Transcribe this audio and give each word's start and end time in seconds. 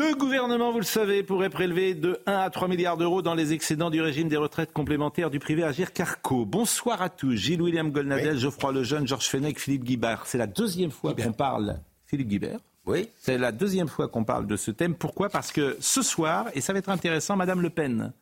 Le 0.00 0.14
gouvernement, 0.14 0.72
vous 0.72 0.78
le 0.78 0.84
savez, 0.84 1.22
pourrait 1.22 1.50
prélever 1.50 1.92
de 1.92 2.20
1 2.24 2.32
à 2.32 2.48
3 2.48 2.68
milliards 2.68 2.96
d'euros 2.96 3.20
dans 3.20 3.34
les 3.34 3.52
excédents 3.52 3.90
du 3.90 4.00
régime 4.00 4.28
des 4.28 4.38
retraites 4.38 4.72
complémentaires 4.72 5.28
du 5.28 5.38
privé 5.38 5.62
Agir 5.62 5.92
Carco. 5.92 6.46
Bonsoir 6.46 7.02
à 7.02 7.10
tous. 7.10 7.36
Gilles-William 7.36 7.90
Golnadel, 7.90 8.38
Geoffroy 8.38 8.72
Lejeune, 8.72 9.06
Georges 9.06 9.28
Fenech, 9.28 9.58
Philippe 9.58 9.84
Guibert. 9.84 10.22
C'est 10.24 10.38
la 10.38 10.46
deuxième 10.46 10.90
fois 10.90 11.12
qu'on 11.12 11.32
parle. 11.32 11.80
Philippe 12.06 12.28
Guibert. 12.28 12.60
Oui. 12.86 13.10
C'est 13.18 13.36
la 13.36 13.52
deuxième 13.52 13.88
fois 13.88 14.08
qu'on 14.08 14.24
parle 14.24 14.46
de 14.46 14.56
ce 14.56 14.70
thème. 14.70 14.94
Pourquoi? 14.94 15.28
Parce 15.28 15.52
que 15.52 15.76
ce 15.80 16.00
soir, 16.00 16.46
et 16.54 16.62
ça 16.62 16.72
va 16.72 16.78
être 16.78 16.88
intéressant, 16.88 17.36
Madame 17.36 17.60
Le 17.60 17.68
Pen 17.68 18.14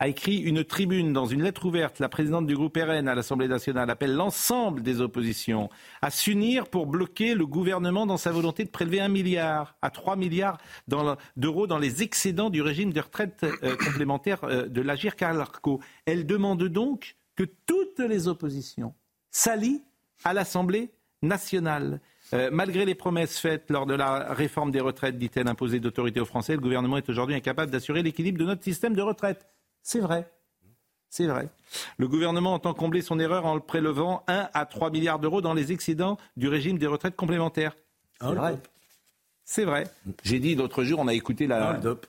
a 0.00 0.08
écrit 0.08 0.38
une 0.38 0.64
tribune 0.64 1.12
dans 1.12 1.26
une 1.26 1.42
lettre 1.42 1.66
ouverte. 1.66 1.98
La 1.98 2.08
présidente 2.08 2.46
du 2.46 2.56
groupe 2.56 2.76
RN 2.76 3.06
à 3.06 3.14
l'Assemblée 3.14 3.48
nationale 3.48 3.90
appelle 3.90 4.14
l'ensemble 4.14 4.82
des 4.82 5.02
oppositions 5.02 5.68
à 6.00 6.10
s'unir 6.10 6.68
pour 6.68 6.86
bloquer 6.86 7.34
le 7.34 7.46
gouvernement 7.46 8.06
dans 8.06 8.16
sa 8.16 8.32
volonté 8.32 8.64
de 8.64 8.70
prélever 8.70 9.00
un 9.02 9.08
milliard 9.08 9.76
à 9.82 9.90
3 9.90 10.16
milliards 10.16 10.56
d'euros 11.36 11.66
dans 11.66 11.78
les 11.78 12.02
excédents 12.02 12.48
du 12.48 12.62
régime 12.62 12.94
de 12.94 13.00
retraite 13.00 13.44
euh, 13.44 13.76
complémentaire 13.76 14.42
euh, 14.44 14.66
de 14.68 14.80
l'Agir 14.80 15.16
Carlarco. 15.16 15.80
Elle 16.06 16.24
demande 16.24 16.64
donc 16.64 17.16
que 17.36 17.44
toutes 17.66 17.98
les 17.98 18.26
oppositions 18.26 18.94
s'allient 19.30 19.82
à 20.24 20.32
l'Assemblée 20.32 20.90
nationale. 21.20 22.00
Euh, 22.32 22.48
malgré 22.50 22.86
les 22.86 22.94
promesses 22.94 23.38
faites 23.38 23.70
lors 23.70 23.84
de 23.84 23.94
la 23.94 24.32
réforme 24.32 24.70
des 24.70 24.80
retraites, 24.80 25.18
dit-elle, 25.18 25.48
imposée 25.48 25.78
d'autorité 25.78 26.20
aux 26.20 26.24
Français, 26.24 26.54
le 26.54 26.60
gouvernement 26.60 26.96
est 26.96 27.08
aujourd'hui 27.10 27.34
incapable 27.34 27.70
d'assurer 27.70 28.02
l'équilibre 28.02 28.38
de 28.38 28.46
notre 28.46 28.64
système 28.64 28.94
de 28.94 29.02
retraite. 29.02 29.46
C'est 29.82 30.00
vrai. 30.00 30.30
C'est 31.08 31.26
vrai. 31.26 31.48
Le 31.98 32.06
gouvernement 32.06 32.54
entend 32.54 32.72
combler 32.74 33.02
son 33.02 33.18
erreur 33.18 33.44
en 33.46 33.54
le 33.54 33.60
prélevant 33.60 34.22
1 34.28 34.48
à 34.54 34.64
3 34.66 34.90
milliards 34.90 35.18
d'euros 35.18 35.40
dans 35.40 35.54
les 35.54 35.72
excédents 35.72 36.18
du 36.36 36.48
régime 36.48 36.78
des 36.78 36.86
retraites 36.86 37.16
complémentaires. 37.16 37.72
C'est 38.20 38.26
Ah, 38.26 38.32
vrai. 38.32 38.54
C'est 39.44 39.64
vrai. 39.64 39.86
J'ai 40.22 40.38
dit 40.38 40.54
l'autre 40.54 40.84
jour, 40.84 41.00
on 41.00 41.08
a 41.08 41.14
écouté 41.14 41.46
la... 41.48 41.70
Ah, 41.70 41.72
le 41.74 41.80
DOP. 41.80 42.06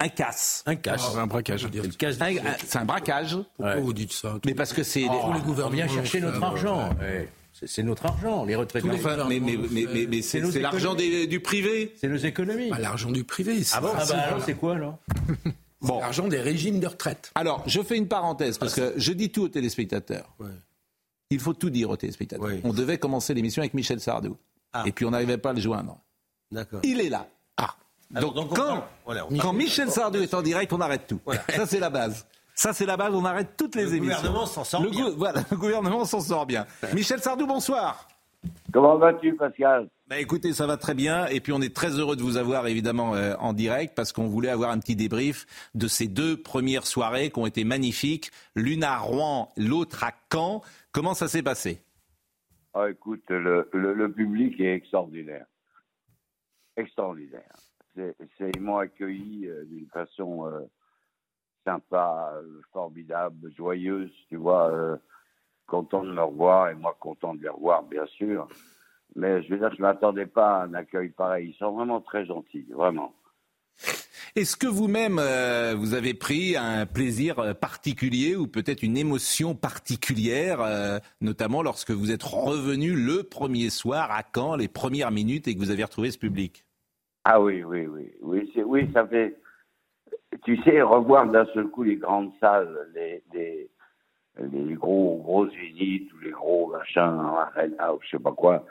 un 0.00 0.08
casse. 0.08 0.64
Un 0.66 0.74
cash. 0.74 1.00
Ah, 1.14 1.20
un 1.20 1.26
braquage. 1.28 1.60
C'est 1.62 1.72
le 1.72 1.80
Un- 1.80 2.30
du- 2.32 2.38
un- 2.40 2.56
C'est 2.64 2.78
un 2.78 2.84
braquage. 2.84 3.36
Pourquoi 3.56 3.76
vous 3.76 3.92
dites 3.92 4.12
ça 4.12 4.38
Mais 4.44 4.54
parce 4.54 4.72
que 4.72 4.82
c'est... 4.82 5.00
Les 5.00 5.08
On 5.08 5.38
gouvernements 5.38 5.70
vient 5.76 5.88
chercher 5.88 6.20
notre 6.20 6.42
argent. 6.42 6.90
ouais. 7.00 7.28
C'est 7.52 7.66
c'est 7.68 7.82
notre 7.82 8.04
argent, 8.04 8.44
les 8.44 8.54
retraites. 8.54 8.84
Mais, 8.84 8.98
mais, 8.98 9.40
mais, 9.40 9.86
mais, 9.90 10.06
mais 10.10 10.20
c'est 10.22 10.44
c'est 10.50 10.60
l'argent 10.60 10.94
du 10.94 11.40
privé. 11.40 11.94
C'est 11.98 12.08
nos 12.08 12.16
économies. 12.16 12.68
Pas 12.68 12.78
l'argent 12.78 13.10
du 13.10 13.24
privé. 13.24 13.64
c'est 13.64 13.76
Ah 13.76 13.80
bon? 13.80 13.88
Ah 13.94 14.04
bah 14.04 14.14
alors 14.14 14.28
voilà. 14.30 14.44
c'est 14.44 14.54
quoi 14.54 14.74
alors? 14.74 14.98
C'est 15.86 16.00
l'argent 16.00 16.28
des 16.28 16.40
régimes 16.40 16.80
de 16.80 16.86
retraite. 16.86 17.30
Alors, 17.34 17.62
je 17.66 17.80
fais 17.82 17.96
une 17.96 18.08
parenthèse 18.08 18.58
parce 18.58 18.74
que 18.74 18.94
je 18.96 19.12
dis 19.12 19.30
tout 19.30 19.42
aux 19.44 19.48
téléspectateurs. 19.48 20.34
Ouais. 20.38 20.48
Il 21.30 21.40
faut 21.40 21.54
tout 21.54 21.70
dire 21.70 21.90
aux 21.90 21.96
téléspectateurs. 21.96 22.48
On 22.64 22.72
devait 22.72 22.98
commencer 22.98 23.34
l'émission 23.34 23.60
avec 23.62 23.74
Michel 23.74 24.00
Sardou. 24.00 24.36
Ah. 24.72 24.84
Et 24.86 24.92
puis 24.92 25.04
on 25.04 25.10
n'arrivait 25.10 25.38
pas 25.38 25.50
à 25.50 25.52
le 25.52 25.60
joindre. 25.60 25.98
D'accord. 26.52 26.80
Il 26.84 27.00
est 27.00 27.08
là. 27.08 27.26
Ah. 27.56 27.74
Alors, 28.14 28.32
Donc, 28.32 28.48
donc, 28.50 28.52
on 28.52 28.62
quand, 28.62 28.84
voilà, 29.04 29.26
on- 29.30 29.36
quand 29.38 29.52
Michel 29.52 29.90
Sardou 29.90 30.18
est 30.20 30.32
en 30.34 30.42
direct, 30.42 30.72
on 30.72 30.80
arrête 30.80 31.06
tout. 31.08 31.20
Ça, 31.54 31.66
c'est 31.66 31.80
la 31.80 31.90
base. 31.90 32.26
Ça, 32.54 32.72
c'est 32.72 32.86
la 32.86 32.96
base, 32.96 33.12
on 33.14 33.24
arrête 33.24 33.50
toutes 33.56 33.74
les 33.74 33.82
Le 33.84 33.94
émissions. 33.96 34.16
gouvernement 34.16 34.46
s'en 34.46 34.64
sort 34.64 34.82
Le 34.82 34.90
bien. 34.90 35.08
gou- 35.10 35.16
Voilà, 35.16 35.42
le 35.50 35.56
gouvernement 35.56 36.04
s'en 36.04 36.20
sort 36.20 36.46
bien. 36.46 36.64
Michel 36.94 37.20
Sardou, 37.20 37.46
bonsoir. 37.46 38.06
Comment 38.72 38.96
vas-tu, 38.98 39.34
Pascal? 39.34 39.88
Bah 40.08 40.18
écoutez, 40.20 40.52
ça 40.52 40.66
va 40.66 40.76
très 40.76 40.94
bien. 40.94 41.26
Et 41.26 41.40
puis 41.40 41.52
on 41.52 41.60
est 41.60 41.74
très 41.74 41.98
heureux 41.98 42.14
de 42.16 42.22
vous 42.22 42.36
avoir 42.36 42.66
évidemment 42.66 43.14
euh, 43.14 43.34
en 43.38 43.52
direct 43.52 43.94
parce 43.96 44.12
qu'on 44.12 44.26
voulait 44.28 44.50
avoir 44.50 44.70
un 44.70 44.78
petit 44.78 44.94
débrief 44.96 45.46
de 45.74 45.88
ces 45.88 46.06
deux 46.08 46.36
premières 46.40 46.86
soirées 46.86 47.30
qui 47.30 47.38
ont 47.38 47.46
été 47.46 47.64
magnifiques. 47.64 48.30
L'une 48.54 48.84
à 48.84 48.98
Rouen, 48.98 49.50
l'autre 49.56 50.04
à 50.04 50.12
Caen. 50.32 50.62
Comment 50.92 51.14
ça 51.14 51.26
s'est 51.28 51.42
passé? 51.42 51.80
Ah, 52.74 52.90
Écoute, 52.90 53.24
le, 53.30 53.68
le, 53.72 53.94
le 53.94 54.12
public 54.12 54.60
est 54.60 54.74
extraordinaire. 54.74 55.46
Extraordinaire. 56.76 57.54
C'est, 57.94 58.14
c'est- 58.38 58.50
ils 58.54 58.60
m'ont 58.60 58.78
accueilli 58.78 59.46
euh, 59.48 59.64
d'une 59.64 59.88
façon 59.88 60.46
euh, 60.46 60.60
sympa, 61.64 62.32
formidable, 62.72 63.50
joyeuse, 63.56 64.12
tu 64.28 64.36
vois, 64.36 64.98
content 65.66 66.04
de 66.04 66.12
me 66.12 66.22
revoir 66.22 66.70
et 66.70 66.74
moi 66.74 66.96
content 66.98 67.34
de 67.34 67.42
les 67.42 67.48
revoir, 67.48 67.82
bien 67.82 68.06
sûr. 68.06 68.48
Mais 69.14 69.42
je 69.42 69.50
veux 69.50 69.58
dire, 69.58 69.70
je 69.70 69.76
ne 69.76 69.82
m'attendais 69.82 70.26
pas 70.26 70.58
à 70.58 70.64
un 70.64 70.74
accueil 70.74 71.10
pareil. 71.10 71.50
Ils 71.50 71.58
sont 71.58 71.72
vraiment 71.72 72.00
très 72.00 72.26
gentils, 72.26 72.66
vraiment. 72.70 73.14
Est-ce 74.36 74.56
que 74.56 74.66
vous-même, 74.66 75.18
euh, 75.18 75.74
vous 75.74 75.94
avez 75.94 76.12
pris 76.12 76.56
un 76.56 76.84
plaisir 76.84 77.38
euh, 77.38 77.54
particulier 77.54 78.36
ou 78.36 78.46
peut-être 78.46 78.82
une 78.82 78.98
émotion 78.98 79.54
particulière, 79.54 80.60
euh, 80.60 80.98
notamment 81.22 81.62
lorsque 81.62 81.90
vous 81.90 82.12
êtes 82.12 82.22
revenu 82.22 82.92
le 82.92 83.22
premier 83.22 83.70
soir 83.70 84.10
à 84.10 84.22
Caen, 84.34 84.56
les 84.56 84.68
premières 84.68 85.10
minutes, 85.10 85.48
et 85.48 85.54
que 85.54 85.58
vous 85.58 85.70
avez 85.70 85.84
retrouvé 85.84 86.10
ce 86.10 86.18
public? 86.18 86.66
Ah 87.24 87.40
oui, 87.40 87.64
oui, 87.64 87.86
oui, 87.86 88.12
oui, 88.20 88.52
oui, 88.66 88.90
ça 88.92 89.06
fait. 89.06 89.36
Tu 90.44 90.62
sais, 90.62 90.82
revoir 90.82 91.26
d'un 91.26 91.46
seul 91.54 91.68
coup 91.68 91.82
les 91.82 91.96
grandes 91.96 92.32
salles, 92.38 92.90
les, 92.94 93.22
les, 93.32 93.70
les 94.38 94.74
gros 94.74 95.20
grosses 95.22 95.54
visites 95.54 96.12
ou 96.12 96.18
les 96.18 96.30
gros 96.30 96.68
machins, 96.68 97.00
arena 97.00 97.94
ou 97.94 97.98
je 98.02 98.10
sais 98.10 98.22
pas 98.22 98.32
quoi, 98.32 98.64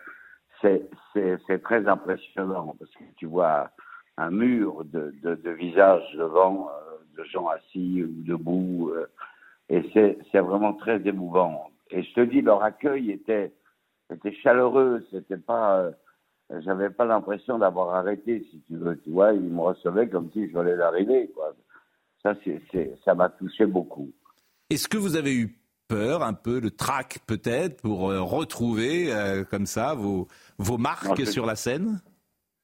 c'est, 0.61 1.61
très 1.63 1.87
impressionnant 1.87 2.75
parce 2.79 2.91
que 2.91 3.03
tu 3.17 3.25
vois 3.25 3.69
un 4.17 4.31
mur 4.31 4.85
de, 4.85 5.13
de, 5.21 5.51
visages 5.51 6.15
devant, 6.15 6.69
euh, 6.69 6.97
de 7.17 7.23
gens 7.25 7.47
assis 7.47 8.03
ou 8.03 8.23
debout, 8.23 8.91
euh, 8.91 9.07
et 9.69 9.83
c'est, 9.93 10.39
vraiment 10.39 10.73
très 10.73 11.01
émouvant. 11.07 11.71
Et 11.91 12.03
je 12.03 12.13
te 12.13 12.21
dis, 12.21 12.41
leur 12.41 12.63
accueil 12.63 13.11
était, 13.11 13.51
était 14.11 14.33
chaleureux, 14.35 15.05
c'était 15.11 15.37
pas. 15.37 15.79
euh, 15.79 15.91
j'avais 16.61 16.91
pas 16.91 17.05
l'impression 17.05 17.57
d'avoir 17.57 17.95
arrêté, 17.95 18.45
si 18.51 18.61
tu 18.67 18.77
veux. 18.77 18.97
Tu 18.99 19.09
vois, 19.09 19.33
ils 19.33 19.41
me 19.41 19.61
recevaient 19.61 20.07
comme 20.07 20.29
si 20.31 20.47
je 20.47 20.53
venais 20.57 20.77
d'arriver, 20.77 21.29
quoi. 21.35 21.53
Ça, 22.21 22.35
c'est, 22.43 22.95
ça 23.03 23.15
m'a 23.15 23.29
touché 23.29 23.65
beaucoup. 23.65 24.11
Est-ce 24.69 24.87
que 24.87 24.97
vous 24.97 25.15
avez 25.15 25.35
eu 25.35 25.59
peur, 25.87 26.23
un 26.23 26.33
peu, 26.33 26.59
le 26.59 26.71
trac 26.71 27.19
peut-être, 27.27 27.81
pour 27.81 28.09
euh, 28.09 28.21
retrouver 28.21 29.13
euh, 29.13 29.43
comme 29.43 29.65
ça 29.67 29.93
vos, 29.93 30.27
vos 30.57 30.77
marques 30.77 31.05
Non, 31.07 31.15
je- 31.15 31.25
sur 31.25 31.45
la 31.45 31.55
scène? 31.55 32.01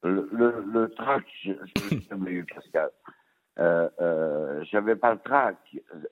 Le, 0.02 0.28
le, 0.32 0.64
le 0.72 0.90
trac, 0.90 1.24
je 1.44 1.52
je 1.76 2.14
eu, 2.28 2.44
Pascal. 2.52 2.90
Euh, 3.60 3.88
euh, 4.00 4.64
j'avais 4.70 4.96
pas 4.96 5.12
le 5.14 5.20
trac. 5.20 5.56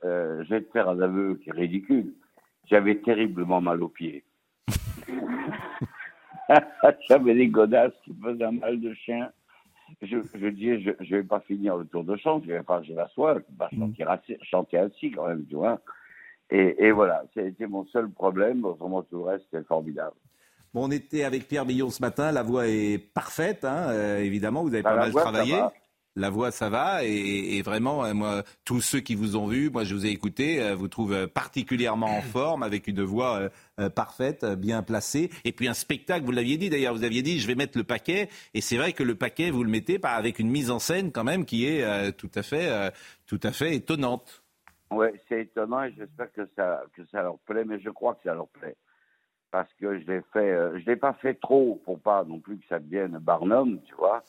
Je 0.04 0.48
vais 0.48 0.62
te 0.62 0.70
faire 0.70 0.88
un 0.88 1.00
aveu 1.00 1.40
qui 1.42 1.48
est 1.50 1.54
ridicule. 1.54 2.14
J'avais 2.70 3.00
terriblement 3.00 3.60
mal 3.60 3.82
aux 3.82 3.88
pieds. 3.88 4.22
J'avais 7.08 7.34
des 7.34 7.48
godasses 7.48 7.92
qui 8.04 8.14
faisaient 8.22 8.44
un 8.44 8.52
mal 8.52 8.80
de 8.80 8.94
chien. 8.94 9.30
Je, 10.02 10.16
je 10.34 10.46
disais, 10.48 10.80
je, 10.80 10.90
je 11.00 11.16
vais 11.16 11.22
pas 11.22 11.40
finir 11.40 11.76
le 11.76 11.84
tour 11.84 12.04
de 12.04 12.16
chant, 12.16 12.40
je 12.44 12.52
vais 12.52 12.62
pas, 12.62 12.82
je 12.82 12.88
vais 12.88 12.94
m'asseoir, 12.94 13.34
je 13.34 13.40
vais 13.40 13.56
pas 13.58 13.68
chanter, 13.70 14.02
assis- 14.04 14.38
chanter 14.42 14.78
assis 14.78 15.10
quand 15.10 15.26
même, 15.28 15.44
tu 15.48 15.56
vois. 15.56 15.80
Et, 16.50 16.86
et 16.86 16.90
voilà, 16.90 17.22
c'était 17.34 17.66
mon 17.66 17.84
seul 17.86 18.10
problème. 18.10 18.64
Autrement, 18.64 19.02
tout 19.02 19.18
le 19.18 19.24
reste, 19.24 19.44
c'était 19.50 19.64
formidable. 19.64 20.16
Bon, 20.74 20.86
on 20.86 20.90
était 20.90 21.24
avec 21.24 21.46
Pierre 21.48 21.64
Billon 21.66 21.90
ce 21.90 22.00
matin. 22.00 22.32
La 22.32 22.42
voix 22.42 22.66
est 22.68 22.98
parfaite, 22.98 23.64
hein, 23.64 23.88
euh, 23.90 24.18
évidemment. 24.18 24.62
Vous 24.62 24.72
avez 24.74 24.82
Bah, 24.82 24.90
pas 24.90 24.96
la 24.96 25.02
mal 25.02 25.10
voix, 25.10 25.22
ça 25.22 25.30
travaillé. 25.30 25.52
va. 25.56 25.72
La 26.16 26.28
voix, 26.28 26.50
ça 26.50 26.68
va. 26.68 27.04
Et, 27.04 27.62
vraiment, 27.62 28.04
euh, 28.04 28.14
moi, 28.14 28.42
tous 28.64 28.80
ceux 28.80 29.00
qui 29.00 29.14
vous 29.14 29.36
ont 29.36 29.46
vu, 29.46 29.70
moi, 29.70 29.84
je 29.84 29.94
vous 29.94 30.06
ai 30.06 30.10
écouté, 30.10 30.60
euh, 30.60 30.74
vous 30.74 30.88
trouvent 30.88 31.12
euh, 31.12 31.26
particulièrement 31.26 32.18
en 32.18 32.20
forme, 32.20 32.62
avec 32.62 32.88
une 32.88 33.02
voix 33.02 33.48
parfaite, 33.94 34.44
bien 34.44 34.82
placée. 34.82 35.30
Et 35.44 35.52
puis 35.52 35.68
un 35.68 35.74
spectacle, 35.74 36.24
vous 36.24 36.32
l'aviez 36.32 36.58
dit 36.58 36.68
d'ailleurs, 36.68 36.94
vous 36.94 37.04
aviez 37.04 37.22
dit, 37.22 37.38
je 37.38 37.46
vais 37.46 37.54
mettre 37.54 37.78
le 37.78 37.84
paquet. 37.84 38.28
Et 38.52 38.60
c'est 38.60 38.76
vrai 38.76 38.92
que 38.92 39.02
le 39.02 39.14
paquet, 39.14 39.50
vous 39.50 39.64
le 39.64 39.70
mettez 39.70 39.98
avec 40.02 40.38
une 40.38 40.50
mise 40.50 40.70
en 40.70 40.78
scène 40.78 41.12
quand 41.12 41.24
même 41.24 41.44
qui 41.44 41.66
est 41.66 42.12
tout 42.12 42.30
à 42.34 42.42
fait, 42.42 42.92
tout 43.26 43.40
à 43.42 43.52
fait 43.52 43.74
étonnante. 43.74 44.42
Ouais, 44.90 45.14
c'est 45.28 45.42
étonnant 45.42 45.84
et 45.84 45.92
j'espère 45.96 46.32
que 46.32 46.48
ça, 46.56 46.82
que 46.94 47.04
ça 47.06 47.22
leur 47.22 47.38
plaît, 47.38 47.64
mais 47.64 47.80
je 47.80 47.90
crois 47.90 48.14
que 48.16 48.24
ça 48.24 48.34
leur 48.34 48.48
plaît. 48.48 48.76
Parce 49.50 49.72
que 49.80 49.98
je 49.98 50.06
l'ai 50.06 50.20
fait, 50.32 50.50
euh, 50.50 50.78
je 50.78 50.86
l'ai 50.86 50.96
pas 50.96 51.12
fait 51.14 51.34
trop 51.34 51.80
pour 51.84 51.98
pas 51.98 52.22
non 52.24 52.38
plus 52.38 52.58
que 52.58 52.66
ça 52.68 52.78
devienne 52.78 53.18
Barnum, 53.18 53.80
tu 53.82 53.94
vois. 53.96 54.22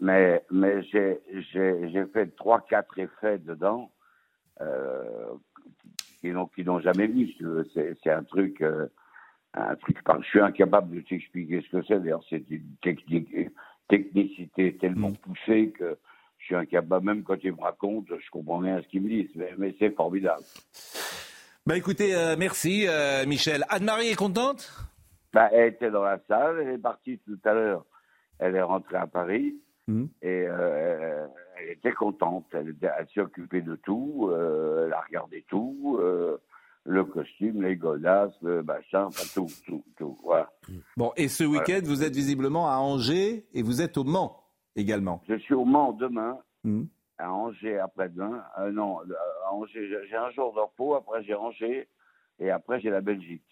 Mais, 0.00 0.44
mais 0.50 0.82
j'ai, 0.82 1.20
j'ai, 1.52 1.88
j'ai 1.90 2.04
fait 2.06 2.36
trois, 2.36 2.60
quatre 2.60 2.98
effets 2.98 3.38
dedans, 3.38 3.90
euh, 4.60 5.32
qui 6.20 6.28
n'ont, 6.28 6.46
qui 6.48 6.64
n'ont 6.64 6.80
jamais 6.80 7.06
vu, 7.06 7.28
si 7.28 7.36
tu 7.36 7.44
veux. 7.44 7.66
C'est, 7.72 7.96
c'est 8.02 8.10
un 8.10 8.24
truc, 8.24 8.60
euh, 8.60 8.88
un 9.54 9.74
truc. 9.76 9.98
Je 10.20 10.26
suis 10.26 10.40
incapable 10.40 10.96
de 10.96 11.00
t'expliquer 11.00 11.62
ce 11.62 11.78
que 11.78 11.82
c'est. 11.86 12.00
D'ailleurs, 12.00 12.24
c'est 12.28 12.44
une 12.50 12.76
technique, 12.82 13.34
technicité 13.88 14.76
tellement 14.76 15.12
poussée 15.12 15.70
que 15.70 15.96
je 16.38 16.44
suis 16.44 16.56
incapable. 16.56 17.06
Même 17.06 17.22
quand 17.22 17.42
ils 17.42 17.52
me 17.52 17.62
racontent, 17.62 18.14
je 18.18 18.30
comprends 18.30 18.58
rien 18.58 18.76
à 18.76 18.82
ce 18.82 18.88
qu'ils 18.88 19.02
me 19.02 19.08
disent. 19.08 19.34
Mais, 19.34 19.54
mais 19.56 19.74
c'est 19.78 19.94
formidable. 19.94 20.44
Bah 21.66 21.76
écoutez, 21.76 22.14
euh, 22.14 22.36
merci 22.38 22.86
euh, 22.88 23.26
Michel. 23.26 23.64
Anne-Marie 23.68 24.08
est 24.08 24.14
contente? 24.14 24.70
Bah, 25.32 25.48
elle 25.52 25.72
était 25.74 25.90
dans 25.90 26.04
la 26.04 26.18
salle, 26.28 26.60
elle 26.60 26.74
est 26.74 26.78
partie 26.78 27.18
tout 27.26 27.38
à 27.44 27.52
l'heure. 27.54 27.84
Elle 28.38 28.54
est 28.54 28.62
rentrée 28.62 28.96
à 28.96 29.06
Paris 29.06 29.56
Mhm. 29.88 30.08
et 30.22 30.44
euh, 30.48 31.26
elle 31.60 31.70
était 31.72 31.92
contente. 31.92 32.46
Elle, 32.52 32.74
s'est 33.14 33.20
occupée 33.20 33.62
de 33.62 33.76
tout, 33.76 34.30
elle 34.32 34.92
a 34.92 35.00
regardé 35.00 35.44
tout, 35.48 35.98
le 36.84 37.04
costume, 37.04 37.62
les 37.62 37.76
godasses, 37.76 38.34
le 38.42 38.62
machin, 38.62 39.04
enfin 39.06 39.24
tout, 39.34 39.48
tout, 39.66 39.82
tout. 39.96 40.16
Voilà. 40.24 40.50
Bon, 40.96 41.12
et 41.16 41.28
ce 41.28 41.44
week-end, 41.44 41.80
vous 41.84 42.02
êtes 42.04 42.14
visiblement 42.14 42.68
à 42.68 42.76
Angers 42.76 43.46
et 43.54 43.62
vous 43.62 43.80
êtes 43.82 43.96
au 43.96 44.04
Mans 44.04 44.44
également. 44.76 45.22
Je 45.28 45.36
suis 45.38 45.54
au 45.54 45.64
Mans 45.64 45.92
demain, 45.92 46.38
Mhm. 46.64 46.88
À 47.18 47.32
Angers 47.32 47.78
après-demain. 47.78 48.42
Euh, 48.58 48.70
non, 48.72 48.98
à 49.46 49.52
Angers, 49.52 49.88
j'ai- 50.08 50.16
un 50.16 50.30
jour 50.30 50.52
de 50.54 50.60
repos, 50.60 50.94
après 50.94 51.22
j'ai 51.24 51.34
Angers 51.34 51.88
et 52.38 52.50
après 52.50 52.80
j'ai 52.80 52.90
la 52.90 53.00
Belgique. 53.00 53.42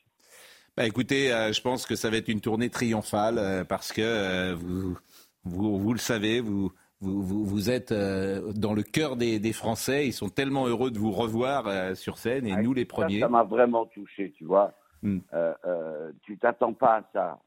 Bah 0.77 0.87
écoutez, 0.87 1.33
euh, 1.33 1.53
je 1.53 1.61
pense 1.63 1.87
que 1.87 1.95
ça 1.95 2.11
va 2.11 2.17
être 2.17 2.29
une 2.29 2.41
tournée 2.41 2.69
triomphale 2.69 3.39
euh, 3.39 3.65
parce 3.65 3.93
que 3.93 4.53
vous, 4.55 4.97
vous, 5.45 5.79
vous 5.79 5.93
le 5.93 5.99
savez, 6.01 6.41
vous, 6.41 6.73
vous, 7.01 7.71
êtes 7.71 7.93
dans 7.93 8.73
le 8.73 8.83
cœur 8.83 9.17
des, 9.17 9.39
des 9.39 9.53
Français. 9.53 10.07
Ils 10.07 10.13
sont 10.13 10.31
tellement 10.31 10.67
heureux 10.67 10.91
de 10.91 10.99
vous 10.99 11.13
revoir 11.13 11.95
sur 11.97 12.17
scène 12.19 12.47
et 12.47 12.55
Ah, 12.57 12.63
nous 12.63 12.73
les 12.73 12.87
premiers. 12.87 13.21
Ça 13.21 13.29
m'a 13.29 13.43
vraiment 13.45 13.85
touché, 13.87 14.33
tu 14.33 14.45
vois. 14.45 14.73
Euh, 15.05 16.13
tu 16.23 16.39
t'attends 16.39 16.73
pas 16.73 16.97
à 16.97 17.03
ça. 17.13 17.39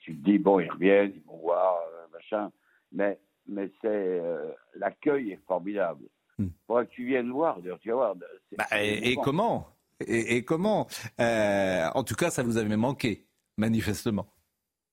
Tu 0.00 0.16
te 0.16 0.22
dis, 0.24 0.38
bon, 0.38 0.60
ils 0.60 0.70
reviennent, 0.70 1.12
ils 1.16 1.22
vont 1.22 1.38
voir, 1.38 1.78
machin. 2.12 2.50
Mais, 2.92 3.18
mais 3.50 3.70
c'est 3.82 3.88
euh, 3.88 4.50
l'accueil 4.76 5.32
est 5.32 5.40
formidable. 5.46 6.06
Hmm. 6.38 6.48
Faudrait 6.66 6.86
que 6.86 6.92
tu 6.92 7.04
viennes 7.04 7.30
voir, 7.30 7.58
voir. 7.84 8.14
Bah, 8.56 8.64
et, 8.82 9.16
comment? 9.22 9.66
Et, 10.00 10.36
et 10.36 10.44
comment? 10.44 10.86
Euh, 11.20 11.86
En 11.94 12.02
tout 12.04 12.14
cas, 12.14 12.30
ça 12.30 12.42
vous 12.42 12.56
avait 12.56 12.76
manqué, 12.76 13.26
manifestement. 13.58 14.26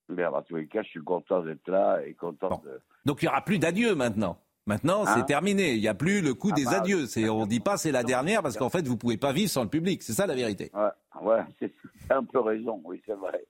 Mais 0.09 0.25
en 0.25 0.41
tous 0.41 0.55
les 0.55 0.67
cas, 0.67 0.81
je 0.83 0.89
suis 0.89 1.03
content 1.03 1.41
d'être 1.43 1.67
là 1.69 1.99
et 2.05 2.13
content 2.13 2.49
Bon. 2.49 2.61
de. 2.65 2.81
Donc 3.05 3.21
il 3.21 3.25
n'y 3.25 3.29
aura 3.29 3.41
plus 3.41 3.59
d'adieu 3.59 3.95
maintenant. 3.95 4.37
Maintenant, 4.65 5.05
Hein? 5.05 5.13
c'est 5.15 5.25
terminé. 5.25 5.73
Il 5.75 5.79
n'y 5.81 5.87
a 5.87 5.93
plus 5.93 6.21
le 6.21 6.33
coup 6.33 6.49
Ah 6.51 6.55
des 6.55 6.65
bah, 6.65 6.81
adieux. 6.81 7.05
C'est, 7.05 7.29
on 7.29 7.41
ne 7.41 7.47
dit 7.47 7.61
pas 7.61 7.77
c'est 7.77 7.91
la 7.93 8.03
dernière 8.03 8.41
parce 8.41 8.57
qu'en 8.57 8.69
fait, 8.69 8.85
vous 8.85 8.93
ne 8.95 8.99
pouvez 8.99 9.17
pas 9.17 9.31
vivre 9.31 9.49
sans 9.49 9.63
le 9.63 9.69
public. 9.69 10.03
C'est 10.03 10.11
ça 10.13 10.27
la 10.27 10.35
vérité. 10.35 10.71
Ouais, 10.73 10.89
ouais 11.21 11.41
c'est 11.59 11.71
un 12.11 12.23
peu 12.25 12.39
raison, 12.41 12.81
oui, 12.83 13.01
c'est 13.05 13.13
vrai. 13.13 13.45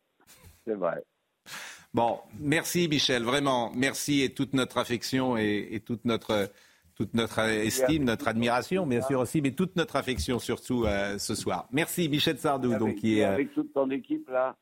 C'est 0.66 0.76
vrai. 0.76 1.04
Bon, 1.94 2.20
merci 2.40 2.88
Michel, 2.88 3.24
vraiment. 3.24 3.72
Merci 3.76 4.22
et 4.22 4.30
toute 4.34 4.54
notre 4.54 4.78
affection 4.78 5.38
et, 5.38 5.68
et 5.72 5.80
toute 5.80 6.06
notre 6.06 6.50
toute 6.96 7.14
notre 7.14 7.40
estime, 7.40 8.06
notre 8.06 8.28
admiration, 8.28 8.88
bien 8.88 9.02
sûr 9.02 9.20
aussi, 9.20 9.40
mais 9.42 9.52
toute 9.52 9.76
notre 9.76 9.98
affection 9.98 10.40
surtout 10.40 10.86
euh, 10.86 11.20
ce 11.20 11.36
soir. 11.36 11.68
Merci 11.72 12.10
Michel 12.10 12.40
Sardou, 12.40 12.70
donc 12.72 12.82
avec, 12.90 12.96
qui 12.98 13.20
est. 13.20 13.26
euh, 13.26 13.34
avec 13.36 13.54
toute 13.54 13.72
ton 13.72 13.90
équipe, 13.92 14.28
là. 14.30 14.56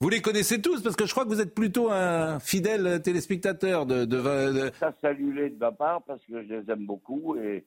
Vous 0.00 0.08
les 0.08 0.22
connaissez 0.22 0.62
tous 0.62 0.80
parce 0.82 0.96
que 0.96 1.04
je 1.06 1.10
crois 1.12 1.24
que 1.24 1.28
vous 1.28 1.40
êtes 1.42 1.54
plutôt 1.54 1.90
un 1.90 2.38
fidèle 2.40 3.02
téléspectateur 3.02 3.84
de. 3.84 4.04
de, 4.06 4.16
de- 4.16 4.70
Ça, 4.80 4.94
saluer 5.02 5.50
de 5.50 5.58
ma 5.58 5.72
part 5.72 6.02
parce 6.04 6.24
que 6.24 6.42
je 6.42 6.54
les 6.54 6.70
aime 6.70 6.86
beaucoup 6.86 7.36
et, 7.36 7.64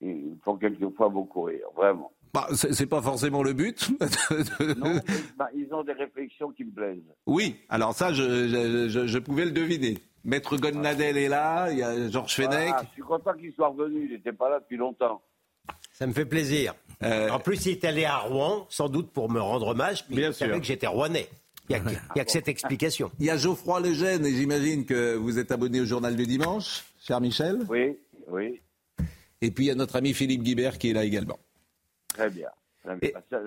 et 0.00 0.10
ils 0.10 0.38
font 0.44 0.56
quelquefois 0.56 1.08
beaucoup 1.10 1.42
rire, 1.42 1.66
vraiment. 1.76 2.10
Bah, 2.34 2.48
c'est, 2.54 2.86
pas 2.86 3.02
forcément 3.02 3.42
le 3.42 3.52
but. 3.52 3.90
Non, 4.00 4.94
mais, 4.94 5.00
bah, 5.36 5.48
ils 5.54 5.68
ont 5.74 5.84
des 5.84 5.92
réflexions 5.92 6.50
qui 6.50 6.64
me 6.64 6.70
plaisent. 6.72 7.02
Oui, 7.26 7.56
alors 7.68 7.94
ça, 7.94 8.12
je, 8.12 8.48
je, 8.48 8.88
je- 8.88 9.06
je 9.06 9.18
pouvais 9.18 9.44
le 9.44 9.50
deviner. 9.50 9.98
Maître 10.24 10.56
Gonnadel 10.56 11.16
est 11.18 11.28
là, 11.28 11.70
il 11.72 11.78
y 11.78 11.82
a 11.82 12.08
Georges 12.08 12.34
Fenech. 12.34 12.68
Voilà, 12.68 12.82
je 12.88 12.92
suis 12.92 13.02
content 13.02 13.32
qu'il 13.34 13.52
soit 13.52 13.68
revenu, 13.68 14.06
il 14.06 14.12
n'était 14.12 14.32
pas 14.32 14.48
là 14.48 14.60
depuis 14.60 14.76
longtemps. 14.76 15.20
Ça 15.92 16.06
me 16.06 16.12
fait 16.12 16.24
plaisir. 16.24 16.74
Euh, 17.02 17.28
En 17.30 17.38
plus, 17.40 17.66
il 17.66 17.72
est 17.72 17.84
allé 17.84 18.04
à 18.04 18.16
Rouen, 18.18 18.66
sans 18.70 18.88
doute 18.88 19.10
pour 19.10 19.28
me 19.30 19.40
rendre 19.40 19.66
hommage, 19.68 20.06
puis 20.06 20.16
Bien 20.16 20.28
il 20.28 20.34
savait 20.34 20.58
que 20.60 20.64
j'étais 20.66 20.86
rouennais. 20.86 21.28
Il 21.68 21.76
n'y 22.14 22.20
a 22.20 22.24
que 22.24 22.30
cette 22.30 22.48
explication. 22.48 23.10
Il 23.18 23.26
y 23.26 23.30
a 23.30 23.36
Geoffroy 23.36 23.80
Lejeune, 23.80 24.24
et 24.24 24.34
j'imagine 24.34 24.84
que 24.86 25.14
vous 25.16 25.38
êtes 25.38 25.52
abonné 25.52 25.80
au 25.80 25.84
journal 25.86 26.14
du 26.16 26.26
dimanche, 26.26 26.84
cher 27.00 27.20
Michel. 27.20 27.58
Oui, 27.68 27.96
oui, 28.28 28.60
Et 29.42 29.50
puis 29.50 29.64
il 29.64 29.68
y 29.68 29.70
a 29.70 29.74
notre 29.74 29.96
ami 29.96 30.14
Philippe 30.14 30.42
Guibert 30.42 30.78
qui 30.78 30.90
est 30.90 30.92
là 30.94 31.04
également. 31.04 31.38
Très 32.14 32.30
bien. 32.30 32.48
Ça, 32.84 32.96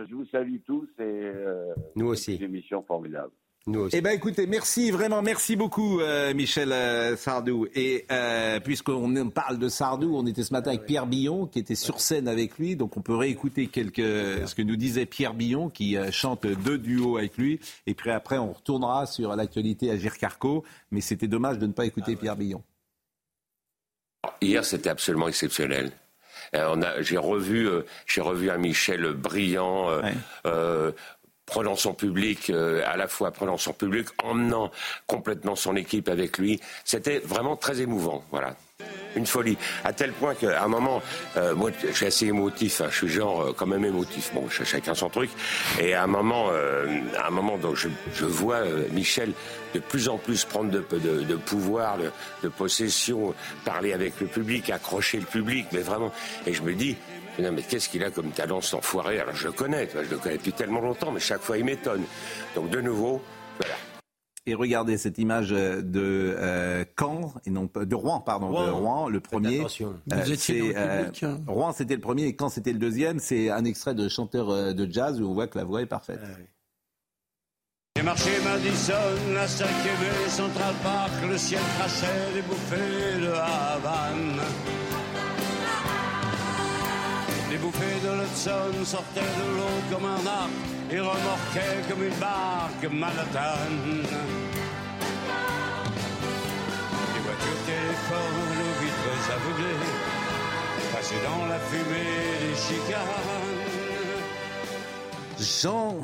Je 0.07 0.15
vous 0.15 0.25
salue 0.27 0.57
tous 0.65 0.87
et 0.99 1.03
euh, 1.03 1.73
Nous 1.95 2.07
aussi. 2.07 2.37
c'est 2.37 2.43
une 2.43 2.43
émission 2.43 2.83
formidable. 2.83 3.31
Nous 3.67 3.79
aussi. 3.79 3.97
Eh 3.97 4.01
bien 4.01 4.11
écoutez, 4.11 4.45
merci, 4.45 4.91
vraiment 4.91 5.23
merci 5.23 5.55
beaucoup 5.55 5.99
euh, 5.99 6.35
Michel 6.35 6.71
euh, 6.71 7.15
Sardou. 7.15 7.65
Et 7.73 8.05
euh, 8.11 8.59
puisqu'on 8.59 9.29
parle 9.31 9.57
de 9.57 9.69
Sardou, 9.69 10.15
on 10.15 10.27
était 10.27 10.43
ce 10.43 10.53
matin 10.53 10.69
avec 10.69 10.85
Pierre 10.85 11.07
Billon 11.07 11.47
qui 11.47 11.57
était 11.59 11.73
sur 11.73 11.99
scène 11.99 12.27
avec 12.27 12.59
lui, 12.59 12.75
donc 12.75 12.95
on 12.95 13.01
peut 13.01 13.15
réécouter 13.15 13.65
quelques, 13.67 13.97
ce 13.97 14.53
que 14.53 14.61
nous 14.61 14.75
disait 14.75 15.07
Pierre 15.07 15.33
Billon 15.33 15.69
qui 15.69 15.97
euh, 15.97 16.11
chante 16.11 16.45
deux 16.45 16.77
duos 16.77 17.17
avec 17.17 17.37
lui. 17.37 17.59
Et 17.87 17.95
puis 17.95 18.11
après 18.11 18.37
on 18.37 18.53
retournera 18.53 19.07
sur 19.07 19.35
l'actualité 19.35 19.89
à 19.89 19.97
Gircarco, 19.97 20.63
mais 20.91 21.01
c'était 21.01 21.27
dommage 21.27 21.57
de 21.57 21.65
ne 21.65 21.73
pas 21.73 21.85
écouter 21.87 22.15
Pierre 22.15 22.37
Billon. 22.37 22.61
Hier, 24.41 24.63
c'était 24.63 24.89
absolument 24.89 25.27
exceptionnel. 25.27 25.91
Euh, 26.53 27.01
J'ai 27.01 27.17
revu, 27.17 27.67
euh, 27.67 27.81
j'ai 28.05 28.21
revu 28.21 28.49
un 28.49 28.57
Michel 28.57 29.13
brillant, 29.13 29.89
euh, 29.89 30.01
Ouais. 30.01 30.93
prenant 31.45 31.75
son 31.75 31.93
public, 31.93 32.49
euh, 32.49 32.81
à 32.85 32.97
la 32.97 33.07
fois 33.07 33.31
prenant 33.31 33.57
son 33.57 33.73
public, 33.73 34.07
emmenant 34.23 34.71
complètement 35.07 35.55
son 35.55 35.75
équipe 35.75 36.09
avec 36.09 36.37
lui. 36.39 36.59
C'était 36.83 37.19
vraiment 37.19 37.55
très 37.55 37.81
émouvant. 37.81 38.23
Voilà. 38.31 38.55
Une 39.15 39.25
folie. 39.25 39.57
À 39.85 39.93
tel 39.93 40.11
point 40.11 40.35
qu'à 40.35 40.61
un 40.61 40.67
moment, 40.67 41.01
euh, 41.37 41.55
moi, 41.55 41.71
je 41.81 41.93
suis 41.93 42.05
assez 42.05 42.25
émotif. 42.27 42.81
hein, 42.81 42.87
je 42.91 42.97
suis 42.97 43.07
genre 43.07 43.41
euh, 43.41 43.53
quand 43.55 43.65
même 43.65 43.85
émotif. 43.85 44.31
Bon, 44.33 44.49
ch- 44.49 44.67
chacun 44.67 44.93
son 44.93 45.09
truc. 45.09 45.29
Et 45.79 45.93
à 45.93 46.03
un 46.03 46.07
moment, 46.07 46.49
euh, 46.51 46.85
à 47.17 47.27
un 47.27 47.29
moment, 47.29 47.57
donc 47.57 47.77
je, 47.77 48.25
vois 48.25 48.59
Michel 48.91 49.31
de 49.73 49.79
plus 49.79 50.09
en 50.09 50.17
plus 50.17 50.43
prendre 50.43 50.69
de, 50.69 50.79
pouvoir, 51.37 51.97
de, 52.43 52.49
possession, 52.49 53.33
parler 53.63 53.93
avec 53.93 54.19
le 54.19 54.27
public, 54.27 54.69
accrocher 54.69 55.19
le 55.19 55.25
public, 55.25 55.67
mais 55.71 55.79
vraiment. 55.81 56.11
Et 56.45 56.53
je 56.53 56.61
me 56.61 56.73
dis, 56.73 56.97
non, 57.39 57.53
mais 57.53 57.61
qu'est-ce 57.61 57.87
qu'il 57.87 58.03
a 58.03 58.11
comme 58.11 58.31
talent, 58.31 58.59
cet 58.59 58.73
enfoiré? 58.75 59.19
Alors 59.21 59.35
je 59.35 59.45
le 59.47 59.53
connais, 59.53 59.87
je 59.93 60.09
le 60.09 60.17
connais 60.17 60.37
depuis 60.37 60.53
tellement 60.53 60.81
longtemps, 60.81 61.11
mais 61.11 61.21
chaque 61.21 61.41
fois 61.41 61.57
il 61.57 61.63
m'étonne. 61.63 62.03
Donc 62.53 62.69
de 62.69 62.81
nouveau, 62.81 63.21
voilà. 63.59 63.75
Et 64.47 64.53
regardez 64.53 64.97
cette 64.97 65.17
image 65.17 65.51
euh, 65.51 65.81
de 65.81 66.35
euh, 66.37 66.85
Caen, 66.99 67.33
et 67.45 67.49
non 67.49 67.67
pas 67.67 67.85
de 67.85 67.95
Rouen, 67.95 68.19
pardon, 68.19 68.49
de 68.49 68.53
Rouen. 68.53 68.73
Rouen, 68.73 69.09
le 69.09 69.19
premier. 69.19 69.59
attention. 69.59 69.95
Euh, 70.13 70.15
Vous 70.23 70.31
étiez 70.31 70.77
euh, 70.77 71.05
public, 71.05 71.23
hein. 71.23 71.39
Rouen, 71.47 71.71
c'était 71.71 71.95
le 71.95 72.01
premier, 72.01 72.27
et 72.27 72.35
Caen, 72.39 72.49
c'était 72.49 72.73
le 72.73 72.77
deuxième. 72.77 73.17
C'est 73.19 73.49
un 73.49 73.65
extrait 73.65 73.95
de 73.95 74.07
chanteur 74.07 74.49
euh, 74.51 74.73
de 74.73 74.87
jazz 74.91 75.19
où 75.19 75.25
on 75.25 75.33
voit 75.33 75.47
que 75.47 75.57
la 75.57 75.63
voix 75.63 75.81
est 75.81 75.87
parfaite. 75.87 76.19
J'ai 77.95 78.03
marché 78.03 78.29
Madison, 78.43 78.93
la 79.33 79.47
5 79.47 79.67
et 79.67 80.29
Central 80.29 80.75
Park, 80.83 81.11
le 81.27 81.37
ciel 81.37 81.61
crachait 81.79 82.33
des 82.35 82.41
bouffées 82.41 83.21
de 83.21 83.31
Havane. 83.31 84.41
Les 87.55 87.61
bouffées 87.61 88.01
de 88.03 88.11
l'Hudson 88.19 88.83
sortaient 88.83 89.21
de 89.21 89.47
l'eau 89.55 89.79
comme 89.89 90.05
un 90.05 90.27
arc 90.27 90.51
et 90.91 90.99
remorquaient 90.99 91.87
comme 91.87 92.03
une 92.03 92.19
barque 92.19 92.83
Manhattan. 92.91 93.71
Les 97.13 97.21
voitures 97.21 97.61
téléphones 97.65 98.59
aux 98.59 98.75
vitres 98.83 99.31
aveuglées 99.37 99.85
passaient 100.91 101.23
dans 101.23 101.45
la 101.45 101.59
fumée 101.59 102.41
des 102.41 102.55
chicanes. 102.57 103.23
Jean, 105.39 105.95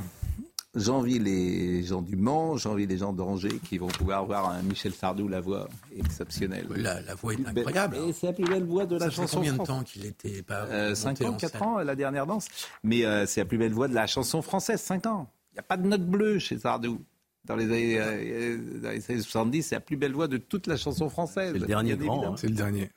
j'envie 0.76 1.20
les 1.20 1.84
gens 1.84 2.02
du 2.02 2.16
Mans, 2.16 2.58
j'envie 2.58 2.88
les 2.88 2.98
gens 2.98 3.14
d'Angers 3.14 3.60
qui 3.68 3.78
vont 3.78 3.88
pouvoir 3.88 4.26
voir 4.26 4.50
un 4.50 4.62
Michel 4.62 4.94
Sardou, 4.94 5.28
la 5.28 5.42
voix 5.42 5.68
exceptionnelle. 5.98 6.68
La, 6.76 7.02
la 7.02 7.16
voix 7.16 7.34
est 7.34 7.46
incroyable. 7.46 7.98
Et 8.08 8.14
c'est 8.14 8.28
la 8.28 8.34
plus 8.34 8.46
belle 8.46 8.64
voix 8.64 8.86
de 8.86 8.96
la 8.96 9.06
Ça 9.06 9.10
fait 9.12 9.16
chanson 9.18 9.38
combien 9.38 9.52
de 9.52 9.56
française. 9.58 9.76
temps 9.78 9.84
qu'il 9.84 10.06
était 10.06 10.42
pas 10.44 10.66
Euh, 10.66 10.90
monté 10.90 10.96
5 10.96 11.22
en 11.22 11.26
ans, 11.30 11.34
4 11.38 11.52
scène 11.52 11.64
ans, 11.64 11.78
la 11.80 11.96
dernière 11.96 12.26
danse. 12.26 12.48
Mais 12.84 13.06
euh, 13.06 13.26
c'est 13.26 13.42
la 13.42 13.46
plus 13.46 13.58
belle 13.58 13.74
voix 13.74 13.88
de 13.88 13.96
la 13.96 14.08
chanson 14.08 14.42
française, 14.42 14.80
5 14.82 15.06
ans. 15.08 15.28
Il 15.52 15.56
n'y 15.56 15.60
a 15.60 15.64
pas 15.64 15.78
de 15.78 15.86
note 15.88 16.06
bleue 16.06 16.40
chez 16.40 16.58
Sardou. 16.58 17.02
Dans 17.46 17.56
les 17.56 17.66
années, 17.66 18.00
euh, 18.00 18.80
dans 18.82 18.90
les 18.92 19.12
années 19.12 19.22
70, 19.22 19.64
c'est 19.64 19.76
la 19.76 19.82
plus 19.82 19.98
belle 19.98 20.14
voix 20.14 20.28
de 20.28 20.38
toute 20.38 20.68
la 20.68 20.78
chanson 20.78 21.10
française. 21.10 21.54
C'est 21.54 21.60
le 21.60 21.66
dernier 21.66 21.98
grand, 21.98 22.24
hein. 22.34 22.36
C'est 22.38 22.48
le 22.48 22.54
dernier. 22.56 22.92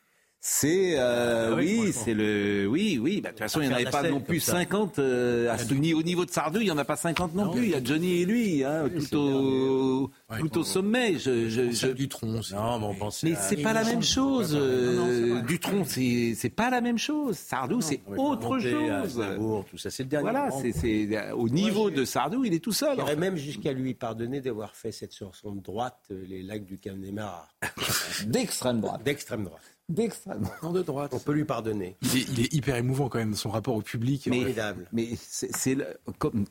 C'est 0.47 0.97
euh, 0.99 1.53
Ah 1.53 1.57
oui, 1.57 1.79
oui, 1.85 1.93
c'est 1.95 2.13
le 2.13 2.67
oui 2.69 2.99
oui. 3.03 3.23
Bah, 3.23 3.31
de 3.31 3.33
toute 3.33 3.39
façon, 3.39 3.63
il 3.63 3.69
n'y 3.69 3.73
en 3.73 3.77
avait 3.77 3.85
pas 3.87 4.03
scène 4.03 4.11
non 4.11 4.21
plus 4.21 4.41
ça. 4.41 4.53
50 4.53 4.99
euh, 4.99 5.51
à 5.51 5.57
ce 5.57 5.73
ni- 5.73 5.95
au 5.95 6.03
niveau 6.03 6.27
de 6.27 6.31
Sardou. 6.31 6.61
Il 6.61 6.65
n'y 6.65 6.71
en 6.71 6.77
a 6.77 6.85
pas 6.85 6.97
50 6.97 7.35
non, 7.35 7.47
Non, 7.47 7.53
plus. 7.53 7.63
Il 7.65 7.71
y 7.71 7.75
a 7.75 7.83
Johnny 7.83 8.21
et 8.21 8.27
lui, 8.27 8.63
hein, 8.63 8.85
Oui, 8.95 9.07
tout 9.09 9.17
au 9.17 10.11
Ouais, 10.31 10.39
tout 10.41 10.59
au 10.59 10.63
sommet. 10.63 11.19
Je, 11.19 11.49
je, 11.49 11.71
je- 11.71 11.87
du 11.87 12.11
tronc. 12.11 12.43
c'est- 12.43 12.55
Non, 12.57 12.79
mais 12.79 12.85
on 12.85 12.95
pensait. 12.95 13.31
Mais 13.31 13.37
c'est 13.41 13.57
pas 13.57 13.73
la 13.73 13.85
même 13.85 14.03
chose. 14.03 14.55
Non, 14.55 14.61
non, 14.61 15.07
c'est 15.87 16.03
euh, 16.11 16.35
c'est 16.37 16.51
pas 16.51 16.69
la 16.69 16.83
même 16.83 16.99
chose. 16.99 17.39
Sardou, 17.39 17.81
c'est 17.81 18.03
autre 18.15 18.59
chose. 18.59 19.23
Tout 19.71 19.79
ça, 19.79 19.89
c'est 19.89 20.03
le 20.03 20.11
dernier. 20.11 20.31
Voilà, 20.31 20.51
c'est 20.61 20.73
c'est 20.73 21.31
au 21.33 21.49
niveau 21.49 21.89
de 21.89 22.05
Sardou, 22.05 22.45
il 22.45 22.53
est 22.53 22.59
tout 22.63 22.71
seul. 22.73 22.97
J'irais 22.99 23.17
même 23.17 23.37
jusqu'à 23.37 23.73
lui 23.73 23.95
pardonner 23.95 24.43
d'avoir 24.43 24.77
fait 24.77 24.93
cette 24.93 25.15
chanson 25.17 25.53
de 25.53 25.63
droite, 25.63 26.01
euh, 26.11 26.23
les 26.29 26.43
lacs 26.43 26.67
du 26.67 26.77
Connemara, 26.77 27.49
D'extrême 28.27 28.83
droite. 28.83 29.03
d'extrême 29.03 29.45
droite. 29.45 29.63
D'extrême 29.91 30.41
droite. 30.43 30.63
Non, 30.63 30.73
de 30.73 30.83
droite. 30.83 31.13
On 31.15 31.19
peut 31.19 31.33
lui 31.33 31.45
pardonner. 31.45 31.97
Il 32.03 32.17
est, 32.17 32.29
il 32.31 32.41
est 32.41 32.53
hyper 32.55 32.77
émouvant 32.77 33.09
quand 33.11 33.19
même, 33.19 33.35
son 33.35 33.51
rapport 33.51 33.75
au 33.75 33.83
public. 33.83 34.27
Mais- 34.31 34.39
Formidable. 34.39 34.89
Mais 34.93 35.09
c'est 35.17 35.77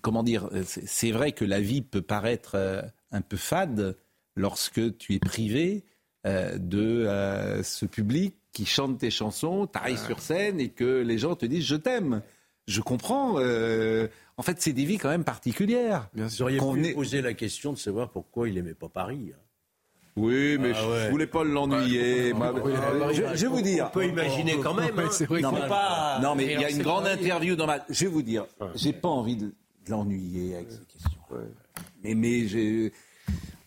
comment 0.01 0.21
dire 0.23 0.49
c'est- 0.65 0.87
C'est 0.87 1.11
vrai 1.11 1.31
que 1.31 1.43
la 1.43 1.59
vie 1.59 1.81
peut 1.81 2.01
paraître 2.03 2.51
euh, 2.55 2.81
un 3.11 3.21
peu 3.21 3.37
fade 3.37 3.97
lorsque 4.35 4.97
tu 4.97 5.15
es 5.15 5.19
privé 5.19 5.83
euh, 6.27 6.57
de 6.59 6.79
euh, 7.07 7.63
ce 7.63 7.85
public 7.87 8.35
qui 8.51 8.65
chante 8.67 8.99
tes 8.99 9.09
chansons, 9.09 9.65
t'arrives 9.65 9.97
sur 10.05 10.19
scène 10.19 10.59
et 10.59 10.69
que 10.69 11.01
les 11.01 11.17
gens 11.17 11.35
te 11.35 11.45
disent 11.47 11.65
je 11.65 11.75
t'aime. 11.75 12.21
Je 12.67 12.81
comprends. 12.81 13.39
euh, 13.39 14.07
en 14.37 14.41
fait, 14.43 14.61
c'est 14.61 14.73
des 14.73 14.85
vies 14.85 14.97
quand 14.99 15.09
même 15.09 15.23
particulières. 15.25 16.09
Vous 16.13 16.41
auriez 16.43 16.57
Qu'on 16.59 16.75
pu 16.75 16.85
est- 16.85 16.93
poser 16.93 17.21
la 17.21 17.33
question 17.33 17.73
de 17.73 17.77
savoir 17.79 18.09
pourquoi 18.11 18.47
il 18.47 18.57
aimait 18.57 18.73
pas 18.75 18.89
Paris. 18.89 19.31
hein. 19.33 19.39
Oui, 20.15 20.57
mais 20.59 20.71
Ah 20.75 20.79
je, 20.81 20.87
ouais. 20.89 21.09
voulais 21.09 21.27
pas 21.27 21.43
l'ennuyer. 21.43 22.29
je, 22.31 23.21
je 23.35 23.41
vais 23.41 23.47
vous 23.47 23.61
dire. 23.61 23.87
On 23.87 23.93
peut 23.93 24.05
imaginer 24.05 24.57
quand 24.61 24.73
même. 24.75 24.97
hein. 24.99 25.07
c'est 25.11 25.25
vrai 25.25 25.41
Non, 25.41 25.51
mais, 25.51 25.67
pas- 25.67 26.19
non, 26.21 26.35
mais 26.35 26.45
il 26.53 26.61
y 26.61 26.65
a 26.65 26.69
une 26.69 26.83
grande 26.83 27.07
interview 27.07 27.55
dans 27.55 27.65
ma. 27.67 27.79
Je 27.89 28.05
vais 28.05 28.11
vous 28.11 28.21
dire, 28.21 28.45
j'ai 28.75 28.93
pas 28.93 29.09
envie 29.09 29.35
de, 29.37 29.45
de 29.47 29.91
l'ennuyer 29.91 30.55
avec 30.55 30.71
ces 30.71 30.79
questions. 30.85 31.19
Mais, 32.03 32.13
mais 32.15 32.47
j'ai. 32.47 32.91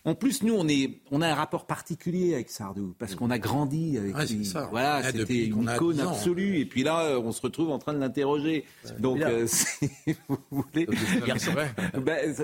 En 0.04 0.14
plus, 0.14 0.44
nous, 0.44 0.54
on, 0.54 0.68
est, 0.68 1.00
on 1.10 1.20
a 1.20 1.26
un 1.28 1.34
rapport 1.34 1.66
particulier 1.66 2.34
avec 2.34 2.48
Sardou, 2.48 2.94
parce 2.96 3.16
qu'on 3.16 3.28
a 3.30 3.40
grandi 3.40 3.98
avec 3.98 4.14
Ouais, 4.16 4.24
c'est 4.24 4.34
lui. 4.34 4.44
ça. 4.46 4.68
Voilà, 4.70 4.98
Ouais, 5.00 5.10
c'était 5.10 5.46
une 5.46 5.64
icône 5.64 5.96
10 5.96 6.02
ans. 6.02 6.10
absolue. 6.10 6.60
Et 6.60 6.64
puis 6.64 6.84
là, 6.84 7.18
on 7.18 7.32
se 7.32 7.42
retrouve 7.42 7.70
en 7.72 7.80
train 7.80 7.92
de 7.92 7.98
l'interroger. 7.98 8.64
Donc, 9.00 9.20
euh, 9.20 9.46
si 9.48 9.90
vous 10.28 10.38
voulez. 10.52 10.86
C'est 11.38 11.50
vrai. 11.50 11.72
Ben, 12.00 12.36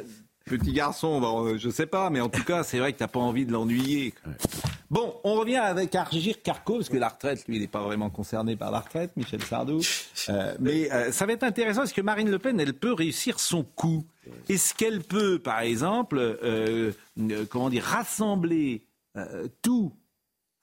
petit 0.45 0.73
garçon, 0.73 1.21
bon, 1.21 1.47
euh, 1.47 1.59
je 1.59 1.71
sais 1.71 1.87
pas, 1.87 2.11
mais 2.11 2.21
en 2.21 2.29
tout 2.29 2.45
cas, 2.45 2.63
c'est 2.63 2.79
vrai 2.79 2.93
que 2.93 2.99
t'as 2.99 3.09
pas 3.09 3.21
envie 3.21 3.47
de 3.47 3.53
l'ennuyer. 3.53 4.15
Bon, 4.91 5.15
on 5.25 5.35
revient 5.37 5.57
avec 5.57 5.95
Argir 5.95 6.43
Carco, 6.43 6.77
parce 6.77 6.89
que 6.91 6.99
la 6.99 7.09
retraite, 7.09 7.47
lui, 7.49 7.57
il 7.57 7.63
n'est 7.63 7.67
pas 7.69 7.83
vraiment 7.83 8.11
concerné 8.11 8.57
par 8.57 8.71
la 8.71 8.81
retraite, 8.81 9.13
Michel 9.17 9.43
Sardou. 9.43 9.81
Euh, 10.29 10.55
mais 10.61 10.93
euh, 10.93 11.11
ça 11.11 11.27
va 11.27 11.33
être 11.33 11.43
intéressant, 11.43 11.81
parce 11.81 11.93
que 11.93 12.01
Marine 12.01 12.31
Le 12.31 12.39
Pen, 12.39 12.61
elle 12.61 12.75
peut 12.75 12.93
réussir 12.93 13.41
son 13.41 13.65
coup? 13.65 14.05
Est-ce 14.49 14.73
qu'elle 14.73 15.01
peut, 15.03 15.41
par 15.41 15.61
exemple, 15.61 16.17
euh, 16.19 16.93
euh, 17.19 17.45
comment 17.51 17.71
dire, 17.71 17.83
rassembler 17.83 18.87
euh, 19.17 19.49
tout? 19.63 19.93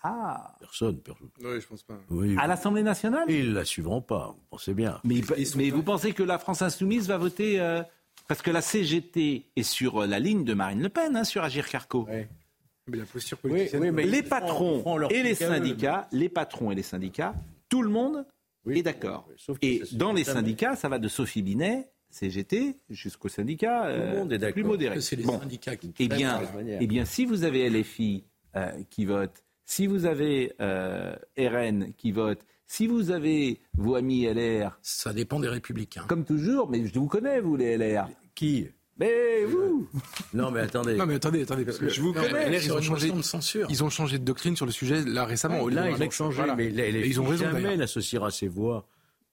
À, 0.01 0.55
Personne, 0.61 0.97
personne. 1.01 1.27
Oui, 1.43 1.59
je 1.59 1.67
pense 1.67 1.83
pas. 1.83 1.95
Oui, 2.09 2.33
à 2.39 2.47
l'Assemblée 2.47 2.83
nationale? 2.83 3.25
Ils 3.27 3.51
la 3.51 3.65
suivront 3.65 3.99
pas, 4.01 4.27
vous 4.27 4.45
pensez 4.49 4.73
bien. 4.73 5.01
Mais, 5.03 5.19
mais 5.57 5.71
vous 5.71 5.83
pensez 5.83 6.13
que 6.13 6.23
la 6.23 6.39
France 6.39 6.61
insoumise 6.61 7.09
va 7.09 7.17
voter 7.17 7.59
euh, 7.59 7.83
parce 8.29 8.41
que 8.41 8.51
la 8.51 8.61
CGT 8.61 9.47
est 9.57 9.63
sur 9.63 10.03
euh, 10.03 10.07
la 10.07 10.19
ligne 10.19 10.45
de 10.45 10.53
Marine 10.53 10.81
Le 10.81 10.87
Pen, 10.89 11.17
hein, 11.17 11.25
sur 11.25 11.43
Agir 11.43 11.67
Carco. 11.67 12.07
Mais 12.87 12.97
la 12.97 13.03
posture 13.05 13.37
politicienne. 13.37 13.81
oui, 13.83 13.91
mais 13.91 14.05
Les 14.05 14.23
patrons 14.23 14.81
et 15.09 15.21
les 15.21 15.31
eux. 15.33 15.35
syndicats, 15.35 16.07
les 16.13 16.29
patrons 16.29 16.71
et 16.71 16.75
les 16.75 16.81
syndicats, 16.83 17.33
tout 17.67 17.81
le 17.81 17.89
monde 17.89 18.25
Oui. 18.65 18.79
est 18.79 18.83
d'accord. 18.83 19.27
Et 19.61 19.83
dans 19.91 20.13
les 20.13 20.23
syndicats, 20.23 20.75
ça 20.75 20.87
va 20.89 20.97
de 20.99 21.07
Sophie 21.07 21.41
Binet, 21.41 21.89
CGT, 22.11 22.75
jusqu'au 22.89 23.27
syndicat 23.29 23.85
euh, 23.85 24.15
monde 24.19 24.33
est 24.33 24.37
d'accord. 24.39 24.53
plus 24.53 24.63
modéré. 24.63 24.95
Que 24.95 25.01
c'est 25.01 25.15
les 25.15 25.23
Bon. 25.23 25.39
syndicats 25.39 25.75
qui. 25.75 25.91
Eh 25.99 26.07
bien, 26.07 26.39
de 26.39 26.45
la 26.45 26.51
manière. 26.53 26.77
eh 26.81 26.87
bien, 26.87 27.05
si 27.05 27.25
vous 27.25 27.43
avez 27.43 27.69
LFI 27.69 28.23
euh, 28.55 28.71
qui 28.89 29.05
vote, 29.05 29.43
si 29.65 29.85
vous 29.85 30.05
avez 30.07 30.53
euh, 30.59 31.15
RN 31.37 31.93
qui 31.95 32.11
vote, 32.11 32.39
si 32.71 32.85
vous 32.87 33.09
avez 33.11 33.59
vos 33.73 33.95
amis 33.95 34.25
LR, 34.25 34.77
Ça 34.83 35.11
dépend 35.11 35.39
des 35.39 35.49
républicains. 35.49 36.05
comme 36.07 36.23
toujours, 36.23 36.69
mais 36.69 36.85
je 36.85 36.93
vous 36.99 37.07
connais, 37.07 37.41
vous, 37.41 37.55
les 37.57 37.75
LR. 37.77 38.07
Qui? 38.35 38.67
Mais 38.97 39.43
vous 39.45 39.87
Non, 40.33 40.51
mais 40.51 40.59
attendez. 40.61 40.95
Non 40.95 41.05
mais 41.05 41.15
attendez, 41.15 41.41
attendez, 41.41 41.65
parce 41.65 41.77
que 41.77 41.87
Je 41.89 41.99
vous 42.01 42.13
Non, 42.13 42.21
connais, 42.21 42.49
LR, 42.49 42.63
ils 42.63 42.73
ont 42.73 42.81
changé 42.81 43.11
de 43.11 43.21
censure. 43.21 43.65
Ils 43.69 43.83
ont 43.83 43.89
changé 43.89 44.19
de 44.19 44.23
doctrine 44.25 44.55
sur 44.55 44.65
le 44.65 44.71
sujet 44.71 45.03
là 45.05 45.25
récemment. 45.25 45.55
là, 45.69 45.83
Olivier 45.85 45.95
ils 45.97 46.03
ont 46.07 46.11
changé, 46.11 46.35
voilà. 46.37 46.55
mais 46.55 46.69
les, 46.69 46.91
les 46.91 47.07
ils 47.07 47.19
ont 47.19 47.25
raison 47.25 47.45
jamais 47.45 47.61
d'ailleurs. 47.63 47.77
n'associera 47.79 48.29
ses 48.29 48.47
voix 48.49 48.85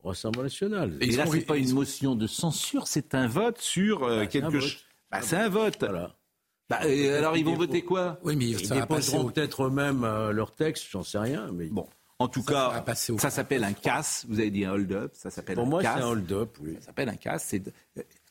au 0.03 0.09
Rassemblement 0.09 0.45
national. 0.45 0.97
Et 1.01 1.09
Et 1.13 1.17
là, 1.17 1.27
c'est 1.31 1.41
pas 1.41 1.57
une 1.57 1.67
sont- 1.67 1.75
motion 1.75 2.15
de 2.15 2.27
censure, 2.29 2.87
c'est 2.87 3.15
un 3.15 3.27
vote 3.29 3.59
sur 3.59 4.05
euh, 4.05 4.19
c'est 4.21 4.23
un 4.23 4.27
quelque 4.29 4.53
vote. 4.53 4.61
chose. 4.63 4.79
Bah, 5.11 5.19
c'est 5.23 5.37
un 5.37 5.49
vote. 5.49 5.77
Voilà. 5.81 6.15
Bah, 6.71 6.79
euh, 6.85 7.19
alors, 7.19 7.37
ils 7.37 7.45
vont 7.45 7.55
voter 7.55 7.83
quoi? 7.83 8.19
Oui, 8.25 8.35
mais 8.37 8.47
Ils 8.47 8.69
déposeront 8.71 9.31
peut-être 9.31 9.65
eux-mêmes 9.65 10.05
euh, 10.05 10.33
leur 10.33 10.53
texte, 10.55 10.87
j'en 10.91 11.03
sais 11.03 11.19
rien. 11.19 11.51
Mais 11.53 11.67
Bon, 11.67 11.89
en 12.19 12.29
tout 12.29 12.43
Ça 12.43 12.83
cas, 12.85 12.95
ça 13.19 13.31
s'appelle 13.31 13.65
un 13.65 13.73
casse. 13.73 14.25
Vous 14.29 14.39
avez 14.41 14.51
dit 14.51 14.65
un 14.65 14.73
hold-up, 14.73 15.13
ça 15.15 15.31
s'appelle 15.31 15.57
pour 15.57 15.65
un 15.67 15.69
moi, 15.69 15.81
c'est 15.83 15.89
casse. 15.89 16.03
un 16.03 16.07
hold-up, 16.09 16.57
oui. 16.61 16.75
Ça 16.81 16.87
s'appelle 16.87 17.09
un 17.09 17.17
casse. 17.17 17.55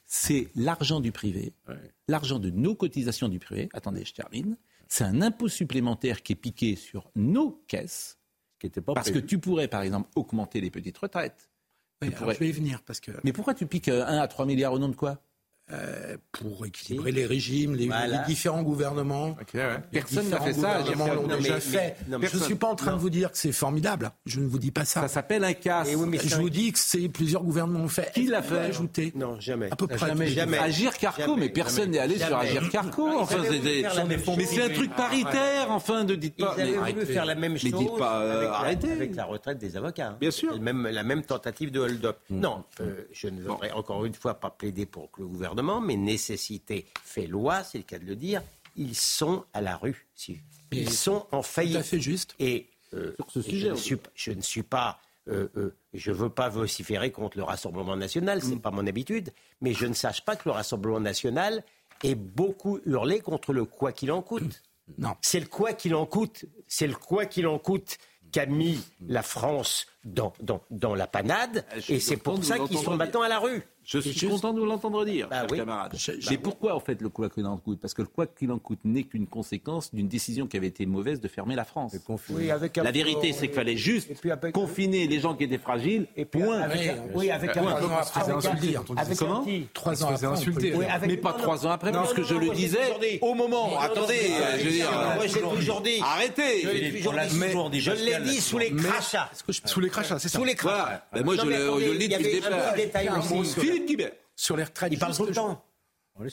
C'est, 0.08 0.50
l'argent 0.56 1.00
du 1.00 1.12
privé, 1.12 1.54
Ouais. 1.68 1.76
l'argent 2.08 2.40
de 2.40 2.50
nos 2.50 2.76
cotisations 2.76 3.28
du 3.28 3.40
privé. 3.40 3.70
Attendez, 3.74 4.06
je 4.06 4.14
termine. 4.14 4.58
C'est 4.88 5.04
un 5.04 5.22
impôt 5.22 5.48
supplémentaire 5.48 6.22
qui 6.22 6.34
est 6.34 6.36
piqué 6.36 6.76
sur 6.76 7.10
nos 7.16 7.64
caisses. 7.68 8.18
Qui 8.60 8.68
était 8.68 8.82
pas 8.82 8.94
Parce 8.94 9.10
que 9.12 9.20
tu 9.20 9.40
pourrais, 9.40 9.68
par 9.68 9.82
exemple, 9.82 10.10
augmenter 10.16 10.62
les 10.62 10.70
petites 10.70 10.98
retraites. 10.98 11.50
Oui, 12.02 12.12
pourrais- 12.12 12.36
je 12.36 12.40
vais 12.40 12.50
y 12.50 12.52
venir 12.52 12.84
parce 12.84 13.00
que 13.00 13.12
Mais 13.24 13.34
pourquoi 13.34 13.54
tu 13.56 13.66
piques 13.66 13.88
1 13.90 14.02
à 14.20 14.28
3 14.28 14.46
milliards 14.46 14.74
au 14.74 14.80
nom 14.80 14.90
de 14.90 14.96
quoi? 14.96 15.20
Euh, 15.72 16.16
pour 16.32 16.64
équilibrer 16.66 17.12
les 17.12 17.26
régimes, 17.26 17.74
les, 17.76 17.88
Voilà. 17.88 18.20
les 18.22 18.26
différents 18.28 18.62
gouvernements. 18.62 19.36
les 19.54 20.00
Personne 20.00 20.30
n'a 20.30 20.40
fait 20.40 20.54
ça. 20.54 20.80
l'ont 20.80 21.28
déjà 21.28 21.56
mais- 21.56 21.60
fait. 21.60 21.96
mais- 22.08 22.12
non, 22.12 22.20
mais 22.20 22.28
je 22.28 22.38
ne 22.38 22.44
suis 22.44 22.54
pas 22.56 22.68
en 22.68 22.76
train 22.76 22.94
de 22.94 23.00
vous 23.00 23.10
dire 23.10 23.32
que 23.32 23.38
c'est 23.38 23.52
formidable. 23.52 24.12
Je 24.28 24.40
ne 24.42 24.48
vous 24.48 24.60
dis 24.60 24.70
pas 24.70 24.86
ça. 24.86 25.02
Ça 25.02 25.08
s'appelle 25.08 25.44
un 25.44 25.54
casse. 25.54 25.90
Et 25.90 25.96
oui, 25.96 26.08
mais 26.08 26.20
je 26.24 26.36
vous 26.36 26.52
dis 26.52 26.72
que 26.72 26.78
c'est 26.78 27.10
plusieurs 27.10 27.44
gouvernements 27.44 27.80
ont 27.80 27.88
fait. 27.88 28.12
Qui 28.14 28.28
l'a 28.28 28.44
fait 28.44 28.60
ajouter 28.60 29.12
Non, 29.16 29.40
jamais. 29.40 29.70
À 29.72 29.76
peu 29.76 29.88
près. 29.88 29.98
Jamais. 30.28 30.58
Agir 30.60 30.98
Carco, 30.98 31.22
Jamais, 31.22 31.36
mais 31.38 31.50
personne 31.50 31.90
n'est 31.92 32.00
allé 32.00 32.18
sur 32.20 32.28
jamais. 32.30 32.48
Agir 32.50 32.70
Carco. 32.70 33.08
Ils 33.08 33.16
Enfin, 33.16 33.40
avaient 33.40 33.60
mais 34.38 34.46
c'est 34.46 34.62
un 34.64 34.70
truc 34.70 34.94
paritaire, 34.96 35.72
enfin, 35.72 36.04
ne 36.04 36.14
dites 36.16 36.36
Ils 36.38 36.46
pas. 36.46 36.52
avaient 36.52 36.66
mais- 36.78 36.92
voulu 36.94 37.06
faire 37.08 37.26
la 37.26 37.36
même 37.36 37.54
Mais 37.54 37.60
chose 37.60 37.74
dites 37.80 37.98
pas, 37.98 38.22
euh, 38.22 38.38
avec, 38.38 38.50
la, 38.50 38.56
arrêtez. 38.56 38.92
avec 38.92 39.16
la 39.16 39.26
retraite 39.26 39.58
des 39.58 39.78
avocats. 39.78 40.10
hein. 40.10 40.18
Bien 40.22 40.32
sûr. 40.32 40.54
La 40.62 41.04
même 41.04 41.24
tentative 41.24 41.72
de 41.72 41.80
hold-up. 41.80 42.18
Non, 42.30 42.64
euh, 42.82 43.06
je 43.12 43.28
ne 43.30 43.42
voudrais 43.42 43.72
encore 43.72 44.06
une 44.06 44.14
fois 44.14 44.36
pas 44.36 44.50
plaider 44.52 44.86
pour 44.86 45.10
le 45.18 45.26
gouvernement, 45.26 45.55
mais 45.82 45.96
nécessité 45.96 46.86
fait 47.04 47.28
loi, 47.28 47.64
c'est 47.64 47.78
le 47.78 47.84
cas 47.84 48.00
de 48.00 48.06
le 48.06 48.16
dire. 48.16 48.42
Ils 48.76 48.96
sont 48.96 49.46
à 49.54 49.62
la 49.62 49.78
rue. 49.78 50.08
Ils 50.72 50.92
sont 50.92 51.26
en 51.32 51.38
Tout 51.42 51.44
faillite. 51.48 51.76
à 51.78 51.84
fait 51.84 52.00
juste. 52.00 52.36
Et 52.40 52.68
euh, 52.94 53.14
Sur 53.18 53.32
ce 53.32 53.40
et 53.40 53.44
sujet, 53.44 53.68
je, 53.68 53.72
ne 53.72 53.76
suis, 53.76 53.98
je 54.16 54.32
ne 54.32 54.42
suis 54.42 54.64
pas, 54.64 55.00
euh, 55.30 55.48
euh, 55.56 55.76
je 55.94 56.12
veux 56.12 56.30
pas 56.30 56.50
vociférer 56.50 57.12
contre 57.12 57.38
le 57.38 57.44
Rassemblement 57.44 57.96
national, 57.96 58.42
c'est 58.42 58.60
pas 58.60 58.72
mon 58.72 58.86
habitude, 58.86 59.32
mais 59.62 59.74
je 59.74 59.86
ne 59.86 59.94
sache 59.94 60.24
pas 60.26 60.36
que 60.36 60.44
le 60.46 60.52
Rassemblement 60.52 61.00
national 61.00 61.64
ait 62.04 62.16
beaucoup 62.16 62.80
hurlé 62.86 63.22
contre 63.22 63.54
le 63.54 63.66
quoi 63.66 63.92
qu'il 63.94 64.12
en 64.12 64.22
coûte. 64.22 64.62
Non. 64.98 65.16
C'est 65.22 65.40
le 65.40 65.48
quoi 65.48 65.74
qu'il 65.74 65.96
en 65.96 66.06
coûte, 66.06 66.46
c'est 66.68 66.88
le 66.88 66.96
quoi 66.96 67.26
qu'il 67.26 67.48
en 67.48 67.58
coûte 67.58 67.98
qu'a 68.32 68.46
mis 68.46 68.80
la 69.08 69.24
France 69.24 69.88
dans, 70.06 70.34
dans, 70.42 70.62
dans 70.72 70.96
la 70.96 71.08
panade, 71.08 71.66
et 71.90 72.00
c'est 72.00 72.18
pour 72.18 72.44
ça 72.44 72.60
qu'ils 72.60 72.78
sont 72.78 72.96
maintenant 72.96 73.22
à 73.24 73.28
la 73.30 73.40
rue. 73.40 73.64
Je 73.88 74.00
suis 74.00 74.14
juste- 74.14 74.32
content 74.32 74.52
de 74.52 74.60
vous 74.60 74.66
l'entendre 74.66 75.06
dire, 75.06 75.28
Bah 75.30 75.42
cher 75.42 75.48
oui. 75.52 75.58
camarade. 75.60 75.92
Je- 75.96 76.12
bah 76.14 76.18
Mais 76.32 76.38
pourquoi, 76.40 76.76
en 76.76 76.80
fait, 76.80 77.00
le 77.04 77.10
quoi 77.10 77.30
qu'il 77.30 77.46
en 77.46 77.58
coûte 77.58 77.80
Parce 77.80 77.94
que 77.94 78.02
le 78.02 78.08
quoi 78.08 78.26
qu'il 78.26 78.52
en 78.52 78.58
coûte 78.58 78.80
n'est 78.84 79.04
qu'une 79.04 79.28
conséquence 79.28 79.94
d'une 79.94 80.08
décision 80.08 80.48
qui 80.48 80.58
avait 80.58 80.66
été 80.68 80.88
mauvaise 80.88 81.22
de 81.22 81.28
fermer 81.28 81.54
la 81.56 81.66
France. 81.66 81.96
Oui, 82.32 82.50
avec 82.50 82.78
La 82.78 82.90
vérité, 82.92 83.32
c'est 83.32 83.46
qu'il 83.48 83.56
fallait 83.56 83.78
juste 83.78 84.10
Et 84.10 84.16
puis 84.16 84.32
avec- 84.32 84.56
confiner 84.56 85.06
les 85.08 85.20
gens 85.20 85.36
qui 85.36 85.44
étaient 85.44 85.60
fragiles. 85.60 86.08
Et 86.18 86.26
puis 86.26 86.42
point. 86.42 86.62
avec, 86.62 86.96
oui, 87.14 87.30
avec 87.30 87.52
Trois 87.52 87.62
un, 87.64 87.74
ans 87.74 87.76
après, 87.76 88.22
avec 88.32 89.06
c'est 89.06 89.16
Comment 89.20 89.46
Trois 89.76 90.04
ans 90.04 90.08
après, 90.14 90.26
insulter. 90.26 90.70
dire. 90.72 90.80
Oui, 90.80 90.86
avec- 90.86 91.08
mais 91.10 91.18
pas 91.18 91.34
trois 91.34 91.68
ans 91.68 91.70
après, 91.70 91.92
parce 91.92 92.14
que 92.14 92.24
je 92.24 92.34
le 92.34 92.50
disais 92.56 93.20
au 93.22 93.36
moment. 93.36 93.80
Attendez, 93.80 94.14
euh, 94.32 94.58
je 94.58 94.64
veux 94.66 94.72
dire. 94.72 94.92
Moi, 95.16 95.28
j'ai 95.28 95.42
toujours 95.42 95.82
dit. 95.82 96.00
Arrêtez 96.02 96.62
Je 96.64 96.70
l'ai 96.70 96.90
dit. 96.92 96.98
toujours 97.04 97.70
dit, 97.70 97.82
Je 97.82 97.92
l'ai 97.92 97.98
Pascal, 97.98 98.24
dit 98.24 98.36
là, 98.36 98.42
sous 98.42 98.58
les 98.58 98.72
crachats. 98.72 99.30
Sous 99.66 99.80
les 99.80 99.90
crachats, 99.96 100.20
c'est 100.20 100.30
ça. 100.30 100.38
Sous 100.40 100.46
les 100.46 100.56
crachats. 100.56 100.84
Voilà. 100.84 101.08
Ben 101.14 101.24
moi, 101.26 101.36
Non, 101.36 101.44
je 101.44 101.50
le- 101.50 101.56
attendez, 101.68 101.86
je 101.88 101.92
le 101.92 101.98
dis 101.98 102.08
depuis 102.10 102.24
le 102.26 102.32
départ. 102.42 103.24
sur- 103.46 103.62
Philippe 103.62 103.86
Guibert. 103.88 104.12
Sur 104.36 104.58
les 104.58 104.64
retraites. 104.64 104.92
Il 104.94 105.00
parle 105.00 105.16
tout 105.16 105.26
le 105.26 105.34
temps. 105.34 105.64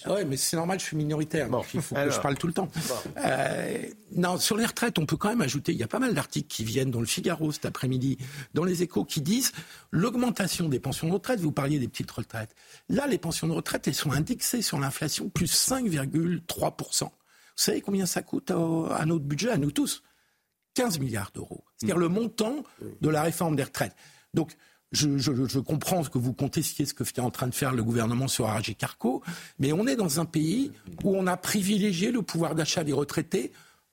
Ouais, 0.07 0.25
mais 0.25 0.37
c'est 0.37 0.57
normal, 0.57 0.79
je 0.79 0.85
suis 0.85 0.97
minoritaire. 0.97 1.49
donc 1.51 1.67
il 1.75 1.83
faut 1.83 1.97
que 1.97 2.09
je 2.09 2.21
parle 2.21 2.37
tout 2.39 2.47
le 2.47 2.53
temps. 2.53 2.69
Euh, 3.17 3.79
non, 4.15 4.39
sur 4.39 4.57
les 4.57 4.65
retraites, 4.65 4.97
on 5.01 5.07
peut 5.07 5.17
quand 5.17 5.29
même 5.31 5.41
ajouter, 5.41 5.73
il 5.73 5.79
y 5.79 5.83
a 5.83 5.89
pas 5.89 5.99
mal 5.99 6.15
d'articles 6.15 6.47
qui 6.47 6.63
viennent 6.63 6.93
dans 6.93 7.01
le 7.01 7.07
Figaro 7.07 7.51
cet 7.51 7.67
après-midi, 7.67 8.17
dans 8.55 8.63
les 8.63 8.85
échos, 8.85 9.05
qui 9.05 9.21
disent 9.23 9.51
l'augmentation 9.91 10.69
des 10.69 10.79
pensions 10.79 11.09
de 11.09 11.13
retraite, 11.15 11.41
vous 11.41 11.51
parliez 11.51 11.81
des 11.81 11.89
petites 11.89 12.13
retraites. 12.13 12.55
Là, 12.89 13.09
les 13.09 13.19
pensions 13.19 13.49
de 13.49 13.53
retraite, 13.55 13.89
elles 13.89 13.95
sont 13.97 14.13
indexées 14.13 14.63
sur 14.63 14.79
l'inflation, 14.79 15.29
plus 15.31 15.53
5,3%. 15.53 17.07
Vous 17.07 17.11
savez 17.57 17.81
combien 17.81 18.07
ça 18.07 18.23
coûte 18.23 18.53
à 18.53 19.05
notre 19.05 19.25
budget, 19.25 19.51
à 19.51 19.57
nous 19.59 19.73
tous? 19.73 20.05
15 20.75 20.99
milliards 21.01 21.31
d'euros. 21.35 21.65
C'est-à-dire 21.77 21.99
le 21.99 22.09
montant 22.09 22.63
de 23.01 23.09
la 23.09 23.23
réforme 23.23 23.57
des 23.57 23.65
retraites. 23.65 23.95
Donc, 24.35 24.57
je, 24.93 25.17
je- 25.17 25.47
je 25.47 25.59
comprends 25.59 26.03
que 26.05 26.19
vous 26.19 26.35
contestiez 26.35 26.85
ce 26.85 26.93
que 26.95 27.03
est 27.03 27.19
en 27.21 27.31
train 27.31 27.47
de 27.47 27.55
faire 27.55 27.73
le 27.73 27.83
gouvernement 27.83 28.29
sur 28.29 28.49
AG 28.51 28.75
Carco, 28.77 29.23
mais 29.59 29.73
on 29.73 29.87
est 29.87 29.97
dans 29.97 30.21
un 30.21 30.25
pays 30.27 30.71
où 31.03 31.17
on 31.17 31.27
a 31.27 31.37
privilégié 31.39 32.11
le 32.13 32.21
pouvoir 32.23 32.55
d'achat 32.55 32.85
des 32.85 32.93
retraités 32.93 33.53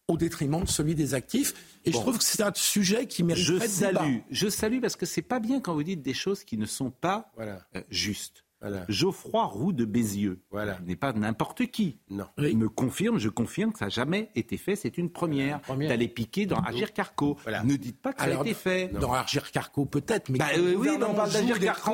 au 0.09 0.17
détriment 0.17 0.63
de 0.63 0.67
celui 0.69 0.95
des 0.95 1.13
actifs. 1.13 1.53
Et 1.85 1.91
je 1.91 1.97
trouve 1.97 2.17
que 2.17 2.23
c'est 2.23 2.41
un 2.43 2.51
sujet 2.55 3.05
qui 3.07 3.23
mérite 3.23 3.43
Je 3.45 3.53
de 3.53 3.59
débat. 3.59 3.69
salue, 4.01 4.17
je 4.31 4.49
salue 4.49 4.81
parce 4.81 4.95
que 4.97 5.05
c'est 5.05 5.21
pas 5.21 5.39
bien 5.39 5.61
quand 5.61 5.73
vous 5.73 5.83
dites 5.83 6.01
des 6.01 6.13
choses 6.15 6.43
qui 6.43 6.57
ne 6.57 6.65
sont 6.65 6.89
pas 6.91 7.31
Voilà. 7.35 7.61
euh, 7.75 7.81
justes. 7.89 8.43
Voilà. 8.61 8.85
Geoffroy 8.89 9.45
Roux 9.45 9.71
de 9.71 9.85
Bézieux 9.85 10.39
Voilà. 10.51 10.79
n'est 10.85 10.95
pas 10.97 11.13
n'importe 11.13 11.65
qui. 11.67 11.97
Non. 12.09 12.25
Il 12.37 12.57
me 12.57 12.67
confirme, 12.69 13.17
je 13.17 13.29
confirme 13.29 13.71
que 13.71 13.79
ça 13.79 13.85
n'a 13.85 13.89
jamais 13.89 14.29
été 14.35 14.57
fait. 14.57 14.75
C'est 14.75 14.97
une 14.97 15.09
première. 15.09 15.61
première. 15.61 15.89
D'aller 15.89 16.07
piquer 16.09 16.45
dans 16.45 16.59
Agir 16.59 16.91
Carco. 16.93 17.37
Voilà. 17.43 17.63
Ne 17.63 17.75
dites 17.77 18.01
pas 18.01 18.11
que 18.13 18.21
ça 18.21 18.27
a 18.27 18.41
été 18.41 18.53
fait. 18.53 18.89
Dans 18.89 19.13
Argir 19.13 19.49
Carco, 19.51 19.85
peut-être, 19.85 20.29
mais 20.29 20.39
Bah, 20.39 20.45
euh, 20.57 20.59
oui, 20.71 20.73
gouvernement 20.75 21.09
on 21.11 21.15
parle 21.15 21.31
joue 21.31 21.37
d'Agir 21.37 21.59
des 21.59 21.65
Carco. 21.67 21.91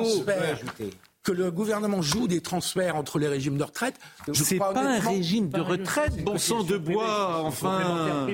Que 1.26 1.32
le 1.32 1.50
gouvernement 1.50 2.02
joue 2.02 2.28
des 2.28 2.40
transferts 2.40 2.94
entre 2.94 3.18
les 3.18 3.26
régimes 3.26 3.58
de 3.58 3.64
retraite. 3.64 3.96
je 4.32 4.44
C'est 4.44 4.58
crois 4.58 4.72
pas 4.72 4.82
un 4.88 5.00
régime 5.00 5.48
de 5.50 5.60
retraite, 5.60 6.22
bon 6.22 6.38
sang 6.38 6.62
de 6.62 6.78
bois, 6.78 7.42
enfin. 7.42 8.26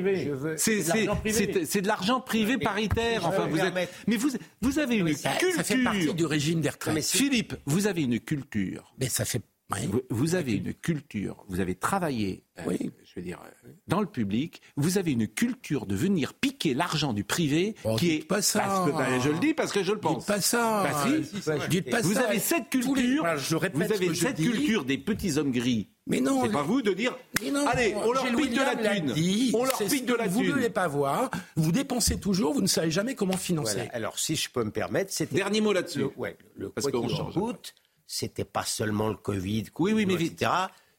C'est 0.58 0.82
de 0.82 0.88
l'argent 0.88 1.14
c'est- 1.14 1.20
privé. 1.20 1.52
c'est- 1.54 1.64
c'est 1.64 1.80
de 1.80 1.88
l'argent 1.88 2.20
privé 2.20 2.58
paritaire. 2.58 3.26
Enfin, 3.26 3.46
vous 3.46 3.58
êtes. 3.58 3.72
Mais 4.06 4.16
vous, 4.18 4.28
vous 4.60 4.78
avez 4.78 4.96
une 4.96 5.14
Ça, 5.14 5.30
culture. 5.30 5.56
ça 5.56 5.64
fait 5.64 5.82
partie 5.82 6.12
du 6.14 6.26
régime 6.26 6.60
des 6.60 6.68
retraites. 6.68 6.94
Mais 6.94 7.00
Mais, 7.00 7.06
Philippe, 7.18 7.54
vous 7.64 7.86
avez 7.86 8.02
une 8.02 8.20
culture. 8.20 8.92
ça 9.08 9.24
fait. 9.24 9.40
Oui. 9.72 9.86
Vous, 9.86 10.02
vous 10.10 10.34
avez 10.34 10.52
une 10.54 10.74
culture. 10.74 11.44
Vous 11.48 11.60
avez 11.60 11.74
travaillé. 11.74 12.44
euh, 12.58 12.62
Oui. 12.66 12.90
Je 13.04 13.20
veux 13.20 13.22
dire, 13.26 13.40
euh, 13.66 13.68
dans 13.88 14.00
le 14.00 14.06
public, 14.06 14.62
vous 14.76 14.96
avez 14.98 15.12
une 15.12 15.28
culture 15.28 15.84
de 15.86 15.94
venir 15.94 16.32
piquer 16.34 16.72
l'argent 16.74 17.12
du 17.12 17.24
privé 17.24 17.74
Oh, 17.84 17.96
qui 17.96 18.08
dites 18.08 18.22
est. 18.24 18.26
pas 18.26 18.40
ça. 18.42 18.60
Parce 18.60 18.90
que, 18.90 18.96
ben, 18.96 19.20
je 19.20 19.28
le 19.30 19.38
dis 19.38 19.54
parce 19.54 19.72
que 19.72 19.82
je 19.82 19.92
le 19.92 19.98
pense. 20.00 20.18
Dites 20.18 20.26
pas 20.26 20.40
ça. 20.40 20.82
Bah, 20.84 21.04
si. 21.06 21.68
Dites 21.68 21.90
pas 21.90 22.00
Vous 22.00 22.14
ça. 22.14 22.28
avez 22.28 22.38
cette 22.38 22.70
culture. 22.70 22.94
les- 22.94 23.18
voilà, 23.18 23.36
je 23.36 23.56
répète 23.56 23.82
vous 23.82 23.88
ce 23.88 23.94
avez 23.94 24.08
je 24.08 24.14
cette 24.14 24.36
dis. 24.36 24.50
culture 24.50 24.84
des 24.84 24.98
petits 24.98 25.36
hommes 25.38 25.52
gris. 25.52 25.88
Mais 26.06 26.20
non. 26.20 26.42
C'est 26.44 26.52
pas 26.52 26.62
vous 26.62 26.82
de 26.82 26.92
dire. 26.92 27.16
Mais 27.42 27.50
non, 27.50 27.66
Allez, 27.66 27.94
on 27.94 28.12
leur 28.12 28.24
pique 28.24 28.50
de 28.52 28.56
la 28.56 28.94
thune. 28.96 29.12
dit, 29.12 29.52
On 29.54 29.64
leur 29.64 29.78
pique 29.78 30.04
de 30.06 30.14
la 30.14 30.26
Vous 30.26 30.40
ne 30.40 30.44
thune. 30.46 30.54
voulez 30.54 30.70
pas 30.70 30.88
voir. 30.88 31.30
Vous 31.56 31.70
dépensez 31.70 32.18
toujours. 32.18 32.54
Vous 32.54 32.60
ne 32.62 32.66
savez 32.66 32.90
jamais 32.90 33.14
comment 33.14 33.36
financer. 33.36 33.76
Voilà. 33.76 33.90
Alors, 33.94 34.18
si 34.18 34.34
je 34.36 34.50
peux 34.50 34.64
me 34.64 34.70
permettre, 34.72 35.12
c'était. 35.12 35.36
Dernier 35.36 35.60
mot 35.60 35.72
là-dessus. 35.72 36.00
Le, 36.00 36.10
ouais, 36.16 36.36
le 36.56 36.70
Parce 36.70 36.88
quoi 36.90 37.00
qu'on 37.00 37.08
change 37.08 37.34
coûte, 37.34 37.74
c'était 38.14 38.44
pas 38.44 38.64
seulement 38.64 39.08
le 39.08 39.14
Covid, 39.16 39.64
Oui, 39.78 39.94
oui, 39.94 40.04
mais 40.04 40.16
vite. 40.16 40.34
etc. 40.34 40.50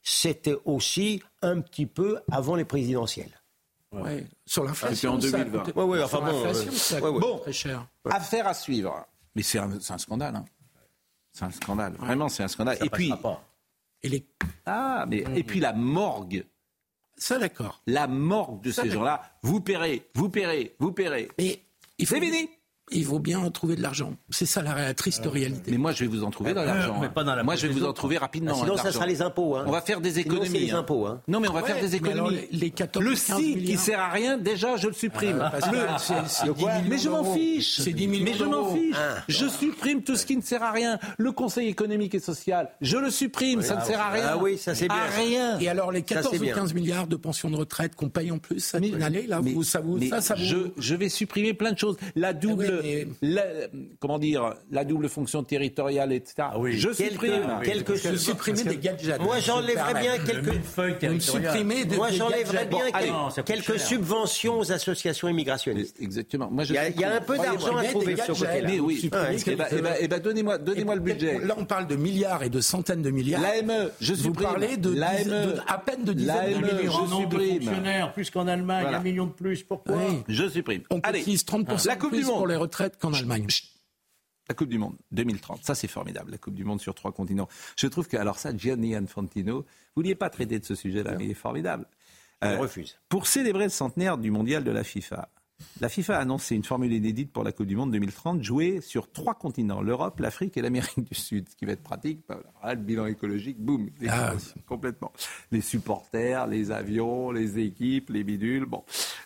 C'était 0.02 0.56
aussi 0.64 1.22
un 1.42 1.60
petit 1.60 1.86
peu 1.86 2.18
avant 2.28 2.56
les 2.56 2.64
présidentielles. 2.64 3.40
Ouais. 3.92 4.26
Sur 4.44 4.64
l'inflation. 4.64 5.20
C'était 5.20 5.28
en 5.28 5.30
ça 5.30 5.36
a 5.42 5.44
2020. 5.44 5.62
coûté- 5.62 5.78
Ouais, 5.78 5.84
ouais, 5.84 6.02
enfin 6.02 6.18
bon, 6.20 6.44
euh, 6.44 6.52
ça 6.52 7.00
ouais, 7.00 7.08
ouais. 7.08 7.20
Bon. 7.20 7.38
très 7.38 7.52
cher. 7.52 7.86
Affaire 8.10 8.48
à 8.48 8.54
suivre. 8.54 9.06
Mais 9.36 9.42
c'est 9.44 9.58
un, 9.60 9.98
scandale. 9.98 10.34
hein. 10.34 10.44
C'est 11.32 11.44
un 11.44 11.52
scandale. 11.52 11.92
Vraiment, 12.00 12.28
c'est 12.28 12.42
un 12.42 12.48
scandale. 12.48 12.78
Ça 12.78 12.84
Et 12.86 12.90
puis, 12.90 13.10
pas. 13.22 13.44
Et 14.02 14.08
les... 14.08 14.26
ah, 14.66 15.06
mais, 15.08 15.24
et 15.36 15.44
puis 15.44 15.60
la 15.60 15.72
morgue. 15.72 16.44
Ça, 17.16 17.38
d'accord. 17.38 17.80
La 17.86 18.08
morgue 18.08 18.60
de 18.64 18.72
ces 18.72 18.90
gens-là. 18.90 19.22
Vous 19.42 19.60
paierez, 19.60 20.10
vous 20.14 20.28
paierez, 20.28 20.74
vous 20.80 20.90
paierez. 20.90 21.28
Mais 21.38 21.62
il 21.98 22.06
faut, 22.08 22.16
C'est 22.16 22.20
fini. 22.20 22.50
Il 22.90 23.04
faut 23.04 23.18
bien 23.18 23.48
trouver 23.50 23.76
de 23.76 23.82
l'argent. 23.82 24.14
C'est 24.30 24.46
ça 24.46 24.62
la 24.62 24.92
triste 24.94 25.24
réalité. 25.26 25.70
Mais 25.70 25.78
moi, 25.78 25.92
je 25.92 26.00
vais 26.04 26.06
vous 26.10 26.22
en 26.24 26.30
trouver 26.30 26.52
dans 26.54 26.64
l'argent. 26.64 26.98
mais 27.00 27.06
hein. 27.06 27.12
pas 27.14 27.24
dans 27.24 27.34
la 27.34 27.42
moi, 27.42 27.56
je 27.56 27.66
vais 27.66 27.72
vous 27.72 27.84
en 27.84 27.92
trouver 27.92 28.18
rapidement. 28.18 28.52
Ah, 28.54 28.58
sinon, 28.60 28.74
hein, 28.74 28.82
ça 28.82 28.92
sera 28.92 29.06
les 29.06 29.22
impôts. 29.22 29.56
Hein. 29.56 29.64
On 29.66 29.70
va 29.70 29.80
faire 29.80 30.00
des 30.00 30.10
Sinon, 30.12 30.36
économies. 30.36 30.58
les 30.58 30.70
hein. 30.72 30.78
impôts. 30.80 31.06
Hein. 31.06 31.20
Non, 31.28 31.40
mais 31.40 31.48
on 31.48 31.52
va 31.52 31.62
Ouais, 31.62 31.66
faire 31.68 31.80
des 31.80 31.98
mais 32.00 32.10
alors, 32.10 32.26
économies. 32.30 32.48
les- 32.52 32.58
les 32.58 32.70
14, 32.70 33.04
le 33.04 33.10
15 33.12 33.18
SI 33.38 33.62
qui 33.64 33.76
sert 33.78 34.00
à 34.00 34.10
rien, 34.10 34.36
déjà, 34.38 34.76
je 34.76 34.86
le 34.88 34.92
supprime. 34.92 35.38
Parce 35.38 35.68
que 35.68 35.74
Le- 35.74 35.80
c'est- 35.98 36.14
c'est 36.28 36.46
Le 36.46 36.52
10 36.54 36.62
quoi 36.62 36.72
millions 36.74 36.88
mais 36.90 36.98
je 36.98 37.08
m'en 37.08 37.34
fiche. 37.34 37.80
C'est 37.80 37.92
10 37.92 38.06
millions 38.08 38.24
Mais 38.24 38.34
je 38.34 38.44
m'en 38.44 38.74
fiche. 38.74 38.96
Ah. 38.96 39.22
Je 39.28 39.46
supprime 39.48 40.02
tout 40.02 40.16
ce 40.16 40.26
qui 40.26 40.36
ne 40.36 40.42
sert 40.42 40.62
à 40.62 40.72
rien. 40.72 40.98
Le 41.16 41.32
Conseil 41.32 41.68
économique 41.68 42.14
et 42.14 42.20
social, 42.20 42.70
je 42.80 42.96
le 42.98 43.10
supprime. 43.10 43.62
ça 43.62 43.76
ne 43.76 43.84
sert 43.84 44.00
à 44.00 44.10
rien. 44.10 44.24
Ah 44.28 44.36
oui, 44.38 44.58
ça, 44.58 44.74
c'est 44.74 44.88
bien. 44.88 44.96
À 44.96 45.16
rien. 45.16 45.58
Et 45.58 45.68
alors 45.68 45.90
les 45.92 46.02
14 46.02 46.32
c'est 46.32 46.38
ou 46.38 46.42
bien. 46.42 46.54
15 46.54 46.74
milliards 46.74 47.06
de 47.06 47.16
pensions 47.16 47.50
de 47.50 47.56
retraite 47.56 47.94
qu'on 47.94 48.08
paye 48.10 48.30
en 48.30 48.38
plus 48.38 48.60
cette 48.60 48.82
année, 49.02 49.26
là, 49.26 49.40
ça, 49.62 49.80
vous, 49.80 49.98
je, 50.36 50.56
je 50.76 50.94
vais 50.94 51.08
supprimer 51.08 51.54
plein 51.54 51.72
de 51.72 51.78
choses. 51.78 51.96
La 52.14 52.32
double, 52.32 52.73
la- 53.22 53.42
comment 54.00 54.18
dire, 54.18 54.54
la 54.70 54.84
double 54.84 55.08
fonction 55.08 55.42
territoriale, 55.42 56.12
etc. 56.12 56.48
oui. 56.58 56.78
Je 56.78 56.92
supprime. 56.92 57.58
quelques 57.64 57.90
Vous 57.90 58.64
des 58.64 58.76
gadgets. 58.78 59.20
Moi, 59.20 59.38
j'enlèverais 59.40 59.94
bien 59.94 60.18
quelques. 60.18 60.48
Vous 60.54 61.18
de, 61.84 61.96
Moi, 61.96 62.10
j'enlèverais 62.10 62.66
bien 62.66 62.84
quelques 63.44 63.78
subventions 63.78 64.58
aux 64.58 64.72
associations 64.72 65.28
immigrationnistes. 65.28 65.96
Exactement. 66.00 66.50
Moi, 66.50 66.64
je 66.64 66.72
Il 66.72 66.76
y 66.76 66.78
a, 66.78 66.88
il 66.88 67.00
y 67.00 67.04
a 67.04 67.16
un 67.16 67.20
peu 67.20 67.36
d'argent 67.36 67.76
à 67.76 67.84
trouver 67.84 68.16
sur 68.16 68.36
ce 68.36 68.44
côté-là. 68.44 68.70
Oui. 68.80 69.00
que 69.44 69.50
Eh 69.50 69.56
ben, 69.56 69.66
vous 69.70 69.76
eh 69.78 69.82
ben- 69.82 69.94
eh 70.00 70.08
ben, 70.08 70.20
donnez-moi, 70.20 70.58
donnez-moi 70.58 70.94
le 70.94 71.00
budget. 71.00 71.38
Là, 71.38 71.54
on 71.58 71.64
parle 71.64 71.86
de 71.86 71.96
milliards 71.96 72.42
et 72.42 72.50
de 72.50 72.60
centaines 72.60 73.02
de 73.02 73.10
milliards. 73.10 73.40
L'AME, 73.42 73.90
je 74.00 74.14
Vous 74.14 74.22
supprime. 74.24 74.48
parlez 74.48 74.76
de, 74.76 74.94
à 75.66 75.78
peine 75.78 76.04
de 76.04 76.12
dizaines 76.12 76.60
de 76.60 76.66
millions. 76.66 77.06
je 77.08 77.14
supprime. 77.22 77.62
fonctionnaires, 77.62 78.12
plus 78.12 78.30
qu'en 78.30 78.46
Allemagne, 78.46 78.86
un 78.92 79.00
million 79.00 79.26
de 79.26 79.32
plus. 79.32 79.62
Pourquoi. 79.62 79.96
Je 80.28 80.48
supprime. 80.48 80.82
On 80.90 81.00
Allez, 81.02 81.20
cotise 81.20 81.44
30% 81.44 81.86
la 81.88 81.94
de 81.94 82.00
Coupe 82.00 82.10
plus 82.10 82.18
du 82.20 82.24
Monde. 82.26 82.38
Retraites 82.64 82.98
qu'en 82.98 83.12
Allemagne. 83.12 83.46
La 84.48 84.54
Coupe 84.54 84.68
du 84.68 84.78
Monde 84.78 84.96
2030, 85.12 85.64
ça 85.64 85.74
c'est 85.74 85.88
formidable, 85.88 86.30
la 86.30 86.38
Coupe 86.38 86.54
du 86.54 86.64
Monde 86.64 86.80
sur 86.80 86.94
trois 86.94 87.12
continents. 87.12 87.48
Je 87.76 87.86
trouve 87.86 88.08
que, 88.08 88.16
alors 88.16 88.38
ça, 88.38 88.54
Gianni 88.56 88.94
Infantino, 88.94 89.60
vous 89.60 89.66
vouliez 89.96 90.14
pas 90.14 90.28
traiter 90.28 90.58
de 90.58 90.64
ce 90.64 90.74
sujet-là, 90.74 91.14
mais 91.16 91.24
il 91.24 91.30
est 91.30 91.34
formidable. 91.34 91.86
Je 92.42 92.48
Euh, 92.48 92.58
refuse. 92.58 92.98
Pour 93.08 93.26
célébrer 93.26 93.64
le 93.64 93.70
centenaire 93.70 94.18
du 94.18 94.30
mondial 94.30 94.64
de 94.64 94.70
la 94.70 94.84
FIFA, 94.84 95.30
la 95.80 95.88
FIFA 95.88 96.18
a 96.18 96.20
annoncé 96.20 96.54
une 96.56 96.64
formule 96.64 96.92
inédite 96.92 97.32
pour 97.32 97.44
la 97.44 97.52
Coupe 97.52 97.66
du 97.66 97.76
Monde 97.76 97.90
2030, 97.92 98.42
jouée 98.42 98.80
sur 98.80 99.10
trois 99.10 99.34
continents, 99.34 99.82
l'Europe, 99.82 100.18
l'Afrique 100.20 100.56
et 100.56 100.62
l'Amérique 100.62 101.04
du 101.08 101.14
Sud, 101.14 101.48
ce 101.48 101.56
qui 101.56 101.64
va 101.64 101.72
être 101.72 101.82
pratique. 101.82 102.20
bah, 102.28 102.40
voilà, 102.60 102.74
le 102.74 102.80
bilan 102.82 103.06
écologique, 103.06 103.58
boum, 103.60 103.88
Ah. 104.08 104.32
complètement. 104.66 105.12
Les 105.52 105.60
supporters, 105.60 106.46
les 106.46 106.70
avions, 106.70 107.30
les 107.30 107.58
équipes, 107.58 108.10
les 108.10 108.24
bidules, 108.24 108.64
bon. 108.66 108.82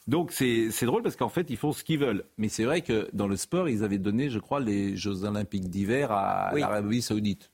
Donc 0.06 0.32
c'est 0.32 0.70
drôle 0.84 1.02
parce 1.02 1.16
qu'en 1.16 1.28
fait, 1.28 1.48
ils 1.50 1.56
font 1.56 1.72
ce 1.72 1.82
qu'ils 1.84 1.98
veulent. 1.98 2.24
Mais 2.38 2.48
c'est 2.48 2.64
vrai 2.64 2.82
que 2.82 3.08
dans 3.12 3.26
le 3.28 3.36
sport, 3.36 3.68
ils 3.68 3.84
avaient 3.84 3.98
donné, 3.98 4.30
je 4.30 4.38
crois, 4.38 4.60
les 4.60 4.96
Jeux 4.96 5.24
Olympiques 5.24 5.68
d'hiver 5.68 6.12
à 6.12 6.50
Oui. 6.54 6.60
l'Arabie 6.60 7.02
Saoudite. 7.02 7.50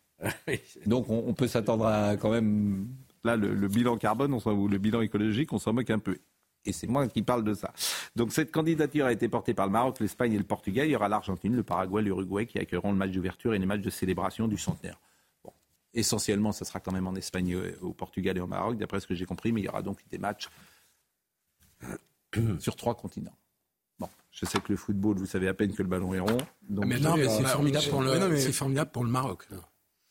Donc 0.86 1.10
on, 1.10 1.24
on 1.26 1.34
peut 1.34 1.48
s'attendre 1.48 1.86
à 1.86 2.16
quand 2.16 2.30
même. 2.30 2.88
Là, 3.24 3.36
le, 3.36 3.54
le 3.54 3.68
bilan 3.68 3.96
carbone, 3.96 4.34
on 4.34 4.50
ou 4.52 4.68
le 4.68 4.78
bilan 4.78 5.00
écologique, 5.00 5.52
on 5.52 5.58
s'en 5.58 5.72
moque 5.72 5.90
un 5.90 5.98
peu. 5.98 6.18
Et 6.66 6.72
c'est 6.72 6.86
moi 6.86 7.06
qui 7.08 7.22
parle 7.22 7.44
de 7.44 7.52
ça. 7.54 7.72
Donc 8.16 8.32
cette 8.32 8.50
candidature 8.50 9.04
a 9.06 9.12
été 9.12 9.28
portée 9.28 9.52
par 9.54 9.66
le 9.66 9.72
Maroc, 9.72 10.00
l'Espagne 10.00 10.32
et 10.32 10.38
le 10.38 10.44
Portugal. 10.44 10.86
Il 10.88 10.92
y 10.92 10.96
aura 10.96 11.08
l'Argentine, 11.08 11.54
le 11.54 11.62
Paraguay, 11.62 12.00
l'Uruguay 12.02 12.46
qui 12.46 12.58
accueilleront 12.58 12.90
le 12.92 12.96
match 12.98 13.10
d'ouverture 13.10 13.52
et 13.54 13.58
les 13.58 13.66
matchs 13.66 13.82
de 13.82 13.90
célébration 13.90 14.48
du 14.48 14.56
centenaire. 14.56 14.98
Bon. 15.44 15.52
Essentiellement, 15.92 16.52
ça 16.52 16.64
sera 16.64 16.80
quand 16.80 16.92
même 16.92 17.06
en 17.06 17.14
Espagne, 17.16 17.48
et 17.50 17.74
au 17.82 17.92
Portugal 17.92 18.36
et 18.38 18.40
au 18.40 18.46
Maroc, 18.46 18.78
d'après 18.78 19.00
ce 19.00 19.06
que 19.06 19.14
j'ai 19.14 19.26
compris, 19.26 19.52
mais 19.52 19.60
il 19.60 19.64
y 19.64 19.68
aura 19.68 19.82
donc 19.82 19.98
des 20.10 20.18
matchs 20.18 20.48
sur 22.58 22.76
trois 22.76 22.94
continents. 22.94 23.36
Bon, 23.98 24.08
je 24.32 24.46
sais 24.46 24.58
que 24.58 24.72
le 24.72 24.76
football, 24.76 25.16
vous 25.18 25.26
savez 25.26 25.48
à 25.48 25.54
peine 25.54 25.72
que 25.74 25.82
le 25.82 25.88
ballon 25.88 26.14
est 26.14 26.20
rond. 26.20 26.38
Donc, 26.68 26.86
Mais 26.86 26.98
Non, 26.98 27.16
mais 27.16 27.28
c'est 27.28 27.44
formidable, 27.44 27.86
pour 27.90 28.02
le- 28.02 28.10
Ouais, 28.10 28.18
non, 28.18 28.28
mais- 28.28 28.40
c'est 28.40 28.52
formidable 28.52 28.90
pour 28.90 29.04
le 29.04 29.10
Maroc. 29.10 29.46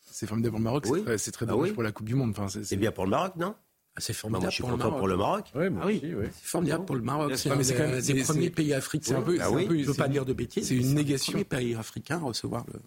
C'est 0.01 0.27
formidable 0.27 0.51
pour 0.51 0.59
le 0.59 0.63
Maroc, 0.63 0.85
Oui. 0.89 0.99
c'est 1.17 1.31
très- 1.31 1.31
très 1.31 1.45
Ah 1.45 1.49
dommage 1.49 1.69
oui. 1.69 1.73
pour 1.73 1.83
la 1.83 1.91
Coupe 1.91 2.05
du 2.05 2.13
Monde. 2.15 2.29
Enfin, 2.31 2.47
c'est- 2.47 2.63
c'est- 2.63 2.77
bien 2.77 2.91
pour 2.91 3.05
le 3.05 3.09
Maroc, 3.09 3.35
non? 3.35 3.55
Ah, 3.95 3.99
C'est 4.01 4.13
Bah, 4.13 4.19
formidable 4.19 4.41
Moi, 4.43 4.49
je 4.49 4.53
suis 4.55 4.61
pour 4.63 4.71
le 4.71 4.75
content 4.77 4.85
Maroc. 4.87 4.99
pour 4.99 5.07
le 5.07 5.17
Maroc. 5.17 5.45
Oui, 5.55 5.69
moi 5.69 5.81
Ah 5.83 5.87
oui. 5.87 6.01
oui. 6.03 6.25
C'est 6.33 6.45
formidable 6.47 6.85
pour 6.85 6.95
le 6.95 7.01
Maroc. 7.03 7.31
C'est 7.35 7.51
un 7.51 7.55
mais 7.55 7.63
c'est 7.63 7.75
quand 7.75 7.87
même- 7.87 8.01
des, 8.01 8.13
des 8.13 8.23
premiers 8.23 8.49
pays 8.49 8.73
africains. 8.73 9.05
c'est 9.05 9.15
un 9.15 9.21
peu- 9.21 9.37
Ah 9.39 9.45
c'est 9.47 9.53
un 9.53 9.55
oui. 9.55 9.65
peu- 9.67 9.75
Je 9.75 9.81
ne 9.81 9.85
veux 9.85 9.93
pas 9.93 10.07
dire 10.07 10.25
de 10.25 10.33
bêtises. 10.33 10.67
c'est 10.67 10.75
une 10.75 10.93
négation. 10.95 11.37
le 11.37 11.43
premier 11.43 11.61
pays 11.61 11.75
africain 11.75 12.15
à 12.17 12.21
recevoir 12.21 12.65
le- 12.73 12.79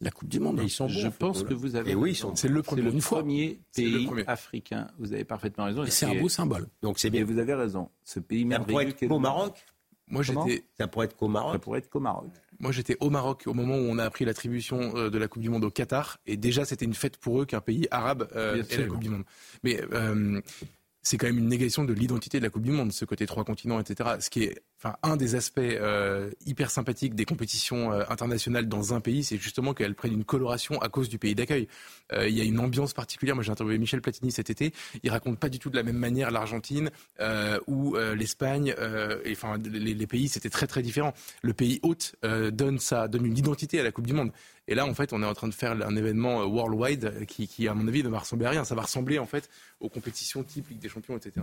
la 0.00 0.10
Coupe 0.10 0.28
du 0.28 0.40
Monde. 0.40 0.60
Et 0.60 0.64
ils 0.64 0.70
sont 0.70 0.88
je 0.88 1.06
bons. 1.08 1.14
pense 1.18 1.42
que 1.44 1.52
vous 1.54 1.76
avez. 1.76 1.92
Et 1.92 1.94
oui, 1.94 2.12
ils 2.12 2.14
sont- 2.16 2.34
C'est 2.34 2.48
le 2.48 2.56
C'est 2.56 2.62
premier. 2.62 2.82
le 2.82 2.92
une 2.92 3.00
fois. 3.02 3.18
premier 3.18 3.60
pays 3.76 4.06
premier. 4.06 4.24
africain. 4.26 4.86
Vous 4.98 5.12
avez 5.12 5.24
parfaitement 5.24 5.64
raison. 5.64 5.84
Et 5.84 5.90
c'est 5.90 6.06
un 6.06 6.18
beau 6.20 6.28
symbole. 6.30 6.66
Donc 6.82 6.98
c'est 6.98 7.08
Et 7.08 7.10
bien. 7.10 7.24
vous 7.24 7.38
avez 7.38 7.54
raison. 7.54 7.90
Ce 8.02 8.18
pays 8.20 8.44
merveilleux. 8.46 8.80
être 8.88 9.06
qu'au 9.06 9.18
Maroc 9.18 9.54
Moi, 10.14 10.22
j'étais, 10.22 10.64
Ça 10.78 10.86
pourrait 10.88 11.06
être 11.06 11.16
qu'au 11.16 11.26
Ça 11.26 11.32
Maroc 11.32 11.62
pourrait 11.62 11.78
être 11.80 11.90
qu'au 11.90 12.00
Maroc. 12.00 12.30
moi, 12.58 12.72
j'étais 12.72 12.96
au 13.00 13.10
Maroc 13.10 13.42
au 13.46 13.54
moment 13.54 13.74
où 13.74 13.86
on 13.88 13.98
a 13.98 14.04
appris 14.04 14.24
l'attribution 14.24 14.96
euh, 14.96 15.10
de 15.10 15.18
la 15.18 15.28
Coupe 15.28 15.42
du 15.42 15.50
Monde 15.50 15.64
au 15.64 15.70
Qatar, 15.70 16.18
et 16.26 16.36
déjà, 16.36 16.64
c'était 16.64 16.84
une 16.84 16.94
fête 16.94 17.18
pour 17.18 17.42
eux 17.42 17.46
qu'un 17.46 17.60
pays 17.60 17.86
arabe 17.90 18.28
euh, 18.36 18.62
ait 18.68 18.76
la 18.78 18.86
Coupe 18.86 19.00
du 19.00 19.10
Monde. 19.10 19.24
Mais 19.62 19.80
euh, 19.92 20.40
c'est 21.02 21.18
quand 21.18 21.26
même 21.26 21.38
une 21.38 21.48
négation 21.48 21.84
de 21.84 21.92
l'identité 21.92 22.38
de 22.38 22.44
la 22.44 22.50
Coupe 22.50 22.62
du 22.62 22.70
Monde, 22.70 22.92
ce 22.92 23.04
côté 23.04 23.26
trois 23.26 23.44
continents, 23.44 23.78
etc. 23.78 24.16
Ce 24.20 24.30
qui 24.30 24.44
est, 24.44 24.62
un 25.02 25.16
des 25.16 25.34
aspects 25.34 25.58
euh, 25.60 26.30
hyper 26.46 26.70
sympathiques 26.70 27.14
des 27.14 27.24
compétitions 27.24 27.92
euh, 27.92 28.04
internationales 28.08 28.68
dans 28.68 28.94
un 28.94 29.00
pays, 29.00 29.24
c'est 29.24 29.38
justement 29.38 29.74
qu'elles 29.74 29.94
prennent 29.94 30.12
une 30.12 30.24
coloration 30.24 30.80
à 30.80 30.88
cause 30.88 31.08
du 31.08 31.18
pays 31.18 31.34
d'accueil. 31.34 31.68
Euh, 32.12 32.28
Il 32.28 32.36
y 32.36 32.40
a 32.40 32.44
une 32.44 32.60
ambiance 32.60 32.92
particulière. 32.92 33.34
Moi, 33.34 33.44
j'ai 33.44 33.52
interviewé 33.52 33.78
Michel 33.78 34.02
Platini 34.02 34.32
cet 34.32 34.50
été. 34.50 34.72
Il 35.02 35.10
raconte 35.10 35.38
pas 35.38 35.48
du 35.48 35.58
tout 35.58 35.70
de 35.70 35.76
la 35.76 35.82
même 35.82 35.96
manière 35.96 36.30
l'Argentine 36.30 36.90
ou 37.66 37.96
l'Espagne. 37.96 38.74
enfin, 39.30 39.58
les, 39.58 39.94
les 39.94 40.06
pays, 40.06 40.28
c'était 40.28 40.50
très 40.50 40.66
très 40.66 40.82
différent. 40.82 41.14
Le 41.42 41.52
pays 41.52 41.80
hôte 41.82 42.16
donne 42.22 42.78
une 43.24 43.38
identité 43.38 43.80
à 43.80 43.82
la 43.82 43.92
Coupe 43.92 44.06
du 44.06 44.12
Monde. 44.12 44.32
Et 44.66 44.74
là, 44.74 44.86
en 44.86 44.94
fait, 44.94 45.12
on 45.12 45.22
est 45.22 45.26
en 45.26 45.34
train 45.34 45.48
de 45.48 45.54
faire 45.54 45.72
un 45.72 45.96
événement 45.96 46.44
worldwide 46.44 47.26
qui, 47.26 47.68
à 47.68 47.74
mon 47.74 47.86
avis, 47.88 48.02
ne 48.02 48.08
va 48.08 48.18
ressembler 48.18 48.46
à 48.46 48.50
rien. 48.50 48.64
Ça 48.64 48.74
va 48.74 48.82
ressembler 48.82 49.18
en 49.18 49.26
fait 49.26 49.48
aux 49.80 49.88
compétitions 49.88 50.42
type 50.42 50.68
Ligue 50.68 50.80
des 50.80 50.88
Champions, 50.88 51.16
etc. 51.16 51.40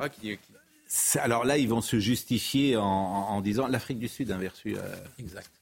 Alors 1.15 1.45
là, 1.45 1.57
ils 1.57 1.69
vont 1.69 1.81
se 1.81 1.99
justifier 1.99 2.75
en, 2.77 3.39
disant 3.41 3.67
l'Afrique 3.67 3.99
du 3.99 4.07
Sud 4.07 4.31
a 4.31 4.37
reçu 4.37 4.75
euh, 4.77 4.81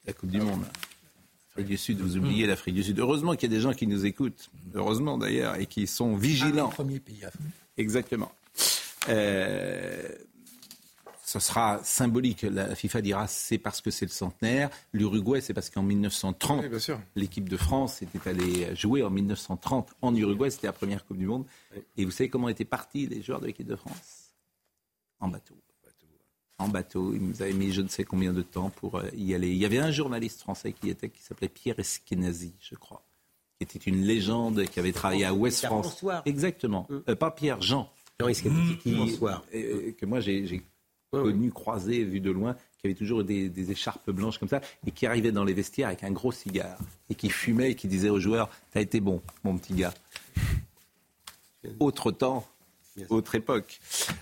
la 0.06 0.14
Coupe 0.14 0.30
du 0.30 0.42
Monde. 0.42 0.64
L'Afrique 1.50 1.68
du 1.68 1.78
Sud, 1.78 2.00
vous 2.00 2.18
oubliez 2.18 2.48
l'Afrique 2.48 2.76
du 2.76 2.84
Sud. 2.84 3.00
Heureusement 3.00 3.36
qu'il 3.36 3.52
y 3.52 3.54
a 3.54 3.56
des 3.56 3.62
gens 3.62 3.74
qui 3.74 3.86
nous 3.86 4.06
écoutent, 4.06 4.50
heureusement 4.74 5.18
d'ailleurs, 5.18 5.56
et 5.56 5.66
qui 5.66 5.86
sont 5.88 6.16
vigilants. 6.16 6.70
Premier 6.70 7.00
pays 7.00 7.24
africain. 7.26 7.44
Exactement. 7.78 8.32
Euh, 9.08 10.08
ce 11.24 11.40
sera 11.40 11.80
symbolique. 11.84 12.42
La 12.42 12.74
FIFA 12.74 13.02
dira 13.02 13.28
c'est 13.28 13.60
parce 13.60 13.82
que 13.82 13.92
c'est 13.92 14.06
le 14.06 14.12
centenaire. 14.12 14.72
L'Uruguay, 14.94 15.42
c'est 15.42 15.54
parce 15.54 15.70
qu'en 15.70 15.84
1930, 15.84 16.64
Oui, 16.64 16.70
bien 16.70 16.80
sûr. 16.80 17.00
l'équipe 17.16 17.48
de 17.48 17.58
France 17.58 18.02
était 18.02 18.28
allée 18.28 18.76
jouer 18.76 19.04
en 19.04 19.12
1930 19.12 19.94
en 20.02 20.16
Uruguay. 20.16 20.50
C'était 20.50 20.68
la 20.68 20.74
première 20.74 21.06
Coupe 21.06 21.18
du 21.18 21.28
Monde. 21.28 21.46
Et 21.98 22.06
vous 22.06 22.12
savez 22.12 22.30
comment 22.30 22.50
étaient 22.50 22.66
partis 22.66 23.06
les 23.06 23.22
joueurs 23.22 23.42
de 23.42 23.46
l'équipe 23.46 23.68
de 23.68 23.76
France? 23.76 24.19
En 25.20 25.28
bateau. 25.28 25.56
En 26.58 26.68
bateau. 26.68 27.14
Ils 27.14 27.22
nous 27.26 27.42
avaient 27.42 27.54
mis 27.54 27.72
je 27.72 27.82
ne 27.82 27.88
sais 27.88 28.04
combien 28.04 28.34
de 28.34 28.42
temps 28.42 28.70
pour 28.70 28.96
euh, 28.98 29.04
y 29.16 29.34
aller. 29.34 29.50
Il 29.50 29.58
y 29.58 29.66
avait 29.66 29.78
un 29.80 29.92
journaliste 29.92 30.42
français 30.42 30.74
qui 30.74 30.90
était, 30.90 31.10
qui 31.10 31.22
s'appelait 31.22 31.48
Pierre 31.50 31.80
Eskenazi, 31.80 32.54
je 32.60 32.76
crois. 32.76 33.02
Qui 33.58 33.64
était 33.64 33.80
une 33.80 34.02
légende, 34.04 34.66
qui 34.66 34.80
avait 34.80 34.92
travaillé 34.92 35.26
à 35.26 35.34
Ouest 35.34 35.60
Pierre 35.60 35.72
France. 35.72 35.88
François. 35.88 36.22
Exactement. 36.26 36.88
Euh, 37.08 37.16
pas 37.16 37.32
Pierre, 37.32 37.62
Jean. 37.62 37.90
Jean 38.20 38.28
Escabetti, 38.28 38.78
Qui- 38.78 38.96
bonsoir. 38.96 39.44
euh, 39.56 39.94
que 39.98 40.06
moi 40.06 40.20
j'ai 40.20 40.46
j'ai 40.48 40.62
connu, 41.12 41.50
croisé, 41.52 42.04
vu 42.04 42.20
de 42.20 42.30
loin, 42.30 42.56
qui 42.78 42.88
avait 42.88 42.94
toujours 42.94 43.24
des, 43.24 43.50
des 43.50 43.72
écharpes 43.72 44.12
blanches 44.12 44.38
comme 44.38 44.50
ça, 44.50 44.62
et 44.86 44.92
qui 44.92 45.06
arrivait 45.08 45.32
dans 45.32 45.44
les 45.46 45.54
vestiaires 45.54 45.88
avec 45.88 46.04
un 46.04 46.12
gros 46.12 46.32
cigare, 46.34 46.78
et 47.10 47.16
qui 47.16 47.30
fumait 47.30 47.72
et 47.72 47.76
qui 47.76 47.88
disait 47.88 48.10
aux 48.10 48.20
joueurs 48.20 48.50
T'as 48.72 48.82
été 48.82 49.00
bon, 49.00 49.22
mon 49.44 49.58
petit 49.58 49.74
gars. 49.74 49.94
Autre 51.80 52.12
temps, 52.12 52.46
autre 53.10 53.36
époque. 53.36 53.80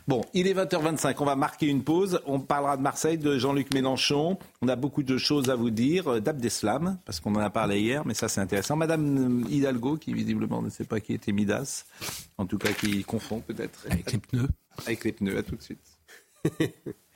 Bon, 0.08 0.24
il 0.34 0.48
est 0.48 0.54
20h25, 0.54 1.16
on 1.20 1.26
va 1.26 1.36
marquer 1.36 1.68
une 1.68 1.84
pause. 1.84 2.22
On 2.26 2.40
parlera 2.40 2.78
de 2.78 2.82
Marseille, 2.82 3.18
de 3.18 3.38
Jean-Luc 3.38 3.74
Mélenchon. 3.74 4.38
On 4.62 4.68
a 4.68 4.76
beaucoup 4.76 5.04
de 5.04 5.18
choses 5.18 5.50
à 5.50 5.56
vous 5.56 5.70
dire. 5.70 6.08
Euh, 6.08 6.20
D'Abdeslam, 6.20 6.98
parce 7.06 7.20
qu'on 7.20 7.36
en 7.36 7.40
a 7.40 7.50
parlé 7.50 7.80
hier, 7.82 8.06
mais 8.06 8.14
ça 8.14 8.28
c'est 8.28 8.42
intéressant. 8.42 8.76
Madame 8.76 9.46
Hidalgo, 9.50 9.98
qui 9.98 10.14
visiblement 10.14 10.62
ne 10.62 10.70
sait 10.70 10.86
pas 10.86 11.00
qui 11.00 11.14
était 11.14 11.32
Midas, 11.32 11.86
en 12.38 12.46
tout 12.46 12.58
cas 12.58 12.72
qui 12.74 13.04
confond 13.04 13.40
peut-être. 13.40 13.86
Avec 13.90 14.12
les 14.12 14.20
pneus. 14.20 14.50
Avec 14.86 15.04
les 15.04 15.12
pneus, 15.12 15.38
à 15.38 15.44
tout 15.44 15.56
de 15.56 15.62
suite. 15.62 15.80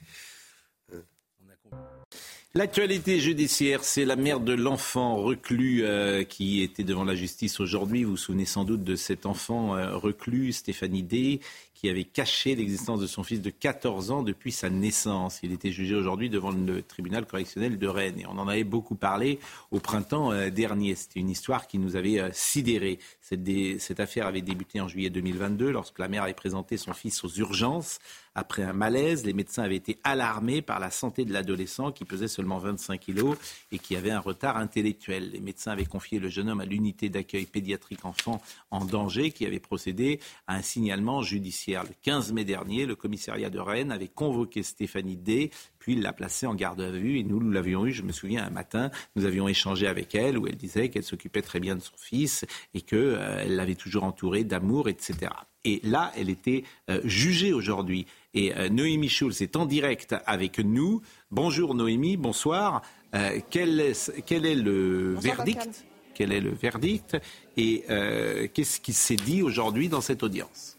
L'actualité 2.54 3.22
judiciaire, 3.22 3.82
c'est 3.86 4.04
la 4.04 4.18
mère 4.18 4.42
de 4.42 4.52
l'enfant 4.52 5.16
reclus 5.16 5.86
euh, 5.86 6.26
qui 6.26 6.62
était 6.62 6.84
devant 6.84 7.06
la 7.06 7.16
justice 7.16 7.62
aujourd'hui. 7.62 8.04
Vous 8.04 8.12
vous 8.12 8.18
souvenez 8.18 8.44
sans 8.44 8.66
doute 8.66 8.84
de 8.84 8.98
cet 8.98 9.26
enfant 9.26 9.78
euh, 9.78 9.96
reclus, 9.96 10.52
Stéphanie 10.52 11.02
D, 11.02 11.40
qui 11.82 11.90
avait 11.90 12.04
caché 12.04 12.54
l'existence 12.54 13.00
de 13.00 13.08
son 13.08 13.24
fils 13.24 13.42
de 13.42 13.50
14 13.50 14.12
ans 14.12 14.22
depuis 14.22 14.52
sa 14.52 14.70
naissance. 14.70 15.40
Il 15.42 15.52
était 15.52 15.72
jugé 15.72 15.96
aujourd'hui 15.96 16.30
devant 16.30 16.52
le 16.52 16.84
tribunal 16.84 17.26
correctionnel 17.26 17.80
de 17.80 17.88
Rennes. 17.88 18.20
Et 18.20 18.28
on 18.28 18.38
en 18.38 18.48
avait 18.48 18.64
beaucoup 18.64 18.94
parlé 18.94 19.40
au 19.72 19.80
printemps 19.80 20.32
euh, 20.32 20.52
dernier. 20.52 20.94
C'était 20.94 21.20
une 21.20 21.32
histoire 21.32 21.66
qui 21.66 21.80
nous 21.80 21.96
avait 21.96 22.20
euh, 22.20 22.30
sidérés. 22.34 23.00
Cette, 23.20 23.50
cette 23.80 24.00
affaire 24.00 24.28
avait 24.28 24.44
débuté 24.44 24.80
en 24.80 24.88
juillet 24.88 25.10
2022 25.10 25.72
lorsque 25.72 25.98
la 25.98 26.08
mère 26.08 26.22
avait 26.22 26.36
présenté 26.36 26.78
son 26.78 26.94
fils 26.94 27.24
aux 27.24 27.30
urgences. 27.30 27.98
Après 28.34 28.64
un 28.64 28.72
malaise, 28.72 29.26
les 29.26 29.34
médecins 29.34 29.64
avaient 29.64 29.76
été 29.76 29.98
alarmés 30.06 30.62
par 30.62 30.80
la 30.80 30.90
santé 30.90 31.26
de 31.26 31.34
l'adolescent 31.34 31.92
qui 31.92 32.06
pesait 32.06 32.30
seulement 32.30 32.60
25 32.60 32.98
kilos 32.98 33.38
et 33.74 33.80
qui 33.80 33.98
avait 33.98 34.12
un 34.12 34.22
retard 34.22 34.56
intellectuel. 34.56 35.32
Les 35.32 35.42
médecins 35.42 35.72
avaient 35.72 35.86
confié 35.86 36.18
le 36.20 36.30
jeune 36.30 36.50
homme 36.50 36.62
à 36.62 36.66
l'unité 36.66 37.10
d'accueil 37.10 37.46
pédiatrique 37.46 38.06
enfant 38.06 38.42
en 38.70 38.86
danger 38.86 39.32
qui 39.32 39.46
avait 39.46 39.60
procédé 39.60 40.22
à 40.48 40.56
un 40.56 40.62
signalement 40.62 41.24
judiciaire. 41.24 41.71
Le 41.72 41.96
15 42.02 42.34
mai 42.34 42.44
dernier, 42.44 42.86
le 42.86 42.96
commissariat 42.96 43.50
de 43.50 43.60
Rennes 43.60 43.92
avait 43.92 44.08
convoqué 44.08 44.64
Stéphanie 44.64 45.16
D, 45.16 45.52
puis 45.80 45.94
il 45.94 46.02
l'a 46.02 46.14
placée 46.14 46.46
en 46.46 46.54
garde 46.54 46.82
à 46.82 46.92
vue 46.92 47.18
et 47.18 47.24
nous, 47.24 47.40
nous 47.40 47.52
l'avions 47.52 47.86
eu, 47.86 47.92
je 47.92 48.04
me 48.04 48.12
souviens, 48.12 48.46
un 48.46 48.50
matin, 48.50 48.92
nous 49.16 49.26
avions 49.26 49.48
échangé 49.48 49.88
avec 49.88 50.14
elle 50.16 50.38
où 50.38 50.48
elle 50.48 50.58
disait 50.58 50.90
qu'elle 50.90 51.04
s'occupait 51.04 51.42
très 51.42 51.60
bien 51.60 51.76
de 51.76 51.82
son 51.82 51.96
fils 51.98 52.46
et 52.74 52.82
qu'elle 52.82 53.56
l'avait 53.56 53.76
toujours 53.76 54.04
entouré 54.04 54.44
d'amour, 54.44 54.90
etc. 54.90 55.32
Et 55.64 55.80
là, 55.84 56.12
elle 56.18 56.30
était 56.30 56.64
euh, 56.90 57.00
jugée 57.04 57.54
aujourd'hui. 57.54 58.08
Et 58.34 58.56
euh, 58.56 58.70
Noémie 58.70 59.10
Schulz 59.10 59.42
est 59.42 59.56
en 59.56 59.66
direct 59.66 60.16
avec 60.26 60.60
nous. 60.60 61.02
Bonjour 61.30 61.76
Noémie, 61.76 62.18
bonsoir. 62.18 62.82
Euh, 63.16 63.40
quel, 63.50 63.80
est, 63.80 64.12
quel 64.26 64.46
est 64.46 64.56
le 64.56 65.14
Bonsoir, 65.16 65.36
verdict? 65.36 65.58
Pascal. 65.58 65.86
Quel 66.14 66.32
est 66.34 66.42
le 66.42 66.52
verdict? 66.52 67.18
Et 67.58 67.84
euh, 67.90 68.48
qu'est-ce 68.54 68.80
qui 68.80 68.94
s'est 68.94 69.16
dit 69.16 69.42
aujourd'hui 69.42 69.90
dans 69.90 70.02
cette 70.02 70.24
audience? 70.24 70.78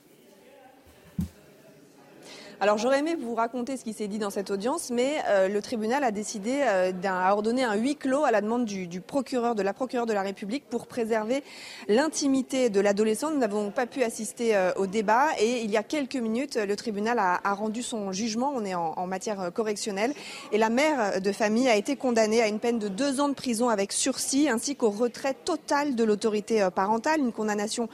Alors 2.62 2.78
j'aurais 2.78 3.00
aimé 3.00 3.16
vous 3.20 3.34
raconter 3.34 3.76
ce 3.76 3.82
qui 3.82 3.92
s'est 3.92 4.06
dit 4.06 4.20
dans 4.20 4.30
cette 4.30 4.52
audience, 4.52 4.90
mais 4.90 5.16
euh, 5.26 5.48
le 5.48 5.60
tribunal 5.60 6.04
a 6.04 6.12
décidé, 6.12 6.60
euh, 6.62 6.92
ordonné 7.28 7.64
un 7.64 7.74
huis 7.74 7.96
clos 7.96 8.22
à 8.22 8.30
la 8.30 8.40
demande 8.40 8.66
du, 8.66 9.00
procureur, 9.00 9.56
de 9.56 9.62
la 9.62 9.72
procureure 9.72 10.06
de 10.06 10.12
la 10.12 10.22
République 10.22 10.68
pour 10.70 10.86
préserver 10.86 11.42
l'intimité 11.88 12.70
de 12.70 12.78
l'adolescent. 12.78 13.32
Nous 13.32 13.40
n'avons 13.40 13.72
pas 13.72 13.86
pu 13.86 14.04
assister 14.04 14.54
euh, 14.54 14.70
au 14.76 14.86
débat 14.86 15.30
et 15.40 15.64
il 15.64 15.72
y 15.72 15.76
a 15.76 15.82
quelques 15.82 16.14
minutes, 16.14 16.54
le 16.54 16.76
tribunal 16.76 17.18
a, 17.18 17.40
rendu 17.52 17.82
son 17.82 18.12
jugement. 18.12 18.52
On 18.54 18.64
est 18.64 18.76
en, 18.76 18.92
en 18.96 19.08
matière 19.08 19.40
euh, 19.40 19.50
correctionnelle 19.50 20.14
et 20.52 20.58
la 20.58 20.70
mère 20.70 21.20
de 21.20 21.32
famille 21.32 21.68
a 21.68 21.74
été 21.74 21.96
condamnée 21.96 22.42
à 22.42 22.46
une 22.46 22.60
peine 22.60 22.78
de 22.78 22.86
deux 22.86 23.20
ans 23.20 23.28
de 23.28 23.34
prison 23.34 23.70
avec 23.70 23.90
sursis 23.90 24.48
ainsi 24.48 24.76
qu'au 24.76 24.90
retrait 24.90 25.34
total 25.34 25.96
de 25.96 26.04
l'autorité 26.04 26.68
parentale, 26.72 27.18
une 27.18 27.32
condamnation 27.32 27.88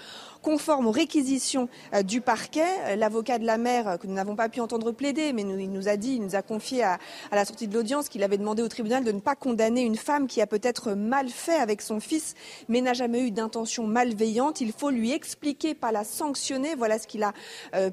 conforme 0.48 0.86
aux 0.86 0.92
réquisitions 0.92 1.68
euh, 1.92 2.02
du 2.02 2.22
parquet. 2.22 2.64
Euh, 2.86 2.96
L'avocat 2.96 3.38
de 3.38 3.44
la 3.44 3.58
mère, 3.58 3.86
euh, 3.86 3.96
que 3.98 4.06
nous 4.06 4.14
n'avons 4.14 4.34
pas 4.34 4.48
pu 4.48 4.62
entendre 4.62 4.92
plaider, 4.92 5.34
mais 5.34 5.42
il 5.42 5.70
nous 5.70 5.88
a 5.88 5.98
dit, 5.98 6.14
il 6.14 6.22
nous 6.22 6.36
a 6.36 6.40
confié 6.40 6.84
à, 6.84 6.98
la 7.30 7.44
sortie 7.44 7.68
de 7.68 7.74
l'audience 7.74 8.08
qu'il 8.08 8.22
avait 8.22 8.38
demandé 8.38 8.62
au 8.62 8.68
tribunal 8.68 9.04
de 9.04 9.12
ne 9.12 9.20
pas 9.20 9.34
condamner 9.34 9.82
une 9.82 9.96
femme 9.96 10.26
qui 10.26 10.40
a 10.40 10.46
peut-être 10.46 10.92
mal 10.92 11.28
fait 11.28 11.56
avec 11.56 11.82
son 11.82 12.00
fils, 12.00 12.34
mais 12.70 12.80
n'a 12.80 12.94
jamais 12.94 13.20
eu 13.20 13.30
d'intention 13.30 13.86
malveillante. 13.86 14.62
Il 14.62 14.72
faut 14.72 14.88
lui 14.88 15.12
expliquer, 15.12 15.74
pas 15.74 15.92
la 15.92 16.02
sanctionner. 16.02 16.74
Voilà 16.74 16.98
ce 16.98 17.06
qu'il 17.06 17.24
a 17.24 17.34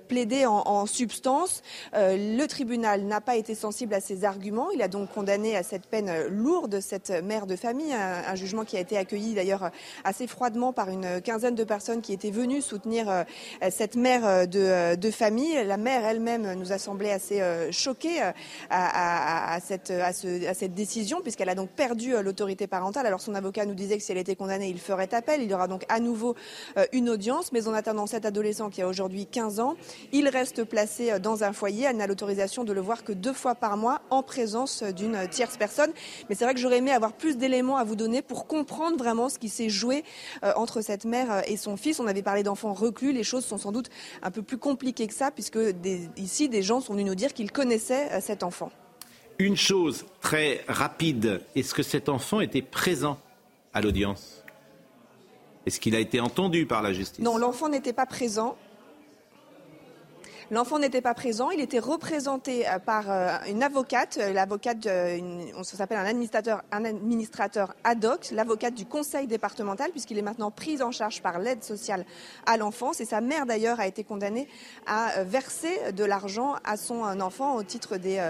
plaidé 0.07 0.45
en, 0.45 0.85
substance. 0.85 1.61
Le 1.93 2.45
tribunal 2.45 3.03
n'a 3.03 3.19
pas 3.19 3.35
été 3.35 3.53
sensible 3.53 3.93
à 3.93 3.99
ces 3.99 4.23
arguments. 4.23 4.71
Il 4.71 4.81
a 4.81 4.87
donc 4.87 5.11
condamné 5.11 5.57
à 5.57 5.63
cette 5.63 5.87
peine 5.87 6.27
lourde 6.27 6.79
cette 6.79 7.09
mère 7.09 7.47
de 7.47 7.57
famille, 7.57 7.93
un, 7.93 8.23
un 8.27 8.35
jugement 8.35 8.63
qui 8.63 8.77
a 8.77 8.79
été 8.79 8.97
accueilli 8.97 9.33
d'ailleurs 9.33 9.71
assez 10.03 10.27
froidement 10.27 10.71
par 10.71 10.89
une 10.89 11.21
quinzaine 11.21 11.55
de 11.55 11.63
personnes 11.63 12.01
qui 12.01 12.13
étaient 12.13 12.31
venues 12.31 12.44
soutenir 12.61 13.09
euh, 13.09 13.23
cette 13.71 13.95
mère 13.95 14.25
euh, 14.25 14.45
de, 14.45 14.59
euh, 14.59 14.95
de 14.95 15.11
famille. 15.11 15.57
La 15.65 15.77
mère 15.77 16.05
elle-même 16.05 16.53
nous 16.53 16.71
a 16.71 16.77
semblé 16.77 17.09
assez 17.11 17.41
choquée 17.71 18.21
à, 18.69 19.59
cette, 19.65 19.91
à, 19.91 20.13
ce- 20.13 20.47
à 20.47 20.53
cette 20.53 20.73
décision, 20.73 21.21
puisqu'elle 21.21 21.49
a 21.49 21.55
donc 21.55 21.69
perdu 21.69 22.13
l'autorité 22.21 22.67
parentale. 22.67 23.05
Alors 23.05 23.21
son 23.21 23.35
avocat 23.35 23.65
nous 23.65 23.73
disait 23.73 23.97
que 23.97 24.03
si 24.03 24.11
elle 24.11 24.17
était 24.17 24.35
condamnée, 24.35 24.69
il 24.69 24.79
ferait 24.79 25.13
appel. 25.13 25.41
Il 25.41 25.49
y 25.49 25.53
aura 25.53 25.67
donc 25.67 25.83
à 25.89 25.99
nouveau 25.99 26.35
une 26.91 27.09
audience. 27.09 27.51
Mais 27.51 27.67
en 27.67 27.73
attendant 27.73 28.07
cet 28.07 28.25
adolescent 28.25 28.69
qui 28.69 28.81
a 28.81 28.87
aujourd'hui 28.87 29.25
15 29.25 29.59
ans, 29.59 29.75
il 30.11 30.27
reste 30.27 30.63
placé 30.63 31.19
dans 31.19 31.43
un 31.43 31.53
foyer. 31.53 31.85
Elle 31.89 31.97
n'a 31.97 32.07
l'autorisation 32.07 32.63
de 32.63 32.73
le 32.73 32.81
voir 32.81 33.03
que 33.03 33.11
deux 33.11 33.33
fois 33.33 33.55
par 33.55 33.77
mois 33.77 34.01
en 34.09 34.23
présence 34.23 34.83
d'une 34.83 35.27
tierce 35.29 35.57
personne. 35.57 35.91
Mais 36.29 36.35
c'est 36.35 36.45
vrai 36.45 36.53
que 36.53 36.59
j'aurais 36.59 36.77
aimé 36.77 36.91
avoir 36.91 37.13
plus 37.13 37.37
d'éléments 37.37 37.77
à 37.77 37.83
vous 37.83 37.95
donner 37.95 38.21
pour 38.21 38.47
comprendre 38.47 38.97
vraiment 38.97 39.29
ce 39.29 39.39
qui 39.39 39.49
s'est 39.49 39.69
joué 39.69 40.03
entre 40.55 40.81
cette 40.81 41.05
mère 41.05 41.43
et 41.47 41.57
son 41.57 41.77
fils. 41.77 41.99
On 41.99 42.07
avait 42.07 42.21
parlé 42.25 42.43
d'enfants 42.43 42.73
reclus. 42.73 43.13
Les 43.13 43.23
choses 43.23 43.45
sont 43.45 43.57
sans 43.57 43.71
doute 43.71 43.89
un 44.21 44.31
peu 44.31 44.41
plus 44.41 44.57
compliquées 44.57 45.07
que 45.07 45.13
ça, 45.13 45.31
puisque 45.31 45.57
des- 45.57 46.09
ici, 46.17 46.49
des 46.49 46.61
gens 46.61 46.81
sont 46.81 46.91
venus 46.93 47.05
nous 47.05 47.15
dire 47.15 47.33
qu'ils 47.33 47.51
connaissaient 47.53 48.11
euh, 48.11 48.19
cet 48.19 48.43
enfant. 48.43 48.69
Une 49.39 49.55
chose 49.55 50.05
très 50.21 50.63
rapide, 50.67 51.41
est-ce 51.55 51.73
que 51.73 51.83
cet 51.83 52.09
enfant 52.09 52.41
était 52.41 52.61
présent 52.61 53.17
à 53.73 53.79
l'audience? 53.81 54.41
Est-ce 55.65 55.79
qu'il 55.79 55.95
a 55.95 55.99
été 55.99 56.19
entendu 56.19 56.65
par 56.65 56.81
la 56.81 56.93
justice? 56.93 57.23
Non, 57.23 57.37
l'enfant 57.37 57.69
n'était 57.69 57.91
pas 57.93 58.05
présent. 58.05 58.55
L'enfant 60.51 60.77
n'était 60.79 61.01
pas 61.01 61.13
présent, 61.15 61.49
il 61.49 61.59
était 61.59 61.79
représenté 61.79 62.67
euh, 62.67 62.77
par 62.79 63.09
euh, 63.09 63.29
une 63.49 63.63
avocate, 63.63 64.19
euh, 64.21 64.31
l'avocate, 64.31 64.87
on 65.57 65.63
s'appelle 65.63 65.97
un 65.97 66.05
administrateur, 66.05 66.61
un 66.71 66.85
administrateur 66.85 67.73
ad 67.83 68.05
hoc, 68.05 68.27
l'avocate 68.31 68.75
du 68.75 68.85
conseil 68.85 69.25
départemental, 69.27 69.89
puisqu'il 69.91 70.17
est 70.17 70.21
maintenant 70.21 70.51
pris 70.51 70.81
en 70.83 70.91
charge 70.91 71.21
par 71.21 71.39
l'aide 71.39 71.63
sociale 71.63 72.05
à 72.45 72.57
l'enfance. 72.57 73.01
Et 73.01 73.05
sa 73.05 73.21
mère 73.21 73.45
d'ailleurs 73.45 73.79
a 73.79 73.87
été 73.87 74.03
condamnée 74.03 74.47
à 74.85 75.23
verser 75.23 75.91
de 75.95 76.03
l'argent 76.03 76.55
à 76.63 76.77
son 76.77 77.01
enfant 77.21 77.55
au 77.55 77.63
titre 77.63 77.97
des, 77.97 78.29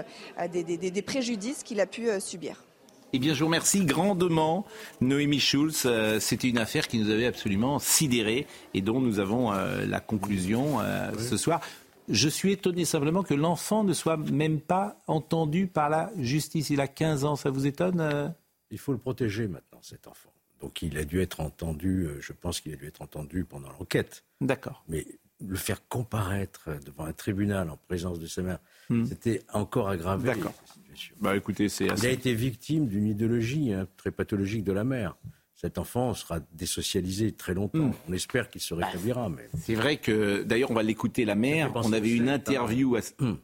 des, 0.52 0.62
des- 0.64 0.78
des- 0.78 0.90
des 0.90 1.02
préjudices 1.02 1.62
qu'il 1.62 1.80
a 1.80 1.86
pu 1.86 2.08
subir. 2.20 2.64
Eh 3.12 3.18
bien, 3.18 3.34
je 3.34 3.40
vous 3.40 3.46
remercie 3.46 3.84
grandement, 3.84 4.64
Noémie 5.00 5.38
Schulz. 5.40 5.82
Euh, 5.86 6.18
C'était 6.20 6.48
une 6.48 6.58
affaire 6.58 6.88
qui 6.88 6.98
nous 6.98 7.10
avait 7.10 7.26
absolument 7.26 7.78
sidérés 7.78 8.46
et 8.74 8.80
dont 8.80 9.00
nous 9.00 9.20
avons 9.20 9.52
euh, 9.52 9.86
la 9.86 10.00
conclusion 10.00 10.80
euh, 10.80 11.10
ce 11.18 11.36
soir. 11.36 11.60
Je 12.08 12.28
suis 12.28 12.52
étonné 12.52 12.84
simplement 12.84 13.22
que 13.22 13.34
l'enfant 13.34 13.84
ne 13.84 13.92
soit 13.92 14.16
même 14.16 14.60
pas 14.60 15.02
entendu 15.06 15.66
par 15.66 15.88
la 15.88 16.10
justice. 16.18 16.70
Il 16.70 16.80
a 16.80 16.88
15 16.88 17.24
ans, 17.24 17.36
ça 17.36 17.50
vous 17.50 17.66
étonne 17.66 18.00
euh? 18.00 18.28
Il 18.70 18.78
faut 18.78 18.92
le 18.92 18.98
protéger 18.98 19.46
maintenant, 19.48 19.80
cet 19.82 20.06
enfant. 20.06 20.30
Donc 20.60 20.82
il 20.82 20.96
a 20.98 21.04
dû 21.04 21.20
être 21.20 21.40
entendu, 21.40 22.04
euh, 22.06 22.20
je 22.20 22.32
pense 22.32 22.60
qu'il 22.60 22.72
a 22.72 22.76
dû 22.76 22.86
être 22.86 23.02
entendu 23.02 23.44
pendant 23.44 23.68
l'enquête. 23.68 24.24
D'accord. 24.40 24.84
Mais 24.88 25.06
le 25.44 25.56
faire 25.56 25.86
comparaître 25.88 26.70
devant 26.84 27.04
un 27.04 27.12
tribunal 27.12 27.68
en 27.70 27.76
présence 27.76 28.18
de 28.18 28.26
sa 28.26 28.42
mère, 28.42 28.58
c'était 29.06 29.42
encore 29.52 29.88
aggravé. 29.88 30.28
D'accord. 30.28 30.54
Bah 31.20 31.36
écoutez, 31.36 31.68
c'est 31.68 31.84
Il 31.84 31.90
a 31.90 31.94
assez... 31.94 32.12
été 32.12 32.34
victime 32.34 32.86
d'une 32.86 33.06
idéologie 33.06 33.72
hein, 33.72 33.86
très 33.98 34.10
pathologique 34.10 34.64
de 34.64 34.72
la 34.72 34.84
mère. 34.84 35.16
Cet 35.58 35.78
enfant 35.78 36.12
sera 36.12 36.40
désocialisé 36.52 37.32
très 37.32 37.54
longtemps. 37.54 37.90
On 38.06 38.12
espère 38.12 38.50
qu'il 38.50 38.60
se 38.60 38.74
rétablira, 38.74 39.30
mais 39.30 39.48
C'est 39.58 39.74
vrai 39.74 39.96
que, 39.96 40.42
d'ailleurs, 40.42 40.70
on 40.70 40.74
va 40.74 40.82
l'écouter, 40.82 41.24
la 41.24 41.34
mère. 41.34 41.72
On 41.74 41.94
avait 41.94 42.10
une 42.10 42.28
interview. 42.28 42.96
À... 42.96 43.00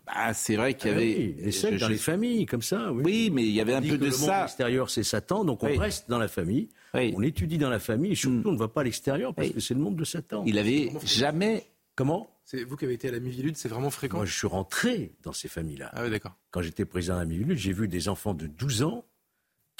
Bah, 0.07 0.35
c'est 0.35 0.57
vrai 0.57 0.75
qu'il 0.75 0.91
y 0.91 0.93
Ah 0.93 0.97
avait. 0.99 1.17
oui, 1.17 1.51
je- 1.51 1.69
dans 1.71 1.87
je- 1.87 1.91
les 1.91 1.97
familles, 1.97 2.45
comme 2.45 2.61
ça. 2.61 2.93
Oui, 2.93 3.03
Oui, 3.03 3.31
mais 3.33 3.43
il 3.45 3.53
y 3.53 3.63
avait 3.63 3.73
On 3.73 3.79
un 3.79 3.81
dit 3.81 3.89
peu 3.89 3.95
que 3.97 4.01
de 4.01 4.07
le 4.11 4.17
monde 4.19 4.27
ça. 4.29 4.45
extérieur, 4.45 4.91
c'est 4.91 5.03
Satan, 5.05 5.45
donc 5.47 5.63
on 5.63 5.69
Oui. 5.69 5.79
reste 5.79 6.11
dans 6.11 6.19
la 6.19 6.29
famille. 6.29 6.69
Oui. 6.93 7.15
On 7.17 7.23
étudie 7.23 7.57
dans 7.57 7.71
la 7.71 7.79
famille, 7.79 8.13
et 8.13 8.15
surtout 8.15 8.43
on 8.47 8.53
ne 8.53 8.59
va 8.59 8.69
pas 8.69 8.83
à 8.83 8.85
l'extérieur 8.85 9.35
parce 9.35 9.49
Oui. 9.49 9.55
que 9.55 9.61
c'est 9.61 9.73
le 9.73 9.81
monde 9.81 9.97
de 9.97 10.05
Satan. 10.05 10.45
Il 10.47 10.59
avait 10.59 10.91
jamais. 11.07 11.65
Comment 11.95 12.29
C'est 12.45 12.65
vous 12.65 12.77
qui 12.77 12.85
avez 12.85 12.95
été 12.95 13.09
à 13.09 13.13
la 13.13 13.21
Mivilude, 13.21 13.57
c'est 13.57 13.69
vraiment 13.69 13.91
fréquent 13.91 14.17
Moi, 14.19 14.27
je 14.27 14.37
suis 14.37 14.47
rentré 14.47 15.13
dans 15.23 15.33
ces 15.33 15.49
familles-là. 15.49 15.91
Ah 15.95 16.03
oui, 16.05 16.11
d'accord. 16.11 16.33
Quand 16.51 16.61
j'étais 16.61 16.85
président 16.85 17.15
de 17.15 17.21
la 17.21 17.25
Mivilude, 17.27 17.57
j'ai 17.57 17.73
vu 17.73 17.87
des 17.89 18.09
enfants 18.09 18.35
de 18.35 18.47
12 18.47 18.83
ans 18.83 19.05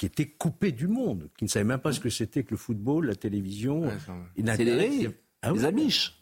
qui 0.03 0.07
étaient 0.07 0.27
coupés 0.27 0.73
du 0.73 0.87
monde, 0.89 1.29
qui 1.37 1.45
ne 1.45 1.49
savaient 1.49 1.63
même 1.63 1.79
pas 1.79 1.93
ce 1.93 2.01
que 2.01 2.09
c'était 2.09 2.43
que 2.43 2.51
le 2.51 2.57
football, 2.57 3.05
la 3.05 3.15
télévision. 3.15 3.83
Ouais, 3.83 3.93
C'est 4.35 4.63
les, 4.65 5.09
Ah 5.41 5.51
les 5.53 5.59
oui. 5.59 5.65
Amish. 5.65 6.21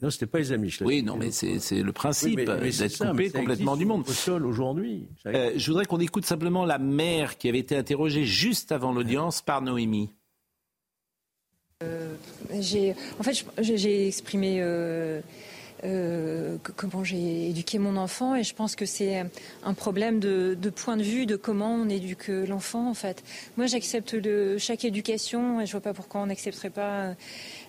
Non, 0.00 0.10
c'était 0.10 0.26
pas 0.26 0.38
les 0.38 0.52
Amish. 0.52 0.78
là. 0.78 0.86
Oui, 0.86 1.02
non, 1.02 1.16
mais 1.16 1.32
c'est 1.32 1.56
le 1.72 1.86
Oui, 1.86 1.92
principe 1.92 2.38
c'est 2.38 2.44
d'être 2.84 3.10
coupé 3.10 3.30
ça 3.30 3.38
complètement 3.40 3.76
du 3.76 3.84
monde. 3.84 4.04
Au 4.08 4.12
sol 4.12 4.46
aujourd'hui. 4.46 5.08
Euh, 5.26 5.50
je 5.56 5.66
voudrais 5.72 5.86
qu'on 5.86 5.98
écoute 5.98 6.24
simplement 6.24 6.64
la 6.64 6.78
mère 6.78 7.36
qui 7.36 7.48
avait 7.48 7.58
été 7.58 7.74
interrogée 7.76 8.24
juste 8.24 8.70
avant 8.70 8.92
l'audience 8.92 9.42
par 9.42 9.60
Noémie. 9.60 10.14
J'ai, 12.60 12.94
en 13.18 13.24
fait, 13.24 13.44
j'ai 13.60 14.06
exprimé 14.06 14.58
euh, 14.60 15.20
euh, 15.84 16.56
comment 16.76 17.04
j'ai 17.04 17.50
éduqué 17.50 17.78
mon 17.78 17.96
enfant 17.96 18.34
et 18.34 18.42
je 18.42 18.54
pense 18.54 18.74
que 18.76 18.86
c'est 18.86 19.24
un 19.62 19.74
problème 19.74 20.20
de, 20.20 20.56
point 20.74 20.96
de 20.96 21.02
vue 21.02 21.26
de 21.26 21.36
comment 21.36 21.74
on 21.74 21.88
éduque 21.88 22.28
l'enfant 22.28 22.88
en 22.88 22.94
fait. 22.94 23.22
Moi, 23.56 23.66
j'accepte 23.66 24.16
chaque 24.58 24.84
éducation 24.84 25.60
et 25.60 25.66
je 25.66 25.72
vois 25.72 25.80
pas 25.80 25.94
pourquoi 25.94 26.20
on 26.20 26.26
n'accepterait 26.26 26.70
pas 26.70 27.14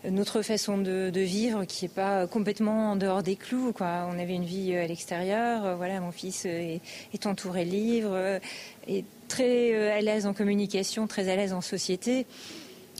euh, 0.05 0.09
notre 0.09 0.41
façon 0.41 0.77
de, 0.77 1.11
vivre 1.19 1.65
qui 1.65 1.85
est 1.85 1.93
pas 1.93 2.27
complètement 2.27 2.91
en 2.91 2.95
dehors 2.95 3.23
des 3.23 3.35
clous. 3.35 3.73
Quoi. 3.73 4.07
On 4.09 4.17
avait 4.17 4.35
une 4.35 4.45
vie 4.45 4.75
à 4.75 4.87
l'extérieur. 4.87 5.65
euh, 5.65 5.75
Voilà, 5.75 5.99
mon 5.99 6.11
fils 6.11 6.45
est, 6.45 6.81
est 7.13 7.25
entouré 7.25 7.59
euh, 8.03 8.39
est 8.87 9.05
très 9.27 9.73
euh, 9.73 9.97
à 9.97 10.01
l'aise 10.01 10.25
en 10.25 10.33
communication, 10.33 11.07
très 11.07 11.29
à 11.29 11.35
l'aise 11.35 11.53
en 11.53 11.61
société. 11.61 12.25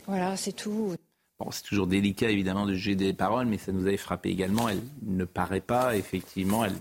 Voilà, 0.08 0.36
c'est 0.36 0.52
tout. 0.52 0.96
Bon, 1.40 1.52
c'est 1.52 1.64
toujours 1.64 1.88
délicat 1.88 2.30
évidemment 2.30 2.66
de 2.66 2.74
juger 2.74 2.96
des 2.96 3.14
paroles, 3.14 3.46
mais 3.48 3.58
ça 3.58 3.72
nous 3.72 3.88
avait 3.88 3.98
frappé 3.98 4.30
également. 4.30 4.68
Elle 4.70 4.82
ne 5.04 5.24
paraît 5.26 5.62
pas, 5.62 5.96
effectivement, 5.96 6.66
elle 6.66 6.74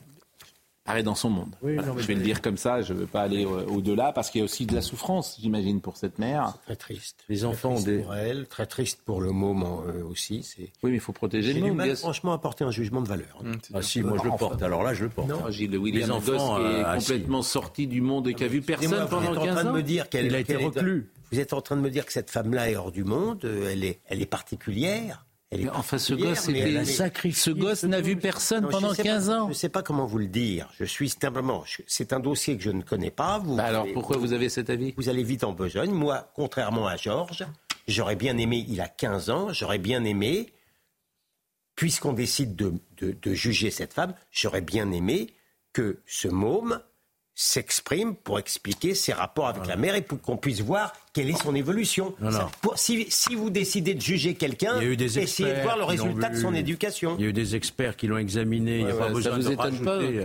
paraît 0.84 1.02
dans 1.04 1.14
son 1.14 1.28
monde. 1.30 1.54
Oui, 1.62 1.74
Voilà, 1.74 1.88
non, 1.88 1.94
mais 1.94 2.02
je 2.02 2.06
vais 2.08 2.14
le 2.14 2.22
dire 2.22 2.40
comme 2.42 2.56
ça, 2.56 2.80
je 2.82 2.92
ne 2.94 2.98
veux 3.00 3.06
pas 3.06 3.20
aller 3.20 3.44
au-delà, 3.44 4.10
parce 4.12 4.30
qu'il 4.30 4.38
y 4.40 4.42
a 4.42 4.44
aussi 4.46 4.64
de 4.66 4.74
la 4.74 4.80
souffrance, 4.80 5.36
j'imagine, 5.40 5.80
pour 5.82 5.96
cette 5.98 6.18
mère. 6.18 6.54
Très 6.64 6.74
triste. 6.76 7.24
Les 7.28 7.44
enfants 7.44 7.68
ont 7.68 7.74
triste 7.74 7.86
des- 7.88 7.98
pour 7.98 8.14
elle, 8.16 8.46
très 8.48 8.64
triste 8.66 9.02
pour 9.04 9.20
le 9.20 9.30
moment 9.30 9.82
euh, 9.86 10.02
aussi. 10.02 10.48
Oui, 10.58 10.90
mais 10.90 10.94
il 10.94 11.00
faut 11.00 11.12
protéger 11.12 11.48
J'ai 11.52 11.58
le 11.60 11.64
du 11.66 11.68
monde. 11.68 11.76
mal, 11.76 11.94
franchement, 11.96 12.32
à 12.32 12.38
porter 12.38 12.64
un 12.64 12.70
jugement 12.72 13.02
de 13.02 13.08
valeur. 13.08 13.38
hein. 13.44 13.52
Ah 13.74 13.82
si, 13.82 14.00
moi 14.02 14.16
je 14.18 14.28
le 14.28 14.36
porte. 14.36 14.62
Alors 14.62 14.82
là, 14.82 14.92
je 14.94 15.04
le 15.04 15.10
porte. 15.10 15.30
Ah, 15.46 15.50
Gilles 15.52 15.76
William 15.76 16.02
Les 16.08 16.10
enfants, 16.10 16.56
qui 16.56 16.62
est 16.62 16.64
euh, 16.64 16.82
ah, 16.86 16.96
complètement 16.98 17.42
sorti 17.42 17.86
du 17.86 18.00
monde 18.00 18.26
et 18.26 18.34
qui 18.34 18.42
a 18.44 18.48
vu 18.48 18.62
personne 18.62 19.06
pendant 19.08 19.30
êtes 19.32 19.38
en 19.38 19.44
15 19.44 19.54
train 19.54 19.64
de 19.64 19.68
ans. 19.68 19.72
me 19.74 19.82
dire 19.82 20.08
qu'elle 20.08 20.34
a 20.34 20.38
été 20.40 20.54
qu'elle 20.54 20.62
est- 20.62 20.66
reclus. 20.66 21.10
Vous 21.32 21.38
êtes 21.40 21.52
en 21.52 21.60
train 21.60 21.76
de 21.76 21.80
me 21.82 21.90
dire 21.90 22.06
que 22.06 22.12
cette 22.12 22.30
femme-là 22.30 22.70
est 22.70 22.76
hors 22.76 22.92
du 22.92 23.04
monde. 23.04 23.44
euh, 23.44 23.70
Elle 23.70 23.84
est, 23.84 24.00
elle 24.06 24.22
est 24.22 24.26
particulière. 24.26 25.24
Elle 25.50 25.62
est 25.62 25.64
Mais 25.64 25.70
enfin, 25.70 25.96
ce 25.96 26.12
gosse, 26.12 26.48
était- 26.50 26.76
a- 26.76 26.84
ce 27.32 27.50
gosse 27.50 27.84
n'a 27.84 28.02
vu 28.02 28.16
personne 28.16 28.64
Non, 28.64 28.68
pendant 28.70 28.90
sais 28.92 28.98
pas- 29.02 29.08
15 29.08 29.30
ans. 29.30 29.44
Je 29.44 29.48
ne 29.50 29.54
sais 29.54 29.68
pas 29.70 29.82
comment 29.82 30.04
vous 30.04 30.18
le 30.18 30.26
dire. 30.26 30.68
Je 30.78 30.84
suis 30.84 31.08
simplement. 31.08 31.64
C'est 31.86 32.12
un 32.12 32.20
dossier 32.20 32.56
que 32.58 32.62
je 32.62 32.70
ne 32.70 32.82
connais 32.82 33.10
pas. 33.10 33.38
Vous, 33.38 33.56
Bah 33.56 33.64
alors, 33.64 33.86
pourquoi 33.94 34.18
vous 34.18 34.34
avez 34.34 34.50
cet 34.50 34.68
avis 34.68 34.92
Vous 34.98 35.08
allez 35.08 35.22
vite 35.22 35.44
en 35.44 35.52
besogne. 35.52 35.90
Moi, 35.90 36.30
contrairement 36.34 36.86
à 36.86 36.96
Georges, 36.96 37.46
j'aurais 37.86 38.16
bien 38.16 38.36
aimé, 38.36 38.66
il 38.68 38.80
a 38.82 38.88
15 38.88 39.30
ans, 39.30 39.50
j'aurais 39.54 39.78
bien 39.78 40.04
aimé, 40.04 40.52
puisqu'on 41.76 42.12
décide 42.12 42.54
de, 42.56 42.74
de- 42.98 43.12
de 43.20 43.32
juger 43.34 43.70
cette 43.70 43.94
femme, 43.94 44.12
j'aurais 44.30 44.60
bien 44.60 44.90
aimé 44.92 45.28
que 45.72 46.00
ce 46.06 46.28
môme 46.28 46.80
s'exprime 47.40 48.16
pour 48.16 48.40
expliquer 48.40 48.96
ses 48.96 49.12
rapports 49.12 49.46
avec 49.46 49.66
la 49.68 49.76
mère 49.76 49.94
et 49.94 50.02
pour 50.02 50.20
qu'on 50.20 50.36
puisse 50.36 50.60
voir 50.60 50.92
quelle 51.12 51.30
est 51.30 51.40
son 51.40 51.54
évolution. 51.54 52.16
Non, 52.20 52.32
non. 52.32 52.36
Ça- 52.38 52.50
pour- 52.60 52.76
si, 52.76 53.06
si 53.10 53.36
vous 53.36 53.48
décidez 53.48 53.94
de 53.94 54.00
juger 54.00 54.34
quelqu'un, 54.34 54.82
y 54.82 54.92
essayez 54.92 55.20
de 55.20 55.20
experts 55.20 55.62
voir 55.62 55.76
le 55.76 55.84
résultat 55.84 56.30
de 56.30 56.36
son 56.36 56.52
éducation. 56.52 57.14
Il 57.16 57.22
y 57.22 57.26
a 57.26 57.30
eu 57.30 57.32
des 57.32 57.54
experts 57.54 57.96
qui 57.96 58.08
l'ont 58.08 58.18
examiné. 58.18 58.78
il 58.80 58.84
n'y 58.86 58.90
a 58.90 58.94
Ouais, 58.94 58.98
pas 59.00 59.08
besoin 59.10 59.22
ça 59.22 59.36
vous 59.38 59.48
de 59.48 59.52
étonne 59.52 59.84
pas 59.84 59.90
euh, 59.92 60.22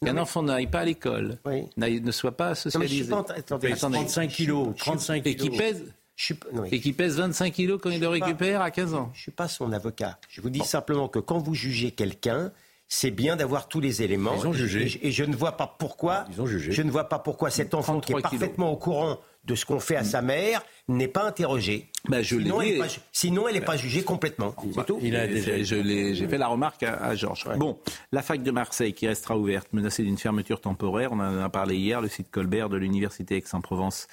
qu'un 0.00 0.12
Non. 0.14 0.22
enfant 0.22 0.42
n'aille 0.42 0.66
pas 0.66 0.80
à 0.80 0.84
l'école, 0.86 1.36
Oui. 1.44 1.64
ne 1.76 2.10
soit 2.10 2.32
pas 2.32 2.44
Non, 2.44 2.50
mais 2.50 2.54
je 2.56 2.60
suis 2.60 2.70
socialisé 2.70 3.10
pas 3.10 3.22
train- 3.22 3.34
attendez, 3.34 3.72
Attendez. 3.72 3.96
35 3.98 4.30
kilos, 4.30 4.68
35 4.78 5.26
et 5.26 5.36
qui 5.36 5.42
kilos. 5.50 5.58
pèse 5.58 5.84
Je 6.16 6.24
suis, 6.24 6.36
non, 6.54 6.64
et 6.64 6.80
qui 6.80 6.92
pèse 6.94 7.18
25 7.18 7.52
kilos 7.52 7.78
quand 7.82 7.90
il 7.90 8.00
le 8.00 8.06
pas- 8.06 8.12
récupère 8.12 8.62
à 8.62 8.70
15 8.70 8.94
ans. 8.94 9.10
Je 9.12 9.18
ne 9.18 9.22
suis 9.24 9.30
pas 9.32 9.48
son 9.48 9.72
avocat. 9.72 10.18
Je 10.30 10.40
vous 10.40 10.48
dis 10.48 10.60
simplement 10.64 11.08
que 11.08 11.18
quand 11.18 11.38
vous 11.38 11.54
jugez 11.54 11.90
quelqu'un, 11.90 12.50
c'est 12.88 13.10
bien 13.10 13.36
d'avoir 13.36 13.68
tous 13.68 13.80
les 13.80 14.02
éléments. 14.02 14.34
Ils 14.38 14.46
ont 14.46 14.52
jugé. 14.52 14.82
Et, 14.82 14.88
je- 14.88 14.98
et 15.02 15.10
je 15.10 15.24
ne 15.24 15.34
vois 15.34 15.52
pas 15.56 15.66
pourquoi. 15.78 16.26
Ils 16.30 16.40
ont 16.40 16.46
jugé. 16.46 16.72
Je 16.72 16.82
ne 16.82 16.90
vois 16.90 17.04
pas 17.04 17.18
pourquoi 17.18 17.50
cet 17.50 17.74
enfant 17.74 18.00
qui 18.00 18.12
est 18.12 18.14
33 18.14 18.30
kilos. 18.30 18.40
parfaitement 18.40 18.70
au 18.72 18.76
courant 18.76 19.18
de 19.44 19.54
ce 19.54 19.66
qu'on 19.66 19.80
fait 19.80 19.96
à 19.96 20.04
sa 20.04 20.22
mère 20.22 20.62
n'est 20.88 21.08
pas 21.08 21.24
interrogé. 21.24 21.88
Bah, 22.08 22.22
je 22.22 22.38
sinon, 22.38 22.60
elle 22.62 22.68
est 22.76 22.78
pas, 22.78 22.88
ju- 22.88 23.00
sinon, 23.12 23.46
elle 23.48 23.54
n'est 23.54 23.60
pas 23.60 23.76
jugée 23.76 24.02
complètement. 24.02 24.54
C'est 24.74 24.86
tout. 24.86 24.98
Il 25.02 25.16
a 25.16 25.24
Et 25.26 25.28
déjà. 25.28 25.58
je- 25.58 25.64
je 25.64 25.74
l'ai- 25.76 26.14
J'ai 26.14 26.26
fait 26.28 26.38
la 26.38 26.46
remarque 26.48 26.82
à, 26.82 26.94
à 26.96 27.14
Georges. 27.14 27.44
Bon, 27.58 27.78
la 28.12 28.22
fac 28.22 28.42
de 28.42 28.50
Marseille 28.50 28.94
qui 28.94 29.06
restera 29.06 29.36
ouverte, 29.36 29.68
menacée 29.72 30.02
d'une 30.02 30.16
fermeture 30.16 30.60
temporaire. 30.62 31.12
On 31.12 31.20
en 31.20 31.38
a 31.40 31.48
parlé 31.50 31.76
hier. 31.76 32.00
Le 32.00 32.08
site 32.08 32.30
Colbert 32.30 32.68
de 32.70 32.76
l'université 32.78 33.36
Aix-en-Provence, 33.36 34.06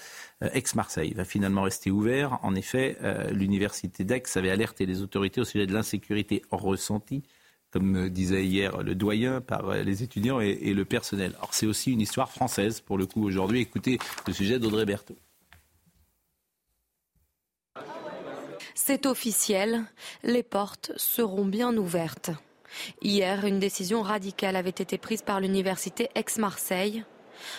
euh, 0.44 0.50
Aix-Marseille, 0.54 1.14
va 1.14 1.24
finalement 1.24 1.62
rester 1.64 1.92
ouvert. 1.92 2.40
En 2.44 2.54
effet, 2.56 2.98
euh, 3.04 3.30
l'université 3.32 4.04
d'Aix 4.04 4.24
avait 4.36 4.52
alerté 4.52 4.86
les 4.86 5.02
autorités 5.02 5.40
au 5.40 5.46
sujet 5.46 5.66
de 5.68 5.74
l'insécurité 5.74 6.42
ressentie, 6.52 7.24
comme 7.72 8.10
disait 8.10 8.46
hier 8.46 8.84
le 8.84 8.96
doyen, 8.96 9.42
par 9.42 9.70
euh, 9.70 9.82
les 9.82 10.04
étudiants 10.04 10.40
et, 10.40 10.74
le 10.74 10.86
personnel. 10.86 11.34
Alors 11.38 11.54
c'est 11.54 11.66
aussi 11.66 11.92
une 11.92 12.02
histoire 12.02 12.32
française 12.32 12.82
pour 12.82 12.98
le 12.98 13.06
coup 13.06 13.26
aujourd'hui. 13.26 13.62
Écoutez 13.62 13.98
le 14.28 14.34
sujet 14.34 14.60
d'Audrey 14.60 14.86
Berthaud. 14.86 15.18
C'est 18.76 19.06
officiel, 19.06 19.84
les 20.24 20.44
portes 20.44 20.92
seront 20.98 21.46
bien 21.46 21.76
ouvertes. 21.78 22.32
Hier, 23.02 23.46
une 23.46 23.60
décision 23.60 24.02
radicale 24.02 24.56
avait 24.56 24.70
été 24.70 24.98
prise 24.98 25.22
par 25.22 25.40
l'université 25.40 26.10
Aix-Marseille. 26.16 27.04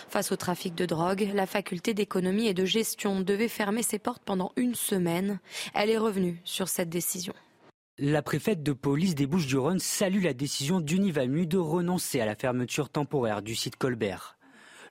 Face 0.09 0.31
au 0.31 0.35
trafic 0.35 0.75
de 0.75 0.85
drogue, 0.85 1.29
la 1.33 1.45
faculté 1.45 1.93
d'économie 1.93 2.47
et 2.47 2.53
de 2.53 2.65
gestion 2.65 3.21
devait 3.21 3.47
fermer 3.47 3.83
ses 3.83 3.99
portes 3.99 4.23
pendant 4.25 4.51
une 4.55 4.75
semaine. 4.75 5.39
Elle 5.73 5.89
est 5.89 5.97
revenue 5.97 6.41
sur 6.43 6.67
cette 6.67 6.89
décision. 6.89 7.33
La 7.99 8.23
préfète 8.23 8.63
de 8.63 8.73
police 8.73 9.13
des 9.13 9.27
Bouches-du-Rhône 9.27 9.77
salue 9.77 10.23
la 10.23 10.33
décision 10.33 10.81
d'Univamu 10.81 11.45
de 11.45 11.59
renoncer 11.59 12.19
à 12.19 12.25
la 12.25 12.33
fermeture 12.33 12.89
temporaire 12.89 13.43
du 13.43 13.53
site 13.53 13.75
Colbert. 13.75 14.39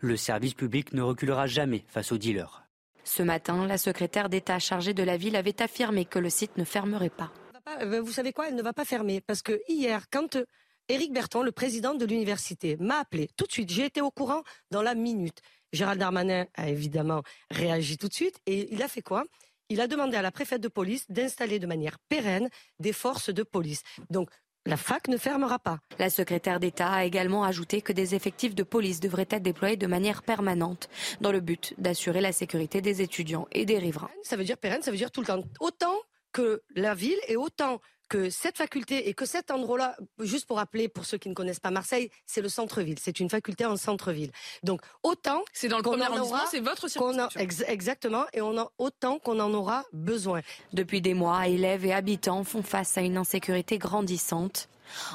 Le 0.00 0.16
service 0.16 0.54
public 0.54 0.92
ne 0.92 1.02
reculera 1.02 1.48
jamais 1.48 1.84
face 1.88 2.12
aux 2.12 2.18
dealers. 2.18 2.62
Ce 3.02 3.24
matin, 3.24 3.66
la 3.66 3.76
secrétaire 3.76 4.28
d'État 4.28 4.60
chargée 4.60 4.94
de 4.94 5.02
la 5.02 5.16
ville 5.16 5.34
avait 5.34 5.60
affirmé 5.60 6.04
que 6.04 6.20
le 6.20 6.30
site 6.30 6.56
ne 6.58 6.62
fermerait 6.64 7.10
pas. 7.10 7.32
Euh, 7.80 8.00
Vous 8.00 8.12
savez 8.12 8.32
quoi 8.32 8.46
Elle 8.46 8.54
ne 8.54 8.62
va 8.62 8.72
pas 8.72 8.84
fermer 8.84 9.20
parce 9.20 9.42
que 9.42 9.60
hier, 9.68 10.04
quand 10.08 10.36
euh, 10.36 10.44
Éric 10.88 11.12
Berton, 11.12 11.42
le 11.42 11.50
président 11.50 11.94
de 11.94 12.06
l'université, 12.06 12.76
m'a 12.78 13.00
appelé 13.00 13.28
tout 13.36 13.46
de 13.46 13.52
suite, 13.52 13.70
j'ai 13.72 13.86
été 13.86 14.00
au 14.00 14.12
courant 14.12 14.44
dans 14.70 14.82
la 14.82 14.94
minute. 14.94 15.40
Gérald 15.72 15.98
Darmanin 15.98 16.46
a 16.54 16.68
évidemment 16.68 17.22
réagi 17.50 17.96
tout 17.98 18.06
de 18.06 18.14
suite 18.14 18.38
et 18.46 18.72
il 18.72 18.80
a 18.80 18.86
fait 18.86 19.02
quoi? 19.02 19.24
Il 19.72 19.80
a 19.80 19.86
demandé 19.86 20.18
à 20.18 20.22
la 20.22 20.30
préfète 20.30 20.60
de 20.60 20.68
police 20.68 21.10
d'installer 21.10 21.58
de 21.58 21.66
manière 21.66 21.98
pérenne 22.10 22.50
des 22.78 22.92
forces 22.92 23.30
de 23.30 23.42
police. 23.42 23.82
Donc 24.10 24.28
la 24.66 24.76
fac 24.76 25.08
ne 25.08 25.16
fermera 25.16 25.58
pas. 25.58 25.78
La 25.98 26.10
secrétaire 26.10 26.60
d'État 26.60 26.92
a 26.92 27.04
également 27.06 27.42
ajouté 27.42 27.80
que 27.80 27.94
des 27.94 28.14
effectifs 28.14 28.54
de 28.54 28.64
police 28.64 29.00
devraient 29.00 29.26
être 29.30 29.42
déployés 29.42 29.78
de 29.78 29.86
manière 29.86 30.24
permanente 30.24 30.90
dans 31.22 31.32
le 31.32 31.40
but 31.40 31.72
d'assurer 31.78 32.20
la 32.20 32.32
sécurité 32.32 32.82
des 32.82 33.00
étudiants 33.00 33.48
et 33.50 33.64
des 33.64 33.78
riverains. 33.78 34.10
Ça 34.22 34.36
veut 34.36 34.44
dire 34.44 34.58
pérenne, 34.58 34.82
ça 34.82 34.90
veut 34.90 34.98
dire 34.98 35.10
tout 35.10 35.22
le 35.22 35.26
temps. 35.26 35.42
Autant 35.58 35.96
que 36.32 36.62
la 36.76 36.94
ville 36.94 37.18
et 37.28 37.36
autant 37.36 37.80
que 38.12 38.28
cette 38.28 38.58
faculté 38.58 39.08
et 39.08 39.14
que 39.14 39.24
cet 39.24 39.50
endroit-là, 39.50 39.96
juste 40.20 40.46
pour 40.46 40.58
rappeler 40.58 40.88
pour 40.88 41.06
ceux 41.06 41.16
qui 41.16 41.30
ne 41.30 41.34
connaissent 41.34 41.60
pas 41.60 41.70
Marseille, 41.70 42.10
c'est 42.26 42.42
le 42.42 42.50
centre-ville. 42.50 42.98
C'est 42.98 43.20
une 43.20 43.30
faculté 43.30 43.64
en 43.64 43.78
centre-ville. 43.78 44.30
Donc 44.62 44.82
autant 45.02 45.42
C'est 45.54 45.68
dans 45.68 45.78
le 45.78 45.82
qu'on 45.82 45.90
premier 45.92 46.02
en 46.04 46.12
arrondissement, 46.12 46.36
aura- 46.40 46.46
c'est 46.50 46.60
votre 46.60 46.84
a- 46.84 46.88
circonscription. 46.90 47.40
ex- 47.40 47.64
exactement, 47.66 48.24
et 48.34 48.42
on 48.42 48.58
a 48.58 48.70
autant 48.76 49.18
qu'on 49.18 49.40
en 49.40 49.54
aura 49.54 49.84
besoin. 49.94 50.42
Depuis 50.74 51.00
des 51.00 51.14
mois, 51.14 51.48
élèves 51.48 51.86
et 51.86 51.94
habitants 51.94 52.44
font 52.44 52.62
face 52.62 52.98
à 52.98 53.00
une 53.00 53.16
insécurité 53.16 53.78
grandissante. 53.78 54.68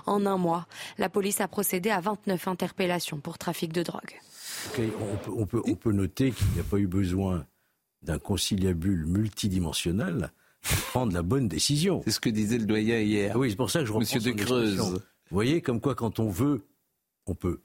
En 0.08 0.26
un 0.26 0.38
mois, 0.38 0.66
la 0.98 1.08
police 1.08 1.40
a 1.40 1.48
procédé 1.48 1.92
à 1.92 2.00
29 2.00 2.48
interpellations 2.48 3.20
pour 3.20 3.38
trafic 3.38 3.72
de 3.74 3.84
drogue. 3.84 4.16
Ok, 4.74 4.82
on, 5.00 5.18
peut, 5.18 5.32
on 5.38 5.46
peut- 5.46 5.62
on 5.68 5.76
peut 5.76 5.92
noter 5.92 6.32
qu'il 6.32 6.48
n'y 6.56 6.60
a 6.62 6.64
pas 6.64 6.78
eu 6.78 6.88
besoin 6.88 7.46
d'un 8.02 8.18
conciliabule 8.18 9.06
multidimensionnel 9.06 10.32
prendre 10.92 11.14
la 11.14 11.22
bonne 11.22 11.48
décision. 11.48 12.02
C'est 12.06 12.12
ce 12.12 12.20
que 12.20 12.30
disait 12.30 12.58
le 12.58 12.66
doyen 12.66 13.00
hier. 13.00 13.32
Ah 13.36 13.38
oui, 13.38 13.50
c'est 13.50 13.56
pour 13.56 13.70
ça 13.70 13.80
que 13.80 13.86
je 13.86 13.92
reprends 13.92 14.00
Monsieur 14.02 14.20
de 14.20 14.32
Creuse. 14.32 14.78
Vous 14.80 15.00
voyez, 15.32 15.62
comme 15.62 15.82
quoi, 15.82 15.96
quand 15.96 16.20
on 16.20 16.30
veut, 16.30 16.66
on 17.26 17.36
peut. 17.36 17.62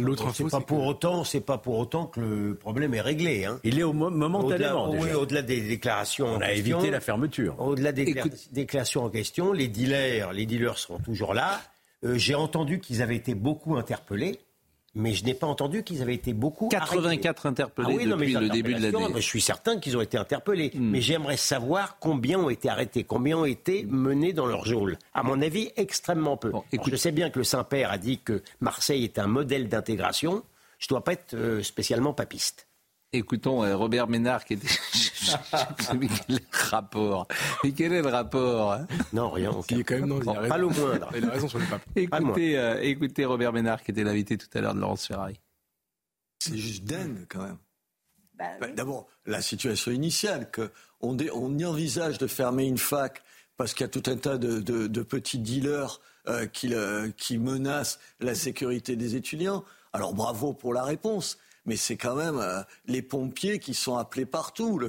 L'autre 0.00 0.32
C'est 0.34 0.48
pas 0.50 0.60
pour 0.60 0.80
que- 0.80 0.84
autant, 0.88 1.22
c'est 1.22 1.40
pas 1.40 1.56
pour 1.56 1.78
autant 1.78 2.06
que 2.06 2.20
le 2.20 2.54
problème 2.56 2.92
est 2.92 3.00
réglé. 3.00 3.44
Hein. 3.44 3.60
Il 3.62 3.78
est 3.78 3.84
au 3.84 3.92
mo- 3.92 4.06
Au-delà, 4.06 4.18
momentanément. 4.28 4.90
oui, 4.90 5.12
au-delà 5.14 5.42
des 5.42 5.60
déclarations, 5.60 6.26
en 6.26 6.38
on 6.38 6.40
a 6.40 6.48
question, 6.48 6.78
évité 6.78 6.90
la 6.90 6.98
fermeture. 7.00 7.54
Au-delà 7.60 7.92
des 7.92 8.02
Écoute- 8.02 8.48
déclarations 8.50 9.04
en 9.04 9.10
question, 9.10 9.52
les 9.52 9.68
dealers, 9.68 10.32
les 10.32 10.44
dealers 10.44 10.76
seront 10.76 10.98
toujours 10.98 11.34
là. 11.34 11.60
Euh, 12.04 12.18
J'ai 12.18 12.34
entendu 12.34 12.80
qu'ils 12.80 13.00
avaient 13.00 13.14
été 13.14 13.34
beaucoup 13.36 13.76
interpellés, 13.76 14.40
mais 14.94 15.12
je 15.14 15.24
n'ai 15.24 15.34
pas 15.34 15.46
entendu 15.46 15.82
qu'ils 15.84 16.02
avaient 16.02 16.14
été 16.14 16.32
beaucoup 16.32 16.68
84 16.68 17.46
arrêtés. 17.46 17.48
interpellés 17.48 17.88
Ah 17.90 17.94
oui, 17.96 18.06
depuis 18.06 18.34
le 18.34 18.48
début 18.48 18.74
de 18.74 18.82
l'année. 18.82 19.12
Je 19.16 19.20
suis 19.20 19.40
certain 19.40 19.78
qu'ils 19.78 19.96
ont 19.96 20.00
été 20.00 20.18
interpellés, 20.18 20.70
Hmm. 20.74 20.90
mais 20.90 21.00
j'aimerais 21.00 21.36
savoir 21.36 21.98
combien 22.00 22.38
ont 22.38 22.50
été 22.50 22.68
arrêtés, 22.68 23.04
combien 23.04 23.36
ont 23.38 23.44
été 23.44 23.84
menés 23.88 24.32
dans 24.32 24.46
leur 24.46 24.64
geôle. 24.64 24.98
À 25.14 25.22
mon 25.22 25.40
avis, 25.42 25.70
extrêmement 25.76 26.36
peu. 26.36 26.50
Bon, 26.50 26.64
écoute- 26.72 26.90
je 26.92 26.96
sais 26.96 27.12
bien 27.12 27.30
que 27.30 27.38
le 27.38 27.44
Saint-Père 27.44 27.90
a 27.92 27.98
dit 27.98 28.18
que 28.18 28.42
Marseille 28.60 29.04
est 29.04 29.18
un 29.18 29.26
modèle 29.26 29.68
d'intégration. 29.68 30.42
Je 30.78 30.86
ne 30.86 30.88
dois 30.90 31.04
pas 31.04 31.12
être 31.12 31.34
euh, 31.34 31.62
spécialement 31.62 32.12
papiste. 32.14 32.66
Écoutons 33.20 33.64
euh, 33.64 33.76
Robert 33.76 34.06
Ménard 34.06 34.44
qui 34.44 34.54
était. 34.54 34.68
mais 35.98 36.06
quel 36.06 36.36
est 36.36 36.38
le 36.38 36.68
rapport 36.70 37.26
Mais 37.64 37.72
quel 37.72 37.92
est 37.92 38.02
le 38.02 38.08
rapport 38.08 38.72
hein? 38.72 38.86
Non, 39.12 39.30
rien. 39.30 39.50
aucun. 39.50 39.74
Il 39.74 39.80
est 39.80 39.84
quand 39.84 39.98
même 39.98 40.12
a 40.12 40.20
Pas 40.24 40.40
raison. 40.42 40.56
le 40.58 40.66
moindre. 40.68 41.10
Il 41.16 41.24
a 41.24 41.30
raison 41.30 41.48
sur 41.48 41.58
le 41.58 41.66
pape. 41.66 41.82
écoutez, 41.96 42.56
euh, 42.56 42.80
écoutez 42.82 43.24
Robert 43.24 43.52
Ménard 43.52 43.82
qui 43.82 43.90
était 43.90 44.04
l'invité 44.04 44.38
tout 44.38 44.46
à 44.54 44.60
l'heure 44.60 44.74
de 44.74 44.80
Laurence 44.80 45.06
Ferrari. 45.08 45.40
C'est 46.38 46.56
juste 46.56 46.84
dingue 46.84 47.26
quand 47.28 47.42
même. 47.42 47.58
Ben, 48.38 48.74
D'abord, 48.74 49.08
la 49.26 49.42
situation 49.42 49.90
initiale, 49.90 50.48
qu'on 50.52 51.16
on 51.32 51.58
y 51.58 51.64
envisage 51.64 52.18
de 52.18 52.28
fermer 52.28 52.64
une 52.64 52.78
fac 52.78 53.22
parce 53.56 53.74
qu'il 53.74 53.82
y 53.82 53.86
a 53.86 53.88
tout 53.88 54.08
un 54.08 54.16
tas 54.16 54.38
de, 54.38 54.60
de- 54.60 54.86
de 54.86 55.02
petits 55.02 55.38
dealers 55.38 56.00
euh, 56.28 56.46
qui, 56.46 56.68
le- 56.68 57.12
qui 57.16 57.38
menacent 57.38 57.98
la 58.20 58.34
sécurité 58.36 58.94
des 58.94 59.16
étudiants. 59.16 59.64
Alors 59.92 60.14
bravo 60.14 60.54
pour 60.54 60.72
la 60.72 60.84
réponse. 60.84 61.38
Mais 61.66 61.76
c'est 61.76 61.96
quand 61.96 62.14
même 62.14 62.38
euh, 62.38 62.62
les 62.86 63.02
pompiers 63.02 63.58
qui 63.58 63.74
sont 63.74 63.96
appelés 63.96 64.26
partout. 64.26 64.80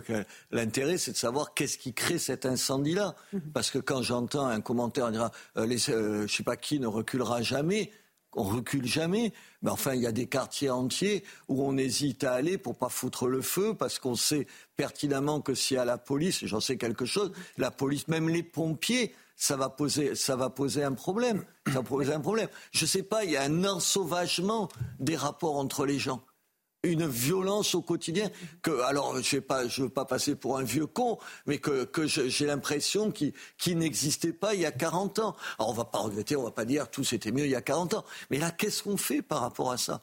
L'intérêt, 0.52 0.98
c'est 0.98 1.12
de 1.12 1.18
savoir 1.18 1.54
qu'est-ce 1.54 1.78
qui 1.78 1.94
crée 1.94 2.18
cet 2.18 2.46
incendie-là. 2.46 3.16
Parce 3.54 3.72
que 3.72 3.80
quand 3.80 4.02
j'entends 4.02 4.48
un 4.48 4.62
commentaire 4.62 5.12
dire 5.12 5.30
euh, 5.58 5.66
les, 5.66 5.90
euh, 5.90 6.28
je 6.28 6.36
sais 6.36 6.44
pas 6.44 6.56
qui 6.56 6.80
ne 6.80 6.88
reculera 6.88 7.42
jamais, 7.42 7.92
on 8.34 8.44
recule 8.44 8.86
jamais. 8.86 9.34
Mais 9.62 9.70
enfin, 9.70 9.94
il 9.96 10.02
y 10.02 10.08
a 10.08 10.12
des 10.12 10.28
quartiers 10.28 10.70
entiers 10.70 11.24
où 11.50 11.64
on 11.64 11.78
hésite 11.78 12.24
à 12.24 12.34
aller 12.34 12.58
pour 12.58 12.78
pas 12.78 12.90
foutre 12.90 13.28
le 13.28 13.42
feu 13.42 13.76
parce 13.78 14.00
qu'on 14.00 14.16
sait 14.16 14.48
pertinemment 14.78 15.42
que 15.42 15.54
si 15.54 15.76
à 15.76 15.86
la 15.86 15.98
police, 15.98 16.46
j'en 16.46 16.62
sais 16.62 16.78
quelque 16.78 17.06
chose, 17.06 17.32
la 17.58 17.72
police, 17.72 18.08
même 18.08 18.30
les 18.30 18.44
pompiers, 18.44 19.14
ça 19.36 19.58
va 19.58 19.70
poser, 19.70 20.16
ça 20.16 20.36
va 20.36 20.50
poser 20.50 20.84
un 20.84 20.94
problème. 20.94 21.44
Ça 21.68 21.74
va 21.74 21.84
poser 21.84 22.14
un 22.14 22.22
problème. 22.22 22.48
Je 22.72 22.86
sais 22.86 23.04
pas, 23.04 23.26
il 23.26 23.32
y 23.32 23.38
a 23.38 23.44
un 23.44 23.66
ensauvagement 23.66 24.70
des 25.00 25.16
rapports 25.16 25.58
entre 25.58 25.86
les 25.86 26.00
gens 26.00 26.24
une 26.84 27.08
violence 27.08 27.76
au 27.76 27.82
quotidien 27.82 28.30
que 28.62 28.82
alors 28.82 29.22
je 29.22 29.38
pas 29.38 29.68
je 29.68 29.84
veux 29.84 29.90
pas 29.90 30.06
passer 30.06 30.36
pour 30.36 30.58
un 30.58 30.64
vieux 30.64 30.88
con 30.88 31.20
mais 31.46 31.60
que, 31.60 31.88
j'ai 32.08 32.46
l'impression 32.46 33.12
qui 33.12 33.34
qui 33.58 33.76
n'existait 33.76 34.34
pas 34.34 34.56
il 34.56 34.62
y 34.62 34.66
a 34.66 34.72
40 34.72 35.20
ans. 35.20 35.36
Alors 35.60 35.70
on 35.70 35.74
va 35.74 35.86
pas 35.86 36.00
regretter 36.00 36.36
on 36.36 36.44
va 36.44 36.52
pas 36.52 36.66
dire 36.66 36.90
tout 36.90 37.04
c'était 37.04 37.32
mieux 37.32 37.46
il 37.46 37.52
y 37.52 37.56
a 37.56 37.62
40 37.62 37.94
ans. 37.96 38.06
Mais 38.30 38.38
là 38.38 38.52
qu'est-ce 38.52 38.84
qu'on 38.84 38.98
fait 38.98 39.22
par 39.22 39.42
rapport 39.42 39.72
à 39.72 39.78
ça? 39.78 40.02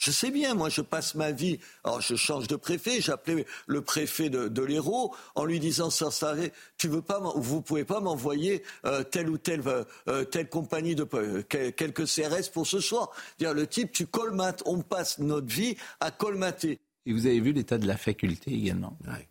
Je 0.00 0.10
sais 0.10 0.30
bien, 0.30 0.54
moi 0.54 0.70
je 0.70 0.80
passe 0.80 1.14
ma 1.14 1.30
vie, 1.30 1.60
alors 1.84 2.00
je 2.00 2.14
change 2.16 2.48
de 2.48 2.56
préfet, 2.56 3.02
j'appelais 3.02 3.44
le 3.66 3.82
préfet 3.82 4.30
de, 4.30 4.48
de 4.48 4.62
l'Hérault 4.62 5.14
en 5.34 5.44
lui 5.44 5.60
disant 5.60 5.90
sans 5.90 6.10
s'arrêter, 6.10 6.54
tu 6.78 6.88
veux 6.88 7.02
pas, 7.02 7.20
vous 7.36 7.60
pouvez 7.60 7.84
pas 7.84 8.00
m'envoyer 8.00 8.62
euh, 8.86 9.04
telle 9.04 9.28
ou 9.28 9.36
telle, 9.36 9.60
euh, 9.68 9.84
euh, 10.08 10.24
telle 10.24 10.48
compagnie 10.48 10.94
de 10.94 11.06
euh, 11.12 11.42
quel- 11.46 11.74
quelques 11.74 12.06
CRS 12.06 12.48
pour 12.50 12.66
ce 12.66 12.80
soir. 12.80 13.10
Dire 13.38 13.52
le 13.52 13.66
type, 13.66 13.92
tu 13.92 14.06
colmates, 14.06 14.62
on 14.64 14.80
passe 14.80 15.18
notre 15.18 15.48
vie 15.52 15.76
à 16.00 16.10
colmater. 16.10 16.80
Et 17.04 17.12
vous 17.12 17.26
avez 17.26 17.40
vu 17.40 17.52
l'état 17.52 17.76
de 17.76 17.86
la 17.86 17.98
faculté 17.98 18.52
également? 18.54 18.96
Ouais. 19.06 19.28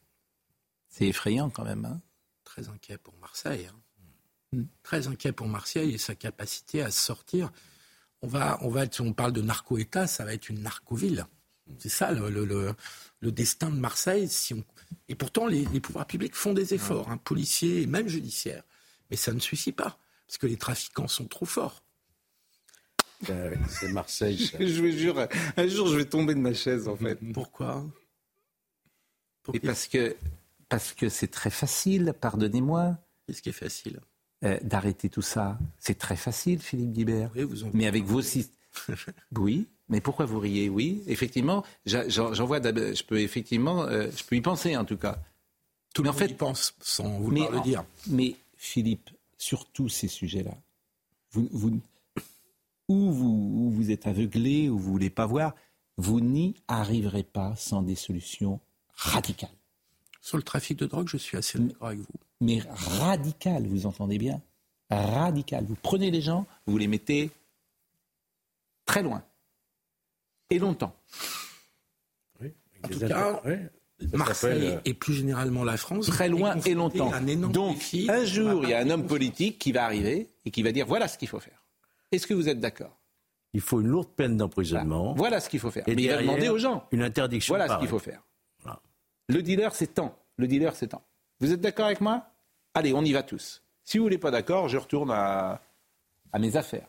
C'est 0.87 1.07
effrayant 1.07 1.49
quand 1.49 1.63
même. 1.65 1.85
hein? 1.85 1.99
Très 2.43 2.69
inquiet 2.69 2.99
pour 2.99 3.15
Marseille. 3.17 3.67
hein. 4.53 4.59
Très 4.83 5.07
inquiet 5.07 5.31
pour 5.31 5.47
Marseille 5.47 5.93
et 5.95 5.97
sa 5.97 6.13
capacité 6.15 6.81
à 6.83 6.91
sortir. 6.91 7.51
On 8.21 8.27
va, 8.27 8.57
on 8.61 8.69
va 8.69 8.83
être, 8.83 8.95
si 8.95 9.01
on 9.01 9.13
parle 9.13 9.31
de 9.33 9.41
narco-État, 9.41 10.07
ça 10.07 10.25
va 10.25 10.33
être 10.33 10.49
une 10.49 10.61
narco-ville. 10.61 11.25
C'est 11.77 11.89
ça 11.89 12.11
le, 12.11 12.29
le- 12.29 12.45
le- 12.45 12.73
le 13.21 13.31
destin 13.31 13.69
de 13.69 13.75
Marseille. 13.77 14.27
Si 14.27 14.53
on... 14.53 14.63
Et 15.07 15.15
pourtant, 15.15 15.45
les, 15.47 15.65
les 15.65 15.79
pouvoirs 15.79 16.07
publics 16.07 16.35
font 16.35 16.53
des 16.53 16.73
efforts, 16.73 17.09
hein, 17.11 17.17
policiers 17.17 17.81
et 17.83 17.85
même 17.85 18.07
judiciaires. 18.07 18.63
Mais 19.09 19.15
ça 19.17 19.31
ne 19.33 19.39
suffit 19.39 19.71
pas, 19.71 19.97
parce 20.27 20.37
que 20.37 20.47
les 20.47 20.57
trafiquants 20.57 21.07
sont 21.07 21.25
trop 21.27 21.45
forts. 21.45 21.83
Euh, 23.29 23.55
C'est 23.67 23.91
Marseille. 23.91 24.47
ça. 24.47 24.57
Je 24.65 24.81
vous 24.81 24.91
jure, 24.91 25.27
un 25.57 25.67
jour 25.67 25.87
je 25.87 25.97
vais 25.97 26.05
tomber 26.05 26.33
de 26.35 26.39
ma 26.39 26.53
chaise 26.53 26.87
en 26.87 26.95
fait. 26.95 27.19
Pourquoi? 27.33 27.85
Et 29.53 29.59
parce 29.59 29.87
que 29.87 30.15
parce 30.69 30.93
que 30.93 31.09
c'est 31.09 31.27
très 31.27 31.49
facile, 31.49 32.13
pardonnez-moi, 32.19 32.97
Qu'est-ce 33.25 33.41
qui 33.41 33.49
est 33.49 33.51
facile? 33.51 33.99
Euh, 34.43 34.57
d'arrêter 34.63 35.09
tout 35.09 35.21
ça. 35.21 35.57
C'est 35.79 35.97
très 35.97 36.15
facile, 36.15 36.59
Philippe 36.59 36.91
Guibert. 36.93 37.31
Oui, 37.35 37.43
vous 37.43 37.63
en- 37.63 37.71
Mais 37.73 37.87
avec 37.87 38.03
vos 38.05 38.21
six. 38.21 38.49
Oui, 39.35 39.67
mais 39.89 39.99
pourquoi 40.01 40.25
vous 40.25 40.39
riez? 40.39 40.69
Oui, 40.69 41.03
effectivement, 41.07 41.63
j'en 41.85 42.45
vois. 42.45 42.59
Je 42.61 43.03
peux 43.03 43.19
effectivement, 43.19 43.83
euh, 43.83 44.09
je 44.15 44.23
peux 44.23 44.35
y 44.35 44.41
penser 44.41 44.77
en 44.77 44.85
tout 44.85 44.97
cas. 44.97 45.21
Tout 45.93 46.03
Mais 46.03 46.07
le 46.07 46.09
en 46.09 46.13
monde 46.13 46.19
fait- 46.19 46.29
y 46.31 46.35
pense, 46.35 46.75
sans 46.81 47.19
vous 47.19 47.31
mais, 47.31 47.49
le 47.51 47.61
dire. 47.61 47.83
mais 48.07 48.35
Philippe, 48.55 49.09
sur 49.37 49.65
tous 49.65 49.89
ces 49.89 50.07
sujets-là, 50.07 50.55
vous, 51.31 51.49
vous, 51.51 51.79
ou 52.87 53.11
vous, 53.11 53.51
ou 53.55 53.69
vous 53.71 53.91
êtes 53.91 54.05
aveuglé, 54.07 54.69
ou 54.69 54.77
vous 54.77 54.91
voulez 54.91 55.09
pas 55.09 55.25
voir, 55.25 55.55
vous 55.97 56.21
n'y 56.21 56.55
arriverez 56.67 57.23
pas 57.23 57.55
sans 57.55 57.81
des 57.81 57.95
solutions 57.95 58.59
radicales. 58.93 59.49
Sur 60.21 60.37
le 60.37 60.43
trafic 60.43 60.77
de 60.77 60.85
drogue, 60.85 61.07
je 61.09 61.17
suis 61.17 61.37
assez 61.37 61.57
d'accord 61.59 61.87
avec 61.87 61.99
vous. 61.99 62.05
Mais 62.41 62.61
radicales, 62.69 63.67
vous 63.67 63.85
entendez 63.85 64.17
bien 64.17 64.41
Radicales. 64.89 65.65
Vous 65.65 65.75
prenez 65.75 66.09
les 66.09 66.21
gens, 66.21 66.45
vous 66.65 66.77
les 66.77 66.87
mettez 66.87 67.29
très 68.85 69.03
loin. 69.03 69.23
Et 70.49 70.57
longtemps. 70.57 70.95
En 72.83 72.87
tout 72.87 72.99
cas, 72.99 73.41
ouais. 73.45 73.69
Ça 73.99 74.17
Marseille 74.17 74.67
euh, 74.67 74.79
et 74.85 74.93
plus 74.93 75.13
généralement 75.13 75.65
la 75.65 75.75
France. 75.75 76.07
Très 76.07 76.29
loin 76.29 76.55
et 76.61 76.73
longtemps. 76.73 77.11
Un 77.11 77.21
Donc, 77.35 77.75
défi. 77.75 78.09
un 78.09 78.23
jour, 78.23 78.63
il 78.63 78.69
y 78.69 78.73
a 78.73 78.79
un 78.79 78.89
homme 78.89 79.05
politique 79.05 79.59
qui 79.59 79.73
va 79.73 79.83
arriver 79.83 80.29
et 80.45 80.51
qui 80.51 80.63
va 80.63 80.71
dire 80.71 80.85
voilà 80.87 81.09
ce 81.09 81.17
qu'il 81.17 81.27
faut 81.27 81.41
faire. 81.41 81.65
Est-ce 82.11 82.25
que 82.25 82.33
vous 82.33 82.47
êtes 82.47 82.59
d'accord? 82.61 82.97
Il 83.53 83.61
faut 83.61 83.81
une 83.81 83.87
lourde 83.87 84.09
peine 84.15 84.37
d'emprisonnement. 84.37 85.13
Voilà 85.15 85.39
ce 85.39 85.49
qu'il 85.49 85.59
faut 85.59 85.71
faire. 85.71 85.87
Et 85.87 85.95
Mais 85.95 86.03
il 86.03 86.09
va 86.09 86.21
demander 86.21 86.49
aux 86.49 86.57
gens. 86.57 86.87
Une 86.91 87.01
interdiction. 87.01 87.55
Voilà 87.55 87.67
ce 87.67 87.79
qu'il 87.79 87.89
faut 87.89 87.99
faire. 87.99 88.23
Voilà. 88.61 88.81
Le 89.27 89.43
dealer, 89.43 89.75
c'est 89.75 89.95
temps. 89.95 90.17
Le 90.37 90.47
dealer, 90.47 90.75
c'est 90.75 90.87
temps. 90.87 91.03
Vous 91.39 91.51
êtes 91.51 91.61
d'accord 91.61 91.85
avec 91.85 92.01
moi? 92.01 92.23
Allez, 92.73 92.93
on 92.93 93.03
y 93.03 93.13
va 93.13 93.23
tous. 93.23 93.61
Si 93.83 93.97
vous 93.97 94.09
n'êtes 94.09 94.19
pas 94.19 94.31
d'accord, 94.31 94.67
je 94.69 94.77
retourne 94.77 95.11
à, 95.11 95.61
à 96.33 96.39
mes 96.39 96.55
affaires. 96.57 96.87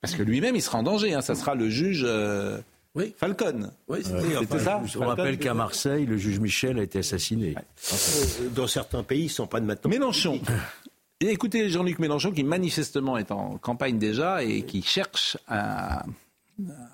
Parce 0.00 0.14
que 0.14 0.22
lui-même, 0.22 0.56
il 0.56 0.62
sera 0.62 0.78
en 0.78 0.82
danger. 0.82 1.14
hein. 1.14 1.20
Ça 1.20 1.34
sera 1.34 1.54
le 1.54 1.68
juge 1.68 2.02
euh, 2.06 2.58
Oui. 2.94 3.14
Falcon. 3.16 3.70
Oui, 3.88 3.98
Ouais. 3.98 4.22
C'était 4.40 4.58
ça 4.58 4.80
On 4.82 4.86
Falcon 4.86 5.06
rappelle 5.06 5.38
qu'à 5.38 5.54
Marseille, 5.54 6.06
le 6.06 6.16
juge 6.16 6.38
Michel 6.40 6.78
a 6.78 6.82
été 6.82 7.00
assassiné. 7.00 7.54
Euh, 7.56 8.48
Dans 8.54 8.66
certains 8.66 9.02
pays, 9.02 9.22
ils 9.22 9.24
ne 9.24 9.28
sont 9.30 9.46
pas 9.46 9.60
de 9.60 9.66
maintenant. 9.66 9.90
Mélenchon. 9.90 10.40
Et 11.20 11.30
écoutez 11.30 11.68
Jean-Luc 11.68 11.98
Mélenchon 11.98 12.30
qui 12.30 12.44
manifestement 12.44 13.18
est 13.18 13.32
en 13.32 13.58
campagne 13.58 13.98
déjà 13.98 14.44
et 14.44 14.62
qui 14.62 14.82
cherche 14.82 15.36
à, 15.48 15.98
à 16.02 16.04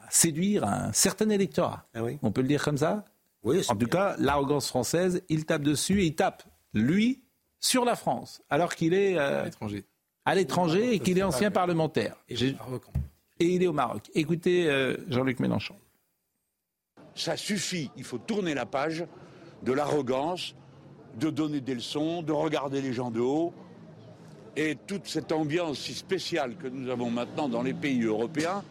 séduire 0.09 0.65
un 0.65 0.95
certain 0.95 1.29
électorat. 1.29 1.85
Ah 1.95 2.03
oui 2.03 2.17
On 2.23 2.33
peut 2.33 2.41
le 2.41 2.49
dire 2.49 2.65
comme 2.65 2.79
ça? 2.79 3.05
Oui, 3.45 3.63
En 3.69 3.77
tout 3.77 3.87
cas, 3.87 4.17
l'arrogance 4.19 4.69
française, 4.69 5.23
il 5.29 5.45
tape 5.45 5.63
dessus 5.63 6.01
et 6.03 6.07
il 6.07 6.15
tape, 6.15 6.43
lui, 6.73 7.23
sur 7.61 7.85
la 7.85 7.95
France, 7.95 8.43
alors 8.51 8.75
qu'il 8.75 8.95
est 8.95 9.19
euh, 9.19 9.43
À 9.43 9.45
l'étranger. 9.45 9.85
à 10.25 10.35
l'étranger 10.35 10.95
et 10.95 10.99
qu'il 10.99 11.19
est 11.19 11.23
ancien 11.23 11.51
parlementaire. 11.51 12.17
Et 12.29 12.37
il 13.41 13.63
est 13.63 13.67
au 13.67 13.73
Maroc. 13.73 14.11
Écoutez 14.15 14.69
euh, 14.69 14.97
Jean-Luc 15.09 15.41
Mélenchon. 15.41 15.77
Ça 17.15 17.37
suffit, 17.37 17.91
il 17.97 18.05
faut 18.05 18.19
tourner 18.19 18.55
la 18.55 18.67
page 18.67 19.05
de 19.63 19.73
l'arrogance, 19.73 20.55
de 21.19 21.31
donner 21.31 21.61
des 21.61 21.75
leçons, 21.75 22.23
de 22.23 22.33
regarder 22.33 22.81
les 22.81 22.93
gens 22.93 23.11
de 23.11 23.21
haut. 23.21 23.53
Et 24.57 24.77
toute 24.87 25.07
cette 25.07 25.33
ambiance 25.33 25.79
si 25.79 25.95
spéciale 25.95 26.57
que 26.57 26.69
nous 26.69 26.91
avons 26.91 27.11
maintenant 27.11 27.49
dans 27.49 27.63
les 27.63 27.75
pays 27.75 28.03
européens, 28.03 28.65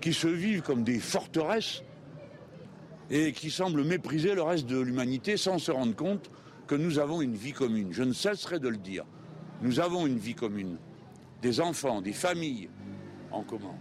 qui 0.00 0.12
se 0.12 0.28
vivent 0.28 0.62
comme 0.62 0.84
des 0.84 0.98
forteresses 0.98 1.82
et 3.12 3.32
qui 3.32 3.50
semblent 3.50 3.84
mépriser 3.84 4.34
le 4.34 4.42
reste 4.42 4.66
de 4.66 4.80
l'humanité 4.80 5.36
sans 5.36 5.58
se 5.58 5.70
rendre 5.70 5.94
compte 5.94 6.30
que 6.66 6.74
nous 6.74 6.98
avons 6.98 7.20
une 7.22 7.36
vie 7.36 7.52
commune. 7.52 7.92
Je 7.92 8.02
ne 8.02 8.12
cesserai 8.12 8.58
de 8.58 8.68
le 8.68 8.78
dire. 8.78 9.04
Nous 9.60 9.78
avons 9.78 10.06
une 10.06 10.18
vie 10.18 10.34
commune. 10.34 10.78
Des 11.42 11.60
enfants, 11.60 12.00
des 12.00 12.12
familles 12.14 12.68
en 13.30 13.44
commun. 13.44 13.76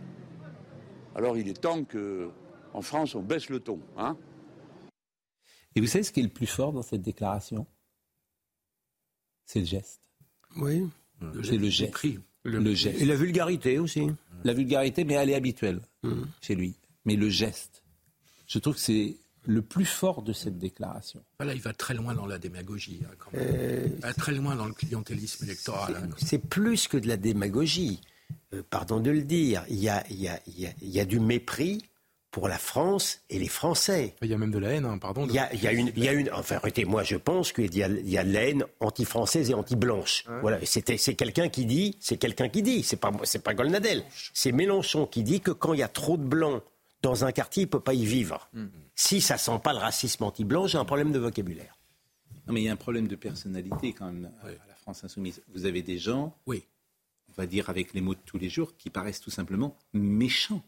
Alors 1.15 1.37
il 1.37 1.47
est 1.47 1.59
temps 1.61 1.83
que, 1.85 2.29
en 2.73 2.81
France, 2.81 3.15
on 3.15 3.21
baisse 3.21 3.49
le 3.49 3.59
ton. 3.59 3.79
Hein 3.97 4.17
Et 5.75 5.81
vous 5.81 5.87
savez 5.87 6.03
ce 6.03 6.11
qui 6.11 6.19
est 6.19 6.23
le 6.23 6.29
plus 6.29 6.45
fort 6.47 6.73
dans 6.73 6.81
cette 6.83 7.01
déclaration? 7.01 7.65
C'est 9.45 9.59
le 9.59 9.65
geste. 9.65 10.01
Oui. 10.57 10.87
C'est 11.43 11.57
le 11.57 11.69
geste. 11.69 12.05
Le, 12.43 12.73
geste. 12.73 12.99
Et 13.01 13.05
la 13.05 13.15
vulgarité 13.15 13.79
aussi. 13.79 14.07
La 14.43 14.53
vulgarité, 14.53 15.03
mais 15.03 15.13
elle 15.13 15.29
est 15.29 15.35
habituelle 15.35 15.81
Mm. 16.03 16.23
chez 16.41 16.55
lui. 16.55 16.75
Mais 17.05 17.15
le 17.15 17.29
geste, 17.29 17.83
je 18.47 18.59
trouve 18.59 18.75
que 18.75 18.79
c'est 18.79 19.17
le 19.45 19.61
plus 19.61 19.85
fort 19.85 20.21
de 20.21 20.33
cette 20.33 20.57
déclaration. 20.59 21.23
Là, 21.39 21.53
il 21.53 21.61
va 21.61 21.73
très 21.73 21.93
loin 21.93 22.13
dans 22.13 22.25
la 22.27 22.37
démagogie. 22.37 23.01
hein, 23.05 23.13
quand 23.17 23.33
même. 23.33 23.47
Euh, 23.47 23.87
Il 23.95 24.01
va 24.01 24.13
très 24.13 24.33
loin 24.33 24.55
dans 24.55 24.65
le 24.67 24.73
clientélisme 24.73 25.45
électoral. 25.45 25.95
hein. 25.95 26.09
C'est 26.17 26.37
plus 26.37 26.87
que 26.87 26.97
de 26.97 27.07
la 27.07 27.17
démagogie. 27.17 28.01
Euh, 28.53 28.61
pardon 28.69 28.99
de 28.99 29.09
le 29.11 29.23
dire. 29.23 29.65
Il 29.69 29.79
y, 29.79 29.89
a, 29.89 30.03
il, 30.09 30.21
y 30.21 30.27
a, 30.27 30.39
il, 30.47 30.59
y 30.59 30.67
a, 30.67 30.71
il 30.81 30.89
y 30.89 30.99
a 30.99 31.05
du 31.05 31.19
mépris 31.19 31.83
pour 32.29 32.47
la 32.47 32.57
France 32.57 33.19
et 33.29 33.39
les 33.39 33.47
Français. 33.49 34.15
Il 34.21 34.29
y 34.29 34.33
a 34.33 34.37
même 34.37 34.51
de 34.51 34.57
la 34.59 34.69
haine, 34.69 34.85
hein, 34.85 34.97
pardon. 34.97 35.25
Il 35.27 35.33
y 35.33 35.39
a, 35.39 35.53
il 35.53 35.61
y 35.61 35.67
a 35.67 35.73
une, 35.73 35.91
il 35.97 36.03
y 36.03 36.07
a 36.07 36.13
une. 36.13 36.29
Enfin, 36.31 36.55
arrêtez, 36.57 36.85
moi, 36.85 37.03
je 37.03 37.17
pense 37.17 37.51
qu'il 37.51 37.75
y 37.75 37.83
a, 37.83 37.87
il 37.89 38.09
y 38.09 38.17
a 38.17 38.23
de 38.23 38.31
la 38.31 38.43
haine 38.47 38.63
anti-française 38.79 39.49
et 39.49 39.53
anti-blanche. 39.53 40.23
Voilà, 40.41 40.59
c'était, 40.65 40.95
c'est 40.97 41.15
quelqu'un 41.15 41.49
qui 41.49 41.65
dit, 41.65 41.97
c'est 41.99 42.15
quelqu'un 42.17 42.47
qui 42.47 42.61
dit, 42.61 42.83
c'est 42.83 42.95
pas, 42.95 43.11
c'est 43.23 43.43
pas 43.43 43.53
Golnadel, 43.53 44.03
c'est 44.33 44.53
Mélenchon 44.53 45.07
qui 45.07 45.23
dit 45.23 45.41
que 45.41 45.51
quand 45.51 45.73
il 45.73 45.79
y 45.79 45.83
a 45.83 45.89
trop 45.89 46.15
de 46.15 46.23
blancs 46.23 46.63
dans 47.01 47.25
un 47.25 47.31
quartier, 47.31 47.63
il 47.63 47.67
peut 47.67 47.79
pas 47.79 47.93
y 47.93 48.05
vivre. 48.05 48.49
Si 48.95 49.21
ça 49.21 49.37
sent 49.37 49.59
pas 49.63 49.73
le 49.73 49.79
racisme 49.79 50.23
anti-blanc, 50.23 50.67
j'ai 50.67 50.77
un 50.77 50.85
problème 50.85 51.11
de 51.11 51.19
vocabulaire. 51.19 51.77
Non, 52.47 52.53
mais 52.53 52.61
il 52.61 52.65
y 52.65 52.69
a 52.69 52.73
un 52.73 52.77
problème 52.77 53.07
de 53.07 53.15
personnalité 53.15 53.93
quand 53.93 54.05
même 54.05 54.31
à 54.43 54.67
la 54.67 54.75
France 54.75 55.03
insoumise. 55.03 55.41
Vous 55.53 55.65
avez 55.65 55.81
des 55.81 55.97
gens, 55.97 56.35
oui. 56.45 56.63
on 57.29 57.33
va 57.33 57.45
dire 57.45 57.69
avec 57.69 57.93
les 57.93 58.01
mots 58.01 58.15
de 58.15 58.19
tous 58.25 58.37
les 58.37 58.49
jours, 58.49 58.75
qui 58.77 58.89
paraissent 58.89 59.21
tout 59.21 59.31
simplement 59.31 59.77
méchants. 59.93 60.63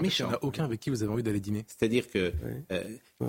Il 0.00 0.04
n'y 0.08 0.22
en 0.22 0.34
a 0.34 0.38
aucun 0.42 0.64
avec 0.64 0.80
qui 0.80 0.88
vous 0.90 1.02
avez 1.02 1.12
envie 1.12 1.22
d'aller 1.22 1.38
dîner. 1.40 1.64
C'est-à-dire 1.68 2.10
que 2.10 2.32
euh, 2.72 2.82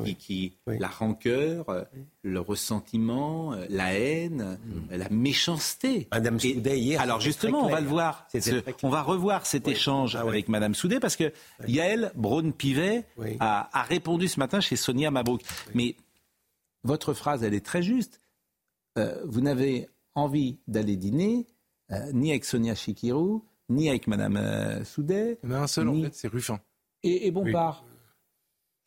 qui, 0.05 0.15
qui- 0.15 0.53
la 0.79 0.87
rancœur, 0.87 1.69
euh, 1.69 1.83
le 2.23 2.39
ressentiment, 2.39 3.53
euh, 3.53 3.65
la 3.69 3.93
haine, 3.93 4.57
euh, 4.91 4.97
la 4.97 5.09
méchanceté. 5.09 6.07
Madame 6.11 6.39
Soudet 6.39 6.79
hier. 6.79 7.01
Alors 7.01 7.19
justement, 7.19 7.65
on 7.65 7.69
va 7.69 7.81
le 7.81 7.87
voir. 7.87 8.27
Ce- 8.33 8.63
on 8.83 8.89
va 8.89 9.01
revoir 9.01 9.45
cet 9.45 9.67
échange 9.67 10.15
avec 10.15 10.47
Madame 10.47 10.73
Soudet 10.73 10.99
parce 11.01 11.15
que 11.17 11.33
Yael 11.67 12.11
Braun-Pivet 12.15 13.05
a, 13.39 13.69
a 13.77 13.83
répondu 13.83 14.27
ce 14.29 14.39
matin 14.39 14.61
chez 14.61 14.75
Sonia 14.77 15.11
Mabrouk. 15.11 15.41
Mais 15.75 15.95
votre 16.83 17.13
phrase, 17.13 17.43
elle 17.43 17.53
est 17.53 17.65
très 17.65 17.83
juste. 17.83 18.21
Euh, 18.97 19.21
vous 19.25 19.41
n'avez 19.41 19.89
envie 20.15 20.59
d'aller 20.67 20.95
dîner 20.95 21.45
euh, 21.91 22.11
ni 22.13 22.29
avec 22.31 22.45
Sonia 22.45 22.75
Chikirou, 22.75 23.43
ni 23.73 23.89
avec 23.89 24.07
Madame 24.07 24.37
euh, 24.37 24.83
Soudet. 24.85 25.39
Il 25.43 25.49
y 25.49 25.53
en 25.53 25.55
a 25.57 25.59
un 25.61 25.67
seul, 25.67 25.89
en 25.89 25.93
ni- 25.93 26.03
fait, 26.03 26.13
c'est 26.13 26.27
Ruffin. 26.27 26.59
Et, 27.03 27.27
et 27.27 27.31
Bompard 27.31 27.83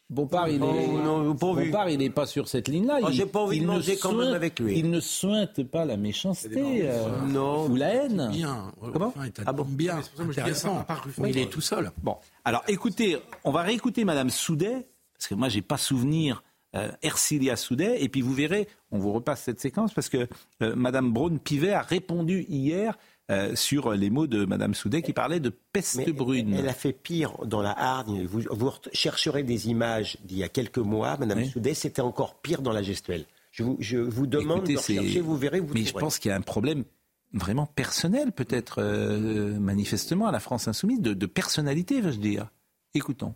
Bompard, 0.08 0.48
il 0.48 0.60
Non, 0.60 0.72
est, 0.72 0.86
non, 0.86 1.34
pas 1.34 1.52
vu. 1.54 1.64
Bompard, 1.66 1.90
il 1.90 1.98
n'est 1.98 2.10
pas 2.10 2.26
sur 2.26 2.46
cette 2.46 2.68
ligne-là. 2.68 3.00
Oh, 3.02 3.06
Il- 3.08 3.14
j'ai 3.14 3.26
pas 3.26 3.40
envie 3.40 3.60
de 3.60 3.66
manger 3.66 3.96
quand 3.96 4.12
même 4.12 4.32
avec 4.34 4.60
lui. 4.60 4.78
Il 4.78 4.88
ne 4.88 5.00
sointe 5.00 5.64
pas 5.64 5.84
la 5.84 5.96
méchanceté 5.96 6.82
euh, 6.88 7.08
Non. 7.26 7.66
ou 7.66 7.74
la 7.74 7.88
haine. 7.88 8.28
Bien. 8.30 8.70
Comment 8.92 9.08
Enfin, 9.08 9.26
il 9.26 9.32
t'a- 9.32 9.52
bien. 9.52 9.98
Intéressant. 10.16 10.86
Mais 11.18 11.30
il 11.30 11.38
est 11.38 11.50
tout 11.50 11.60
seul. 11.60 11.90
Bon, 12.04 12.16
alors 12.44 12.62
écoutez, 12.68 13.18
on 13.42 13.50
va 13.50 13.62
réécouter 13.62 14.04
Madame 14.04 14.30
Soudet, 14.30 14.86
parce 15.18 15.26
que 15.26 15.34
moi, 15.34 15.48
j'ai 15.48 15.62
pas 15.62 15.76
souvenir 15.76 16.44
euh, 16.76 16.88
Ercilia 17.02 17.56
Soudet, 17.56 18.00
et 18.04 18.08
puis 18.08 18.20
vous 18.20 18.32
verrez, 18.34 18.68
on 18.92 18.98
vous 18.98 19.12
repasse 19.12 19.42
cette 19.42 19.60
séquence, 19.60 19.92
parce 19.92 20.08
que 20.08 20.28
euh, 20.62 20.76
Madame 20.76 21.10
Braun-Pivet 21.12 21.72
a 21.72 21.80
répondu 21.82 22.44
hier 22.48 22.96
euh, 23.30 23.56
sur 23.56 23.92
les 23.92 24.08
mots 24.08 24.26
de 24.26 24.44
Madame 24.44 24.74
Soudet 24.74 25.02
qui 25.02 25.12
parlait 25.12 25.40
de 25.40 25.50
peste 25.50 25.96
Mais 25.96 26.12
brune. 26.12 26.54
Elle 26.54 26.68
a 26.68 26.74
fait 26.74 26.92
pire 26.92 27.32
dans 27.44 27.60
la 27.60 27.76
Hargne. 27.76 28.24
Vous, 28.24 28.42
vous 28.50 28.70
chercherez 28.92 29.42
des 29.42 29.68
images 29.68 30.16
d'il 30.24 30.38
y 30.38 30.44
a 30.44 30.48
quelques 30.48 30.78
mois, 30.78 31.16
Madame 31.16 31.44
Soudet, 31.44 31.74
c'était 31.74 32.02
encore 32.02 32.40
pire 32.40 32.62
dans 32.62 32.72
la 32.72 32.82
gestuelle. 32.82 33.24
Je 33.50 33.62
vous, 33.62 33.76
je 33.80 33.96
vous 33.96 34.26
demande 34.26 34.68
Écoutez, 34.68 34.74
de 34.74 35.00
rechercher, 35.00 35.20
vous 35.20 35.36
verrez, 35.36 35.60
vous 35.60 35.74
Mais 35.74 35.84
je 35.84 35.92
pense 35.92 36.18
qu'il 36.18 36.28
y 36.28 36.32
a 36.32 36.36
un 36.36 36.42
problème 36.42 36.84
vraiment 37.32 37.66
personnel, 37.66 38.32
peut-être 38.32 38.80
euh, 38.80 39.58
manifestement 39.58 40.26
à 40.26 40.32
la 40.32 40.40
France 40.40 40.68
insoumise, 40.68 41.00
de, 41.00 41.14
de 41.14 41.26
personnalité, 41.26 42.00
veux-je 42.00 42.18
dire. 42.18 42.50
Écoutons. 42.94 43.34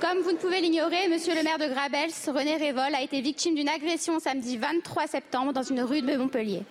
Comme 0.00 0.20
vous 0.22 0.32
ne 0.32 0.36
pouvez 0.36 0.60
l'ignorer, 0.60 1.08
monsieur 1.08 1.34
le 1.34 1.42
maire 1.42 1.58
de 1.58 1.72
Grabels, 1.72 2.10
René 2.26 2.56
Révol, 2.56 2.94
a 2.94 3.02
été 3.02 3.20
victime 3.20 3.54
d'une 3.54 3.68
agression 3.68 4.20
samedi 4.20 4.56
23 4.56 5.06
septembre 5.06 5.52
dans 5.52 5.62
une 5.62 5.80
rue 5.80 6.02
de 6.02 6.16
Montpellier. 6.16 6.62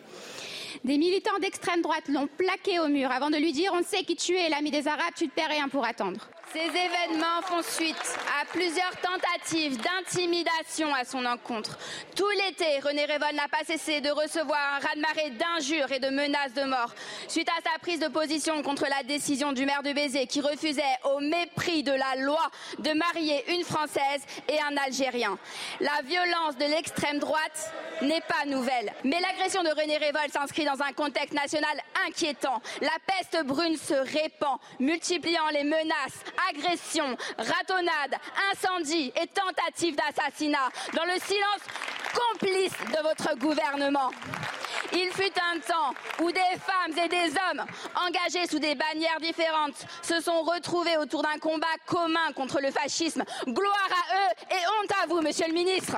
Des 0.86 0.99
militants 0.99 1.39
d'extrême 1.41 1.81
droite 1.81 2.07
l'ont 2.09 2.27
plaqué 2.27 2.79
au 2.79 2.88
mur 2.88 3.09
avant 3.11 3.31
de 3.31 3.38
lui 3.38 3.51
dire 3.51 3.71
On 3.73 3.81
sait 3.81 4.03
qui 4.03 4.15
tu 4.15 4.38
es, 4.38 4.49
l'ami 4.49 4.69
des 4.69 4.88
Arabes, 4.88 5.15
tu 5.15 5.27
te 5.27 5.33
paies 5.33 5.47
rien 5.47 5.67
pour 5.67 5.83
attendre. 5.83 6.29
Ces 6.56 6.70
événements 6.70 7.41
font 7.41 7.62
suite 7.62 8.18
à 8.41 8.45
plusieurs 8.45 8.95
tentatives 9.01 9.78
d'intimidation 9.78 10.95
à 10.95 11.03
son 11.03 11.26
encontre. 11.26 11.78
Tout 12.16 12.30
l'été, 12.30 12.80
René 12.80 13.03
Révol 13.03 13.36
n'a 13.36 13.49
pas 13.49 13.66
cessé 13.66 13.99
de 13.99 14.10
recevoir 14.10 14.76
un 14.76 14.80
raz-de-marée 14.80 15.32
d'injures 15.32 15.91
et 15.91 15.99
de 15.99 16.08
menaces 16.08 16.53
de 16.53 16.64
mort 16.64 16.95
suite 17.28 17.49
à 17.49 17.62
sa 17.62 17.78
prise 17.80 17.99
de 17.99 18.08
position 18.08 18.64
contre 18.64 18.86
la 18.89 19.03
décision 19.03 19.51
du 19.51 19.66
maire 19.66 19.84
de 19.84 19.91
Béziers 19.91 20.28
qui 20.28 20.39
refusait, 20.39 20.82
au 21.03 21.20
mépris 21.20 21.84
de 21.84 21.91
la 21.91 22.24
loi, 22.24 22.49
de 22.80 22.93
marier 22.93 23.43
une 23.53 23.66
Française 23.66 24.24
et 24.47 24.58
un 24.62 24.78
Algérien. 24.78 25.38
La 25.82 26.01
violence 26.06 26.56
de 26.56 26.74
l'extrême 26.74 27.20
droite 27.20 27.74
n'est 28.01 28.22
pas 28.22 28.45
nouvelle. 28.45 28.93
Mais 29.03 29.20
l'agression 29.20 29.62
de 29.62 29.70
René 29.70 29.97
Révol 29.97 30.32
s'inscrit 30.32 30.64
dans 30.64 30.82
un 30.82 30.93
contexte 30.93 31.34
national 31.34 31.78
inquiétant. 32.08 32.62
La 32.80 32.95
peste 33.06 33.45
brune 33.45 33.76
se 33.76 33.93
répand, 33.93 34.58
multipliant 34.80 35.49
les 35.51 35.66
menaces, 35.66 36.24
agressions, 36.50 37.18
ratonnades, 37.38 38.20
incendies 38.52 39.12
et 39.22 39.28
tentatives 39.28 39.96
d'assassinat 39.96 40.70
dans 40.93 41.06
le 41.06 41.20
silence 41.20 41.62
complice 42.14 42.74
de 42.91 43.02
votre 43.04 43.38
gouvernement. 43.38 44.12
Il 44.93 45.10
fut 45.12 45.34
un 45.54 45.60
temps 45.60 45.93
où 46.22 46.32
des 46.32 46.39
femmes 46.60 46.98
et 47.04 47.10
des 47.10 47.32
hommes 47.32 47.66
engagés 47.96 48.48
sous 48.48 48.60
des 48.60 48.76
bannières 48.76 49.20
différentes 49.20 49.86
se 50.02 50.22
sont 50.22 50.41
retrouvés 50.43 50.98
autour 50.98 51.24
d'un 51.24 51.38
combat 51.39 51.68
commun 51.86 52.32
contre 52.36 52.62
le 52.62 52.72
fascisme. 52.72 53.24
Gloire 53.48 53.89
à 53.89 54.16
eux 54.16 54.56
et 54.56 54.68
honte 54.68 54.91
à 55.04 55.08
vous, 55.08 55.22
monsieur 55.22 55.48
le 55.48 55.54
ministre. 55.54 55.98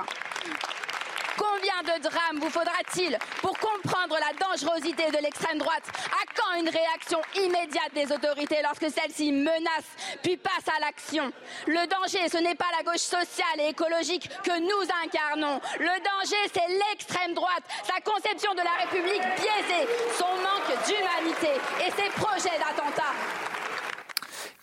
Combien 1.38 1.94
de 1.94 2.02
drames 2.02 2.40
vous 2.40 2.50
faudra-t-il 2.50 3.16
pour 3.40 3.56
comprendre 3.58 4.16
la 4.18 4.34
dangerosité 4.34 5.06
de 5.06 5.22
l'extrême 5.22 5.58
droite 5.58 5.84
À 6.10 6.26
quand 6.34 6.58
une 6.58 6.68
réaction 6.68 7.20
immédiate 7.36 7.94
des 7.94 8.12
autorités 8.12 8.58
lorsque 8.62 8.90
celle-ci 8.90 9.30
menace 9.30 9.86
puis 10.22 10.36
passe 10.36 10.66
à 10.66 10.80
l'action 10.80 11.30
Le 11.68 11.86
danger, 11.86 12.28
ce 12.28 12.38
n'est 12.42 12.56
pas 12.56 12.66
la 12.76 12.82
gauche 12.82 13.06
sociale 13.06 13.60
et 13.60 13.70
écologique 13.70 14.28
que 14.42 14.58
nous 14.58 14.84
incarnons. 15.06 15.60
Le 15.78 15.96
danger, 16.02 16.42
c'est 16.52 16.66
l'extrême 16.66 17.34
droite, 17.34 17.62
sa 17.84 18.00
conception 18.00 18.52
de 18.54 18.62
la 18.66 18.74
République 18.82 19.22
biaisée, 19.38 19.86
son 20.18 20.34
manque 20.42 20.74
d'humanité 20.90 21.54
et 21.86 21.90
ses 21.92 22.10
projets 22.18 22.58
d'attentat. 22.58 23.14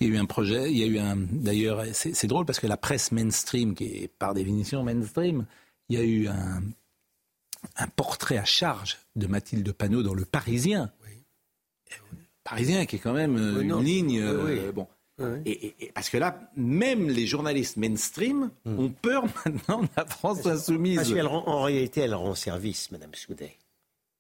Il 0.02 0.10
y 0.10 0.12
a 0.12 0.16
eu 0.16 0.20
un 0.20 0.26
projet, 0.26 0.70
il 0.70 0.78
y 0.78 0.84
a 0.84 0.88
eu 0.88 1.00
un. 1.00 1.16
D'ailleurs, 1.16 1.84
c'est 1.94 2.28
drôle 2.28 2.46
parce 2.46 2.60
que 2.60 2.68
la 2.68 2.76
presse 2.76 3.14
mainstream, 3.14 3.76
qui 3.76 3.86
est 3.86 4.08
par 4.10 4.34
définition 4.34 4.84
mainstream, 4.84 5.46
il 5.90 5.98
y 5.98 6.02
a 6.02 6.04
eu 6.06 6.28
un, 6.28 6.62
un 7.78 7.88
portrait 7.88 8.38
à 8.38 8.46
charge 8.46 8.98
de 9.16 9.28
Mathilde 9.28 9.72
Panot 9.72 10.04
dans 10.04 10.14
Le 10.14 10.26
Parisien. 10.26 10.92
Parisien 12.44 12.86
qui 12.86 12.98
est 12.98 13.00
quand 13.00 13.14
même 13.14 13.38
euh, 13.38 13.56
Oui, 13.56 13.62
une 13.64 13.68
non. 13.70 13.80
ligne. 13.80 14.24
Oui, 14.24 14.42
oui. 14.54 14.60
euh, 14.60 14.72
bon. 14.72 14.88
Oui. 15.18 15.40
Et, 15.46 15.68
et- 15.68 15.76
et- 15.86 15.92
parce 15.94 16.10
que 16.10 16.18
là, 16.18 16.40
même 16.58 17.10
les 17.10 17.26
journalistes 17.26 17.78
mainstream 17.78 18.52
ont 18.66 18.90
peur 18.90 19.24
maintenant 19.46 19.82
de 19.84 19.88
la 19.96 20.06
France 20.06 20.46
insoumise. 20.46 20.98
Parce 20.98 21.14
qu'elle 21.14 21.28
rend- 21.28 21.48
en 21.48 21.64
réalité, 21.64 22.02
elle 22.02 22.14
rend 22.16 22.36
service, 22.36 22.92
Madame 22.92 23.16
Soudet. 23.16 23.56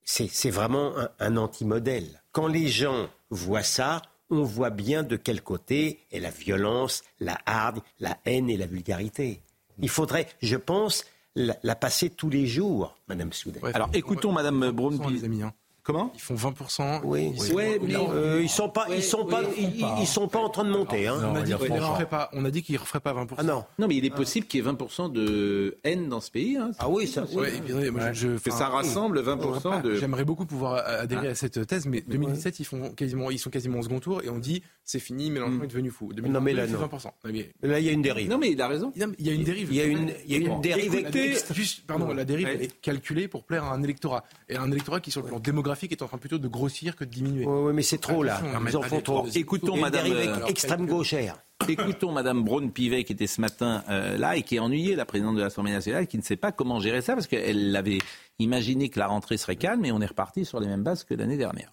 C'est 0.03 0.27
c'est 0.29 0.51
vraiment 0.51 0.97
un, 0.97 1.09
un 1.19 1.37
anti-modèle. 1.37 2.21
Quand 2.31 2.47
les 2.47 2.67
gens 2.67 3.09
voient 3.29 3.63
ça, 3.63 4.01
on 4.29 4.43
voit 4.43 4.69
bien 4.69 5.03
de 5.03 5.17
quel 5.17 5.41
côté 5.41 5.99
est 6.11 6.19
la 6.19 6.29
violence, 6.31 7.03
la 7.19 7.37
hargne, 7.45 7.81
la 7.99 8.17
haine 8.25 8.49
et 8.49 8.57
la 8.57 8.65
vulgarité. 8.65 9.41
Il 9.79 9.89
faudrait, 9.89 10.27
je 10.41 10.55
pense, 10.55 11.03
la, 11.35 11.55
la 11.63 11.75
passer 11.75 12.09
tous 12.09 12.29
les 12.29 12.47
jours, 12.47 12.95
Madame 13.07 13.33
Soudet. 13.33 13.59
Alors 13.73 13.89
écoutons 13.93 14.31
Madame 14.31 14.71
Braun. 14.71 14.97
les 15.11 15.23
amis. 15.23 15.43
hein. 15.43 15.53
Comment 15.83 16.11
Ils 16.15 16.19
font 16.19 16.33
20%. 16.33 17.01
Oui, 17.03 17.31
c'est- 17.37 17.53
ouais, 17.53 17.79
mais 17.79 17.93
euh, 17.95 18.41
ils 18.41 18.49
sont 18.49 18.69
pas, 18.69 18.87
Ouais, 18.89 18.97
ils 18.97 19.03
sont 19.03 19.23
pas, 19.23 19.41
ouais, 19.43 19.53
ils, 19.55 19.81
ils- 19.81 19.85
ils 19.99 20.07
sont 20.07 20.27
pas 20.27 20.39
en 20.39 20.49
train 20.49 20.63
de 20.63 20.71
monter. 20.71 21.07
Hein. 21.07 21.17
on, 21.31 21.35
a 21.35 21.43
dit 21.43 21.51
ils 21.51 21.53
ne 21.53 21.77
pas. 21.79 21.87
referaient 21.89 22.09
pas, 22.09 22.29
on 22.33 22.43
a 22.43 22.49
dit 22.49 22.63
qu'ils 22.63 22.73
ne 22.73 22.79
referaient 22.79 22.99
pas 23.01 23.13
20%. 23.13 23.35
Ah 23.37 23.43
non. 23.43 23.63
Non, 23.77 23.87
mais 23.87 23.95
il 23.95 24.03
est 24.03 24.09
possible 24.09 24.47
qu'il 24.47 24.65
y 24.65 24.67
ait 24.67 24.71
20% 24.71 25.11
de 25.11 25.77
haine 25.83 26.09
dans 26.09 26.21
ce 26.21 26.31
pays. 26.31 26.57
hein. 26.57 26.71
Ah 26.79 26.89
oui, 26.89 27.05
ça. 27.07 27.25
Ouais, 27.25 27.53
ouais, 27.71 27.91
moi, 27.91 28.13
je, 28.13 28.29
je- 28.43 28.49
ça 28.49 28.69
rassemble 28.69 29.21
20% 29.21 29.83
de. 29.83 29.93
J'aimerais 29.93 30.25
beaucoup 30.25 30.47
pouvoir 30.47 30.83
adhérer 30.87 31.27
à 31.27 31.35
cette 31.35 31.67
thèse, 31.67 31.85
mais 31.85 32.01
2017, 32.01 32.59
ils, 32.59 32.65
font 32.65 32.89
quasiment, 32.89 33.29
ils 33.29 33.37
sont 33.37 33.51
quasiment 33.51 33.77
au 33.77 33.83
second 33.83 33.99
tour 33.99 34.23
et 34.23 34.29
on 34.29 34.39
dit 34.39 34.63
c'est 34.85 34.99
fini, 34.99 35.29
Mélenchon 35.31 35.63
est 35.63 35.67
devenu 35.67 35.89
fou. 35.89 36.13
2022, 36.13 36.31
Non, 36.33 36.41
mais 36.41 36.53
là, 36.53 36.67
non. 36.67 36.79
20%. 36.79 37.13
Non, 37.25 37.31
mais- 37.33 37.49
Là, 37.63 37.79
il 37.79 37.85
y 37.85 37.89
a 37.89 37.91
une 37.91 38.01
dérive. 38.03 38.29
Non, 38.29 38.37
mais 38.37 38.51
il 38.51 38.61
a 38.61 38.67
raison. 38.67 38.91
Il 38.95 39.01
y 39.01 39.03
a- 39.03 39.07
il 39.17 39.25
y 39.25 39.29
a 39.29 39.33
une 39.33 39.43
dérive. 39.43 39.67
Il 39.71 39.75
y 39.75 39.81
a 39.81 39.85
une, 39.85 40.13
il 40.25 40.31
y 40.31 40.35
a 40.35 40.37
une 40.37 40.47
Bon. 40.47 40.59
dérive. 40.59 40.93
La 41.03 41.09
dérive, 41.09 41.43
juste, 41.53 41.85
pardon, 41.87 42.13
la 42.13 42.23
dérive 42.23 42.45
Ouais. 42.47 42.63
est 42.65 42.81
calculée 42.81 43.27
pour 43.27 43.43
plaire 43.43 43.63
à 43.65 43.73
un 43.73 43.81
électorat. 43.83 44.23
Et 44.47 44.55
un 44.55 44.71
électorat 44.71 44.99
qui, 45.01 45.11
sur 45.11 45.21
le 45.21 45.27
plan 45.27 45.39
démographique, 45.39 45.91
est 45.91 46.01
en 46.01 46.07
train 46.07 46.17
plutôt 46.19 46.37
de 46.37 46.47
grossir 46.47 46.95
que 46.95 47.03
de 47.03 47.09
diminuer. 47.09 47.45
Oui, 47.45 47.73
mais 47.73 47.81
c'est 47.81 47.97
trop 47.97 48.23
là. 48.23 48.35
Attention, 48.37 48.59
Ils 48.59 48.63
mais 48.63 48.75
en 48.75 48.81
font 48.83 49.01
trop. 49.01 49.21
trop. 49.23 49.27
Écoutons 49.33 49.77
Madame. 49.77 50.03
dérive 50.07 50.29
euh, 50.29 50.45
extrême 50.45 50.85
gauchère. 50.85 51.37
Écoutons 51.69 52.11
Madame 52.11 52.43
Braun-Pivet 52.43 53.05
qui 53.05 53.13
était 53.13 53.27
ce 53.27 53.39
matin 53.41 53.83
euh, 53.89 54.17
là 54.17 54.35
et 54.35 54.43
qui 54.43 54.57
est 54.57 54.59
ennuyée, 54.59 54.95
la 54.95 55.05
présidente 55.05 55.35
de 55.37 55.41
l'Assemblée 55.41 55.71
nationale, 55.71 56.05
qui 56.05 56.17
ne 56.17 56.21
sait 56.21 56.35
pas 56.35 56.51
comment 56.51 56.79
gérer 56.81 57.01
ça 57.01 57.13
parce 57.13 57.27
qu'elle 57.27 57.73
avait 57.75 57.99
imaginé 58.39 58.89
que 58.89 58.99
la 58.99 59.07
rentrée 59.07 59.37
serait 59.37 59.55
calme 59.55 59.83
et 59.85 59.91
on 59.91 60.01
est 60.01 60.05
reparti 60.05 60.43
sur 60.45 60.59
les 60.59 60.67
mêmes 60.67 60.83
bases 60.83 61.05
que 61.05 61.13
l'année 61.13 61.37
dernière. 61.37 61.71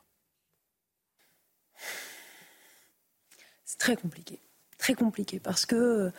C'est 3.72 3.78
très 3.78 3.96
compliqué, 3.96 4.38
très 4.76 4.92
compliqué 4.92 5.40
parce 5.40 5.64
que 5.64 6.12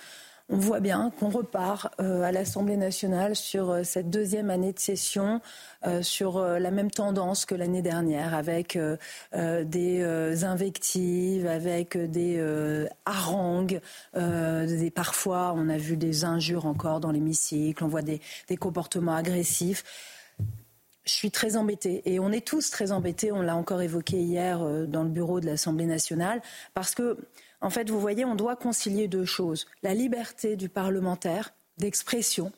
on 0.49 0.57
voit 0.57 0.79
bien 0.79 1.11
qu'on 1.19 1.29
repart 1.29 1.93
euh, 2.01 2.23
à 2.23 2.31
l'Assemblée 2.31 2.77
nationale 2.77 3.35
sur 3.35 3.69
euh, 3.69 3.83
cette 3.83 4.09
deuxième 4.09 4.49
année 4.49 4.73
de 4.73 4.79
session, 4.79 5.39
euh, 5.85 6.01
sur 6.01 6.41
la 6.41 6.71
même 6.71 6.89
tendance 6.89 7.45
que 7.45 7.53
l'année 7.53 7.83
dernière, 7.83 8.33
avec 8.33 8.77
des 9.33 10.43
invectives, 10.43 11.45
avec 11.45 11.95
des 11.95 12.87
harangues, 13.05 13.81
des, 14.15 14.91
parfois 14.93 15.53
on 15.55 15.69
a 15.69 15.77
vu 15.77 15.95
des 15.95 16.25
injures 16.25 16.65
encore 16.65 16.99
dans 16.99 17.11
l'hémicycle, 17.11 17.83
on 17.83 17.87
voit 17.87 18.01
des, 18.01 18.19
des 18.47 18.57
comportements 18.57 19.15
agressifs. 19.15 19.83
Je 21.05 21.11
suis 21.11 21.31
très 21.31 21.57
embêtée 21.57 22.01
et 22.05 22.19
on 22.19 22.31
est 22.31 22.45
tous 22.45 22.69
très 22.69 22.91
embêtés. 22.91 23.31
On 23.31 23.41
l'a 23.41 23.55
encore 23.55 23.81
évoqué 23.81 24.17
hier 24.17 24.59
dans 24.87 25.03
le 25.03 25.09
bureau 25.09 25.39
de 25.39 25.45
l'Assemblée 25.45 25.85
nationale 25.85 26.41
parce 26.73 26.95
que 26.95 27.17
en 27.59 27.69
fait, 27.69 27.89
vous 27.89 27.99
voyez, 27.99 28.25
on 28.25 28.35
doit 28.35 28.57
concilier 28.57 29.07
deux 29.07 29.23
choses. 29.23 29.67
La 29.83 29.93
liberté 29.93 30.57
du 30.57 30.67
parlementaire 30.67 31.53
d'expression, 31.77 32.51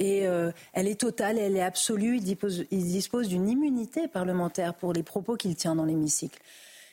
et 0.00 0.26
euh, 0.26 0.50
elle 0.72 0.88
est 0.88 0.98
totale, 0.98 1.38
elle 1.38 1.56
est 1.56 1.62
absolue. 1.62 2.16
Il 2.16 2.84
dispose 2.84 3.28
d'une 3.28 3.48
immunité 3.48 4.08
parlementaire 4.08 4.74
pour 4.74 4.92
les 4.92 5.02
propos 5.02 5.36
qu'il 5.36 5.54
tient 5.54 5.76
dans 5.76 5.84
l'hémicycle 5.84 6.40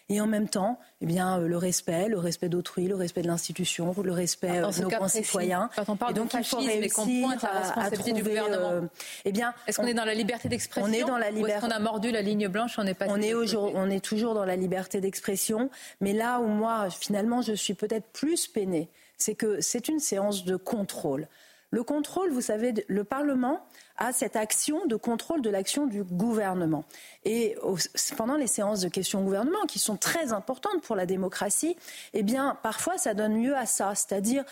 et 0.10 0.22
en 0.22 0.28
même 0.28 0.48
temps, 0.48 0.80
eh 1.02 1.06
bien, 1.06 1.40
euh, 1.40 1.48
le 1.48 1.58
respect, 1.58 2.08
le 2.08 2.18
respect 2.18 2.48
d'autrui, 2.48 2.88
le 2.88 2.96
respect 2.96 3.22
de 3.22 3.28
l'institution, 3.28 3.94
le 4.02 4.12
respect 4.14 4.62
de 4.62 4.82
nos 4.82 4.90
concitoyens. 4.90 5.70
Quand 5.76 5.90
on 5.90 5.96
parle 5.98 6.14
de 6.14 6.22
fascisme 6.24 6.70
et 6.70 6.90
qu'on 6.90 7.06
pointe 7.06 7.42
la 7.42 7.60
responsabilité 7.60 8.14
du 8.14 8.24
gouvernement, 8.24 8.72
euh, 8.72 8.82
eh 9.26 9.32
bien, 9.34 9.54
est-ce 9.68 9.78
qu'on 9.78 9.88
est 9.88 9.94
dans 9.94 10.06
la 10.06 10.14
liberté 10.14 10.48
d'expression 10.48 10.90
On 10.90 10.94
est 10.94 11.04
dans 11.04 11.18
la 11.18 11.30
liberté. 11.30 11.54
Est-ce 11.54 11.66
qu'on 11.66 11.72
a 11.72 11.80
mordu 11.80 12.12
la 12.12 12.22
ligne 12.22 12.48
blanche 12.48 12.80
On 12.80 12.86
est 12.88 12.94
pas. 12.94 13.08
On 13.10 13.22
est, 13.22 13.34
on 13.34 13.90
est 13.90 14.04
toujours 14.04 14.34
dans 14.34 14.46
la 14.46 14.56
liberté 14.56 15.02
d'expression, 15.02 15.70
mais 16.00 16.14
là 16.14 16.40
où 16.40 16.48
moi, 16.48 16.90
finalement, 16.90 17.42
je 17.42 17.54
suis 17.54 17.74
peut-être 17.74 18.08
plus 18.14 18.48
peinée, 18.48 18.90
c'est 19.18 19.36
que 19.36 19.60
c'est 19.60 19.90
une 19.90 20.00
séance 20.00 20.46
de 20.46 20.56
contrôle. 20.56 21.28
Le 21.70 21.84
contrôle, 21.84 22.32
vous 22.32 22.42
savez, 22.42 22.74
le 22.88 23.04
Parlement 23.04 23.62
à 23.98 24.14
cette 24.14 24.36
action 24.36 24.86
de 24.86 24.96
contrôle 24.96 25.42
de 25.42 25.50
l'action 25.50 25.88
du 25.88 26.04
gouvernement. 26.04 26.86
Et 27.26 27.56
pendant 28.16 28.36
les 28.36 28.48
séances 28.48 28.82
de 28.82 28.90
questions 28.90 29.22
au 29.22 29.24
gouvernement, 29.24 29.66
qui 29.68 29.80
sont 29.80 29.98
très 29.98 30.32
importantes 30.34 30.82
pour 30.84 30.96
la 30.96 31.06
démocratie, 31.06 31.76
eh 32.14 32.24
bien, 32.24 32.58
parfois, 32.62 32.98
ça 32.98 33.14
donne 33.14 33.42
lieu 33.42 33.56
à 33.56 33.66
ça, 33.66 33.94
c'est-à-dire 33.96 34.44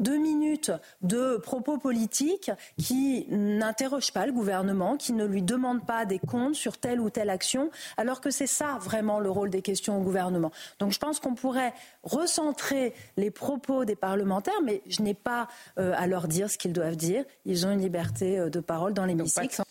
deux 0.00 0.18
minutes 0.18 0.72
de 1.02 1.36
propos 1.36 1.78
politiques 1.78 2.50
qui 2.78 3.26
n'interrogent 3.30 4.12
pas 4.12 4.26
le 4.26 4.32
gouvernement, 4.32 4.96
qui 4.96 5.12
ne 5.12 5.24
lui 5.24 5.42
demandent 5.42 5.86
pas 5.86 6.04
des 6.04 6.18
comptes 6.18 6.54
sur 6.54 6.78
telle 6.78 7.00
ou 7.00 7.10
telle 7.10 7.30
action, 7.30 7.70
alors 7.96 8.20
que 8.20 8.30
c'est 8.30 8.46
ça 8.46 8.78
vraiment 8.80 9.20
le 9.20 9.30
rôle 9.30 9.50
des 9.50 9.62
questions 9.62 9.98
au 9.98 10.02
gouvernement. 10.02 10.52
Donc 10.78 10.92
je 10.92 10.98
pense 10.98 11.20
qu'on 11.20 11.34
pourrait 11.34 11.74
recentrer 12.02 12.94
les 13.16 13.30
propos 13.30 13.84
des 13.84 13.96
parlementaires, 13.96 14.62
mais 14.64 14.82
je 14.86 15.02
n'ai 15.02 15.14
pas 15.14 15.48
euh, 15.78 15.92
à 15.96 16.06
leur 16.06 16.28
dire 16.28 16.50
ce 16.50 16.58
qu'ils 16.58 16.72
doivent 16.72 16.96
dire. 16.96 17.24
Ils 17.44 17.66
ont 17.66 17.70
une 17.70 17.80
liberté 17.80 18.38
euh, 18.38 18.50
de 18.50 18.60
parole 18.60 18.94
dans 18.94 19.04
l'hémicycle. 19.04 19.62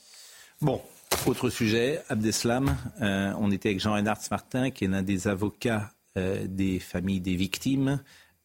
Bon, 0.62 0.82
autre 1.26 1.50
sujet, 1.50 2.02
Abdeslam. 2.10 2.78
Euh, 3.02 3.34
on 3.40 3.52
était 3.52 3.70
avec 3.70 3.80
Jean-Renard 3.80 4.20
Martin, 4.30 4.70
qui 4.70 4.86
est 4.86 4.88
l'un 4.88 5.02
des 5.02 5.28
avocats 5.28 5.92
euh, 6.18 6.46
des 6.48 6.80
familles 6.80 7.20
des 7.20 7.36
victimes. 7.36 8.00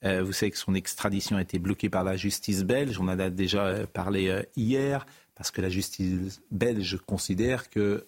Euh, 0.04 0.22
vous 0.22 0.32
savez 0.32 0.50
que 0.50 0.58
son 0.58 0.74
extradition 0.74 1.36
a 1.36 1.42
été 1.42 1.58
bloquée 1.58 1.90
par 1.90 2.04
la 2.04 2.16
justice 2.16 2.64
belge. 2.64 2.98
On 2.98 3.04
en 3.08 3.18
a 3.18 3.30
déjà 3.30 3.86
parlé 3.86 4.44
hier, 4.56 5.06
parce 5.34 5.50
que 5.50 5.60
la 5.60 5.68
justice 5.68 6.40
belge 6.50 6.98
considère 7.06 7.68
que 7.70 8.04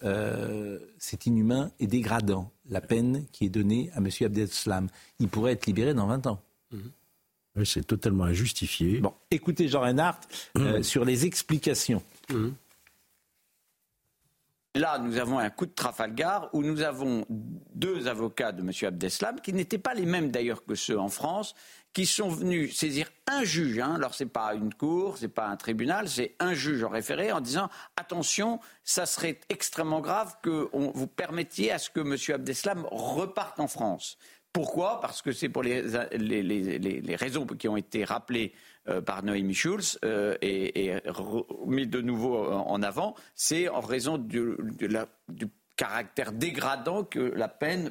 c'est 0.98 1.26
inhumain 1.26 1.70
et 1.80 1.86
dégradant 1.86 2.50
la 2.68 2.80
peine 2.80 3.26
qui 3.32 3.46
est 3.46 3.50
donnée 3.50 3.90
à 3.94 3.98
M. 3.98 4.08
Abdeslam. 4.22 4.88
Il 5.18 5.28
pourrait 5.28 5.52
être 5.52 5.66
libéré 5.66 5.94
dans 5.94 6.06
20 6.06 6.26
ans. 6.26 6.42
Oui, 7.54 7.66
c'est 7.66 7.84
totalement 7.84 8.24
injustifié. 8.24 9.00
Bon, 9.00 9.12
écoutez 9.30 9.68
Jean 9.68 9.82
Reinhardt 9.82 10.20
sur 10.82 11.04
les 11.04 11.26
explications 11.26 12.02
Mhm. 12.30 12.54
Là, 14.74 14.98
nous 14.98 15.18
avons 15.18 15.38
un 15.38 15.50
coup 15.50 15.66
de 15.66 15.72
Trafalgar 15.72 16.48
où 16.54 16.62
nous 16.62 16.80
avons 16.80 17.26
deux 17.28 18.08
avocats 18.08 18.52
de 18.52 18.62
M. 18.62 18.70
Abdeslam, 18.88 19.38
qui 19.40 19.52
n'étaient 19.52 19.76
pas 19.76 19.92
les 19.92 20.06
mêmes 20.06 20.30
d'ailleurs 20.30 20.64
que 20.64 20.74
ceux 20.74 20.98
en 20.98 21.10
France, 21.10 21.54
qui 21.92 22.06
sont 22.06 22.28
venus 22.28 22.76
saisir 22.76 23.08
un 23.26 23.44
juge. 23.44 23.78
Hein. 23.78 23.94
Alors, 23.96 24.14
ce 24.14 24.24
n'est 24.24 24.30
pas 24.30 24.54
une 24.54 24.72
cour, 24.72 25.18
ce 25.18 25.22
n'est 25.22 25.28
pas 25.28 25.46
un 25.46 25.56
tribunal, 25.56 26.08
c'est 26.08 26.34
un 26.38 26.54
juge 26.54 26.82
en 26.82 26.88
référé 26.88 27.32
en 27.32 27.40
disant 27.40 27.68
attention, 27.96 28.60
ça 28.84 29.06
serait 29.06 29.40
extrêmement 29.48 30.00
grave 30.00 30.36
que 30.42 30.68
vous 30.72 31.06
permettiez 31.06 31.72
à 31.72 31.78
ce 31.78 31.90
que 31.90 32.00
M. 32.00 32.16
Abdeslam 32.34 32.86
reparte 32.90 33.60
en 33.60 33.68
France. 33.68 34.18
Pourquoi? 34.52 35.00
Parce 35.00 35.22
que 35.22 35.32
c'est 35.32 35.48
pour 35.48 35.62
les, 35.62 35.82
les, 36.12 37.16
raisons 37.16 37.46
qui 37.46 37.68
ont 37.68 37.76
été 37.76 38.04
rappelées 38.04 38.52
euh, 38.86 39.00
par 39.00 39.22
Noémie 39.22 39.54
Schulz 39.54 39.98
euh, 40.04 40.36
et, 40.42 40.92
mis 41.66 41.86
de 41.86 42.02
nouveau 42.02 42.36
en 42.50 42.82
avant, 42.82 43.14
c'est 43.34 43.68
en 43.68 43.80
raison 43.80 44.18
du, 44.18 44.56
du, 45.28 45.48
caractère 45.76 46.32
dégradant 46.32 47.02
que 47.02 47.18
la 47.18 47.48
peine 47.48 47.90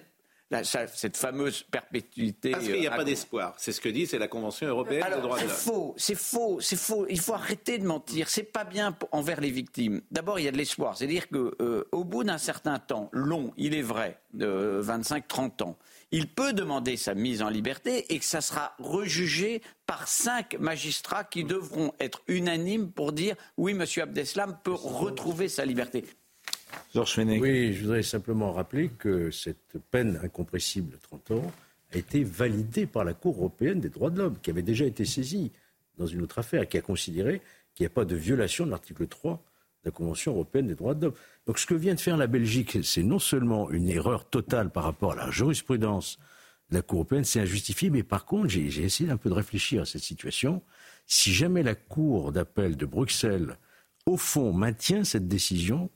cette 0.64 1.18
fameuse 1.18 1.64
perpétuité. 1.64 2.52
Parce 2.52 2.66
qu'il 2.66 2.80
n'y 2.80 2.88
a 2.88 2.94
euh, 2.94 2.98
pas 2.98 3.04
d'espoir. 3.04 3.56
C'est 3.58 3.72
ce 3.72 3.82
que 3.82 3.90
dit, 3.90 4.06
c'est 4.06 4.20
la 4.20 4.28
Convention 4.28 4.68
européenne 4.68 5.06
des 5.16 5.22
droits 5.22 5.38
de 5.38 5.44
l'homme. 5.44 5.50
C'est 5.50 5.72
faux, 5.72 5.94
c'est 5.98 6.16
faux, 6.16 6.60
c'est 6.60 6.76
faux. 6.76 7.06
Il 7.10 7.20
faut 7.20 7.34
arrêter 7.34 7.78
de 7.78 7.86
mentir. 7.86 8.30
C'est 8.30 8.44
pas 8.44 8.64
bien 8.64 8.96
envers 9.12 9.42
les 9.42 9.52
victimes. 9.52 10.02
D'abord, 10.12 10.40
il 10.40 10.46
y 10.46 10.48
a 10.48 10.52
de 10.52 10.58
l'espoir. 10.58 10.98
C'est-à-dire 10.98 11.30
qu'au 11.30 11.52
au 11.92 12.04
bout 12.04 12.24
d'un 12.24 12.38
certain 12.38 12.80
temps, 12.80 13.10
long, 13.12 13.54
il 13.58 13.74
est 13.74 13.82
vrai, 13.82 14.20
de 14.34 14.82
25-30 14.84 15.64
ans, 15.64 15.78
il 16.12 16.28
peut 16.28 16.54
demander 16.54 16.98
sa 16.98 17.14
mise 17.14 17.42
en 17.42 17.50
liberté 17.50 18.14
et 18.14 18.20
que 18.20 18.26
ça 18.26 18.42
sera 18.42 18.76
rejugé 18.80 19.62
par 19.86 20.08
cinq 20.08 20.58
magistrats 20.60 21.24
qui 21.24 21.44
devront 21.44 21.94
être 22.00 22.22
unanimes 22.28 22.92
pour 22.92 23.14
dire 23.14 23.36
oui, 23.58 23.72
M. 23.72 23.86
Abdeslam 24.02 24.58
peut 24.64 24.74
retrouver 24.74 25.48
sa 25.48 25.66
liberté. 25.66 26.04
Georges 26.94 27.18
Oui, 27.18 27.74
je 27.74 27.84
voudrais 27.84 28.04
simplement 28.04 28.52
rappeler 28.52 28.90
que 28.90 29.32
cette 29.32 29.78
peine 29.92 30.20
incompressible 30.24 30.92
de 30.92 30.98
30 30.98 31.32
ans 31.32 31.52
a 31.94 31.98
été 31.98 32.24
validée 32.24 32.86
par 32.86 33.04
la 33.04 33.14
Cour 33.14 33.38
européenne 33.38 33.80
des 33.80 33.90
droits 33.90 34.10
de 34.10 34.20
l'homme, 34.20 34.38
qui 34.42 34.50
avait 34.50 34.62
déjà 34.62 34.86
été 34.86 35.06
saisie 35.06 35.52
dans 35.98 36.08
une 36.08 36.22
autre 36.22 36.40
affaire, 36.40 36.68
qui 36.68 36.78
a 36.78 36.82
considéré 36.82 37.42
qu'il 37.74 37.86
n'y 37.86 37.88
a 37.88 37.94
pas 37.94 38.06
de 38.06 38.16
violation 38.16 38.66
de 38.66 38.72
l'article 38.72 39.08
3 39.08 39.34
de 39.34 39.90
la 39.90 39.92
Convention 39.92 40.34
européenne 40.34 40.68
des 40.68 40.76
droits 40.76 40.94
de 40.94 41.06
l'homme. 41.06 41.16
Donc 41.48 41.60
ce 41.60 41.66
que 41.66 41.74
vient 41.74 41.96
de 41.96 42.00
faire 42.00 42.18
la 42.18 42.28
Belgique, 42.28 42.84
c'est 42.84 43.04
non 43.04 43.20
seulement 43.20 43.70
une 43.72 43.90
erreur 43.90 44.30
totale 44.30 44.70
par 44.70 44.84
rapport 44.84 45.14
à 45.14 45.16
la 45.16 45.32
jurisprudence 45.32 46.20
de 46.70 46.76
la 46.76 46.82
Cour 46.82 47.00
européenne, 47.00 47.26
c'est 47.26 47.42
injustifié, 47.42 47.90
mais 47.90 48.04
par 48.04 48.26
contre, 48.26 48.48
j'ai 48.50 48.84
essayé 48.84 49.10
un 49.10 49.18
peu 49.18 49.30
de 49.30 49.36
réfléchir 49.36 49.82
à 49.82 49.86
cette 49.86 50.04
situation. 50.04 50.62
Si 51.06 51.34
jamais 51.34 51.64
la 51.64 51.76
Cour 51.76 52.32
d'appel 52.32 52.78
de 52.78 52.86
Bruxelles, 52.86 53.58
au 54.06 54.18
fond, 54.18 54.54
maintient 54.54 55.04
cette 55.04 55.28
décision, 55.28 55.90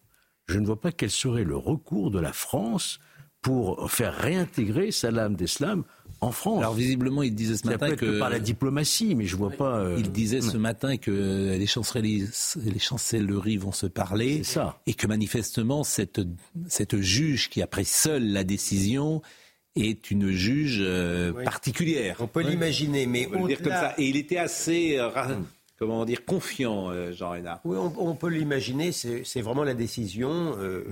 je 0.48 0.60
ne 0.60 0.66
vois 0.66 0.80
pas 0.80 0.92
quel 0.92 1.12
serait 1.12 1.44
le 1.44 1.56
recours 1.56 2.12
de 2.12 2.20
la 2.20 2.34
France 2.34 3.00
pour 3.42 3.92
faire 3.92 4.16
réintégrer 4.16 4.92
Salam 4.92 5.36
Deslam 5.36 5.84
en 6.22 6.32
France. 6.32 6.60
Alors 6.60 6.74
visiblement, 6.74 7.22
il 7.22 7.36
disait 7.36 7.58
ce 7.58 7.68
matin 7.68 7.96
que, 7.96 8.20
par 8.20 8.30
la 8.30 8.40
diplomatie, 8.40 9.14
mais 9.16 9.26
je 9.26 9.36
vois 9.36 9.52
pas. 9.52 9.78
Euh, 9.78 9.98
il 10.00 10.12
disait 10.12 10.42
ce 10.42 10.58
matin 10.58 10.98
que 10.98 11.56
les 11.56 11.68
chancelleries, 11.68 12.28
les 12.64 12.80
chancelleries 12.80 13.58
vont 13.58 13.72
se 13.72 13.86
parler, 13.86 14.44
ça. 14.44 14.80
et 14.88 14.94
que 14.94 15.06
manifestement 15.08 15.84
cette 15.84 16.22
cette 16.68 17.00
juge 17.00 17.50
qui 17.50 17.62
a 17.62 17.68
pris 17.68 17.86
seule 17.86 18.32
la 18.32 18.44
décision 18.44 19.22
est 19.76 20.10
une 20.10 20.32
juge 20.32 20.80
euh, 20.82 21.44
particulière. 21.44 22.18
On 22.20 22.28
peut 22.28 22.42
l'imaginer, 22.42 23.06
mais 23.08 23.28
on 23.34 23.46
dire 23.46 23.62
comme 23.62 23.74
ça. 23.74 23.94
Et 23.98 24.08
il 24.08 24.16
était 24.16 24.38
assez 24.38 24.98
euh, 24.98 25.10
comment 25.78 26.06
dire, 26.06 26.26
confiant, 26.26 26.90
euh, 26.90 27.12
Jean 27.12 27.32
Renard. 27.32 27.62
Oui, 27.64 27.78
on, 27.78 28.16
peut 28.16 28.30
l'imaginer, 28.30 28.92
c'est 28.92 29.42
vraiment 29.42 29.64
la 29.64 29.74
décision 29.74 30.56
euh, 30.58 30.84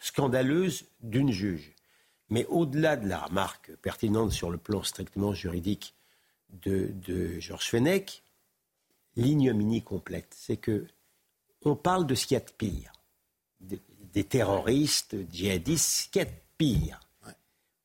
scandaleuse 0.00 0.84
d'une 1.00 1.30
juge. 1.30 1.72
Mais 2.28 2.44
au-delà 2.46 2.96
de 2.96 3.08
la 3.08 3.18
remarque 3.18 3.74
pertinente 3.76 4.32
sur 4.32 4.50
le 4.50 4.58
plan 4.58 4.82
strictement 4.82 5.32
juridique 5.32 5.94
de, 6.50 7.38
Georges 7.38 7.68
Fenech, 7.68 8.22
l'ignominie 9.16 9.82
complète, 9.82 10.34
c'est 10.36 10.56
que 10.56 10.86
on 11.62 11.74
parle 11.74 12.06
de 12.06 12.14
ce 12.14 12.26
qu'il 12.26 12.36
y 12.36 12.40
a 12.40 12.44
de 12.44 12.50
pire. 12.50 12.92
Des, 13.60 14.24
terroristes, 14.24 15.14
djihadistes, 15.30 16.04
ce 16.04 16.08
qu'il 16.08 16.22
y 16.22 16.24
a 16.24 16.28
de 16.28 16.36
pire. 16.56 17.00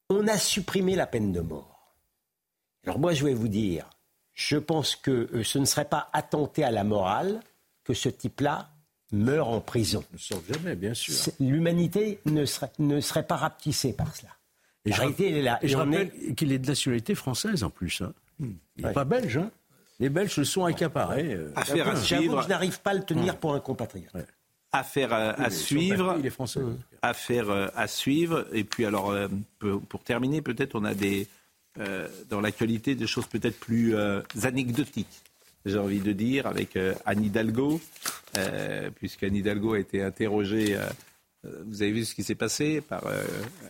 On 0.09 0.27
a 0.27 0.37
supprimé 0.37 0.95
la 0.95 1.07
peine 1.07 1.31
de 1.31 1.41
mort. 1.41 1.95
Alors 2.85 2.99
moi, 2.99 3.13
je 3.13 3.25
vais 3.25 3.33
vous 3.33 3.47
dire, 3.47 3.89
je 4.49 4.57
pense 4.57 4.95
que 4.95 5.29
euh, 5.33 5.43
ce 5.43 5.59
ne 5.59 5.65
serait 5.65 5.85
pas 5.85 6.09
attenter 6.13 6.63
à 6.63 6.71
la 6.71 6.83
morale 6.83 7.41
que 7.83 7.93
ce 7.93 8.09
type-là 8.09 8.69
meure 9.11 9.49
en 9.49 9.59
prison. 9.59 10.03
Ne 10.13 10.17
sauve 10.17 10.43
jamais, 10.51 10.75
bien 10.75 10.93
sûr. 10.93 11.13
L'humanité 11.39 12.19
ne 12.25 12.45
serait, 12.45 12.71
ne 12.79 12.99
serait 13.01 13.27
pas 13.27 13.35
rapetissée 13.35 13.93
par 13.93 14.15
cela. 14.15 14.29
Et 14.85 14.91
je, 14.91 15.41
là. 15.43 15.59
Et 15.61 15.67
je 15.67 15.77
rappelle 15.77 16.11
qu'il 16.35 16.51
est 16.51 16.57
de 16.57 16.67
nationalité 16.67 17.13
française 17.13 17.63
en 17.63 17.69
plus. 17.69 18.01
Hein. 18.01 18.13
Il 18.39 18.85
n'est 18.85 18.93
pas 18.93 19.03
belge. 19.03 19.37
Hein. 19.37 19.51
Les 19.99 20.09
Belges 20.09 20.33
se 20.33 20.43
sont 20.43 20.65
accaparés. 20.65 21.35
Euh, 21.35 21.53
Affaire 21.55 21.87
à 21.87 21.95
suivre. 21.95 22.41
Je 22.41 22.49
n'arrive 22.49 22.81
pas 22.81 22.91
à 22.91 22.93
le 22.95 23.03
tenir 23.03 23.37
pour 23.37 23.53
un 23.53 23.59
compatriote. 23.59 24.11
Affaire 24.71 25.13
à, 25.13 25.49
suivre. 25.51 26.15
Il 26.17 26.25
est 26.25 26.31
français. 26.31 26.61
Affaire 27.03 27.51
euh, 27.51 27.67
à 27.75 27.87
suivre. 27.87 28.47
Et 28.53 28.63
puis 28.63 28.85
alors, 28.85 29.11
euh, 29.11 29.27
pour, 29.59 30.03
terminer, 30.03 30.41
peut-être 30.41 30.73
on 30.73 30.85
a 30.85 30.95
des 30.95 31.27
dans 32.29 32.41
l'actualité 32.41 32.95
des 32.95 33.07
choses 33.07 33.27
peut-être 33.27 33.59
plus 33.59 33.95
anecdotiques. 34.43 35.21
J'ai 35.65 35.77
envie 35.77 35.99
de 35.99 36.11
dire 36.11 36.47
avec 36.47 36.77
Anne 37.05 37.23
Hidalgo, 37.23 37.79
puisqu'Anne 38.95 39.35
Hidalgo 39.35 39.73
a 39.73 39.79
été 39.79 40.01
interrogée 40.03 40.77
vous 41.43 41.81
avez 41.81 41.91
vu 41.91 42.05
ce 42.05 42.13
qui 42.13 42.23
s'est 42.23 42.35
passé 42.35 42.81
par 42.81 43.03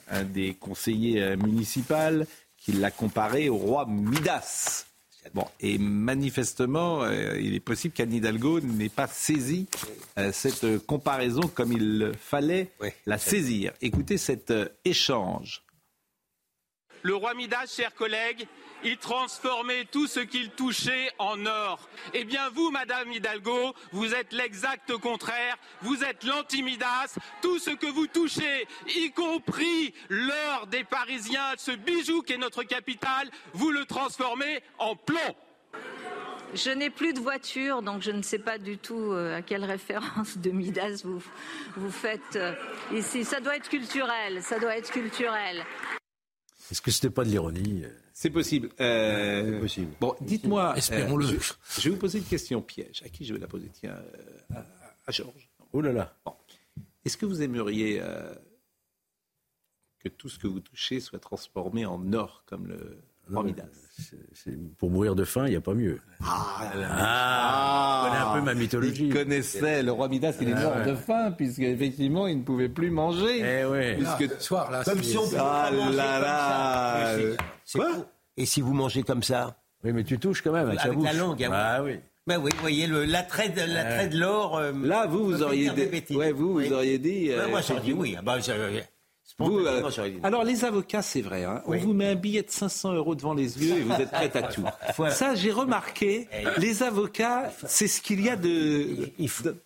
un 0.09 0.23
des 0.23 0.55
conseillers 0.55 1.37
municipaux 1.37 2.25
qui 2.57 2.73
l'a 2.73 2.91
comparé 2.91 3.49
au 3.49 3.57
roi 3.57 3.85
Midas. 3.87 4.85
Bon, 5.33 5.45
et 5.59 5.77
manifestement, 5.77 7.03
euh, 7.03 7.39
il 7.39 7.53
est 7.53 7.59
possible 7.59 7.93
qu'Anne 7.93 8.13
Hidalgo 8.13 8.59
n'ait 8.59 8.89
pas 8.89 9.07
saisi 9.07 9.67
euh, 10.17 10.31
cette 10.33 10.79
comparaison 10.85 11.41
comme 11.41 11.71
il 11.73 12.11
fallait 12.19 12.69
la 13.05 13.17
saisir. 13.17 13.71
Écoutez 13.81 14.17
cet 14.17 14.51
euh, 14.51 14.67
échange. 14.83 15.63
Le 17.03 17.15
roi 17.15 17.33
Midas, 17.33 17.73
chers 17.75 17.95
collègues, 17.95 18.47
il 18.83 18.97
transformait 18.97 19.85
tout 19.85 20.07
ce 20.07 20.19
qu'il 20.19 20.49
touchait 20.51 21.11
en 21.17 21.45
or. 21.45 21.87
Eh 22.13 22.23
bien, 22.23 22.49
vous, 22.49 22.71
Madame 22.71 23.11
Hidalgo, 23.11 23.73
vous 23.91 24.13
êtes 24.13 24.33
l'exact 24.33 24.95
contraire. 24.97 25.57
Vous 25.81 26.03
êtes 26.03 26.23
l'anti-Midas. 26.23 27.17
Tout 27.41 27.59
ce 27.59 27.71
que 27.71 27.87
vous 27.87 28.07
touchez, 28.07 28.67
y 28.87 29.11
compris 29.11 29.93
l'or 30.09 30.67
des 30.67 30.83
Parisiens, 30.83 31.53
ce 31.57 31.71
bijou 31.71 32.21
qui 32.21 32.33
est 32.33 32.37
notre 32.37 32.63
capitale, 32.63 33.29
vous 33.53 33.71
le 33.71 33.85
transformez 33.85 34.61
en 34.77 34.95
plomb. 34.95 35.35
Je 36.53 36.69
n'ai 36.69 36.89
plus 36.89 37.13
de 37.13 37.19
voiture, 37.19 37.81
donc 37.81 38.01
je 38.01 38.11
ne 38.11 38.21
sais 38.21 38.39
pas 38.39 38.57
du 38.57 38.77
tout 38.77 39.13
euh, 39.13 39.37
à 39.37 39.41
quelle 39.41 39.63
référence 39.63 40.37
de 40.37 40.51
Midas 40.51 41.01
vous, 41.05 41.23
vous 41.77 41.91
faites 41.91 42.35
euh, 42.35 42.53
ici. 42.93 43.23
Ça 43.23 43.39
doit 43.39 43.55
être 43.55 43.69
culturel, 43.69 44.43
ça 44.43 44.59
doit 44.59 44.75
être 44.75 44.91
culturel. 44.91 45.63
Est-ce 46.71 46.81
que 46.81 46.89
ce 46.89 47.05
n'était 47.05 47.13
pas 47.13 47.23
de 47.23 47.29
l'ironie 47.29 47.83
c'est 48.13 48.29
possible. 48.29 48.69
Euh, 48.79 49.59
possible. 49.59 49.93
Bon, 49.99 50.15
dites-moi. 50.21 50.77
Espérons-le. 50.77 51.25
Euh, 51.25 51.39
je, 51.79 51.81
vais 51.85 51.89
vous 51.89 51.97
poser 51.97 52.19
une 52.19 52.25
question 52.25 52.61
piège. 52.61 53.01
À 53.03 53.09
qui 53.09 53.25
je 53.25 53.33
vais 53.33 53.39
la 53.39 53.47
poser? 53.47 53.69
Tiens, 53.73 53.99
euh, 54.53 54.61
à, 55.07 55.11
Georges. 55.11 55.49
Oh 55.73 55.81
là 55.81 55.91
là. 55.91 56.15
Est-ce 57.03 57.17
que 57.17 57.25
vous 57.25 57.41
aimeriez 57.41 57.99
que 59.99 60.09
tout 60.09 60.29
ce 60.29 60.37
que 60.37 60.45
vous 60.45 60.59
touchez 60.59 60.99
soit 60.99 61.17
transformé 61.17 61.87
en 61.87 62.13
or, 62.13 62.43
comme 62.45 62.67
le 62.67 63.01
roi 63.35 63.43
Midas 63.43 63.65
pour 64.77 64.89
mourir 64.89 65.15
de 65.15 65.23
faim, 65.23 65.45
il 65.45 65.51
n'y 65.51 65.55
a 65.55 65.61
pas 65.61 65.73
mieux. 65.73 65.99
Ah, 66.23 66.71
ah, 66.73 68.03
connaît 68.05 68.23
un 68.23 68.33
peu 68.33 68.45
ma 68.45 68.53
mythologie. 68.53 69.07
Il 69.07 69.13
connaissait 69.13 69.83
le 69.83 69.91
roi 69.91 70.07
Midas, 70.07 70.35
il 70.41 70.49
est 70.49 70.55
mort 70.55 70.83
de 70.85 70.95
faim, 70.95 71.31
puisqu'effectivement, 71.31 72.27
il 72.27 72.39
ne 72.39 72.43
pouvait 72.43 72.69
plus 72.69 72.89
manger. 72.89 73.39
Eh 73.39 73.65
ouais. 73.65 73.95
Puisque... 73.95 74.33
Ah, 74.33 74.39
soir, 74.39 74.71
là, 74.71 74.83
comme 74.83 75.03
si 75.03 75.17
on 75.17 75.23
ah 75.37 75.69
là 75.71 76.19
là. 76.19 77.15
Quoi 77.73 77.89
Et 78.37 78.45
si 78.45 78.61
vous 78.61 78.73
mangez 78.73 79.03
comme 79.03 79.23
ça 79.23 79.57
Oui, 79.83 79.93
mais 79.93 80.03
tu 80.03 80.19
touches 80.19 80.41
quand 80.41 80.53
même 80.53 80.67
avec, 80.67 80.79
avec 80.79 81.01
la 81.01 81.13
langue. 81.13 81.49
Ah 81.51 81.83
oui. 81.83 81.99
Ben 82.27 82.37
oui, 82.37 82.51
vous 82.53 82.61
voyez 82.61 82.85
l'attrait 82.85 83.49
de, 83.49 84.09
de 84.09 84.17
l'or. 84.17 84.57
Euh, 84.57 84.71
là, 84.83 85.07
vous, 85.07 85.25
vous 85.25 85.41
auriez 85.41 85.71
dit. 85.71 86.15
Ouais, 86.15 86.31
vous, 86.31 86.53
vous 86.53 86.71
auriez 86.71 86.99
dit. 86.99 87.31
Euh, 87.31 87.47
moi, 87.49 87.61
j'ai 87.61 87.79
dit 87.79 87.93
oui. 87.93 88.15
Ah, 88.15 88.37
bah, 89.49 89.71
euh, 89.97 90.19
alors 90.23 90.43
les 90.43 90.65
avocats, 90.65 91.01
c'est 91.01 91.21
vrai, 91.21 91.43
hein. 91.43 91.61
on 91.65 91.77
vous 91.77 91.93
met 91.93 92.09
un 92.09 92.15
billet 92.15 92.43
de 92.43 92.49
500 92.49 92.93
euros 92.93 93.15
devant 93.15 93.33
les 93.33 93.57
yeux 93.63 93.77
et 93.77 93.81
vous 93.81 93.93
êtes 93.93 94.11
prêt 94.11 94.31
à 94.35 94.43
tout. 94.43 94.63
Ça, 95.09 95.35
j'ai 95.35 95.51
remarqué, 95.51 96.27
les 96.57 96.83
avocats, 96.83 97.51
c'est 97.65 97.87
ce 97.87 98.01
qu'il 98.01 98.21
y 98.21 98.29
a 98.29 98.35
de... 98.35 99.09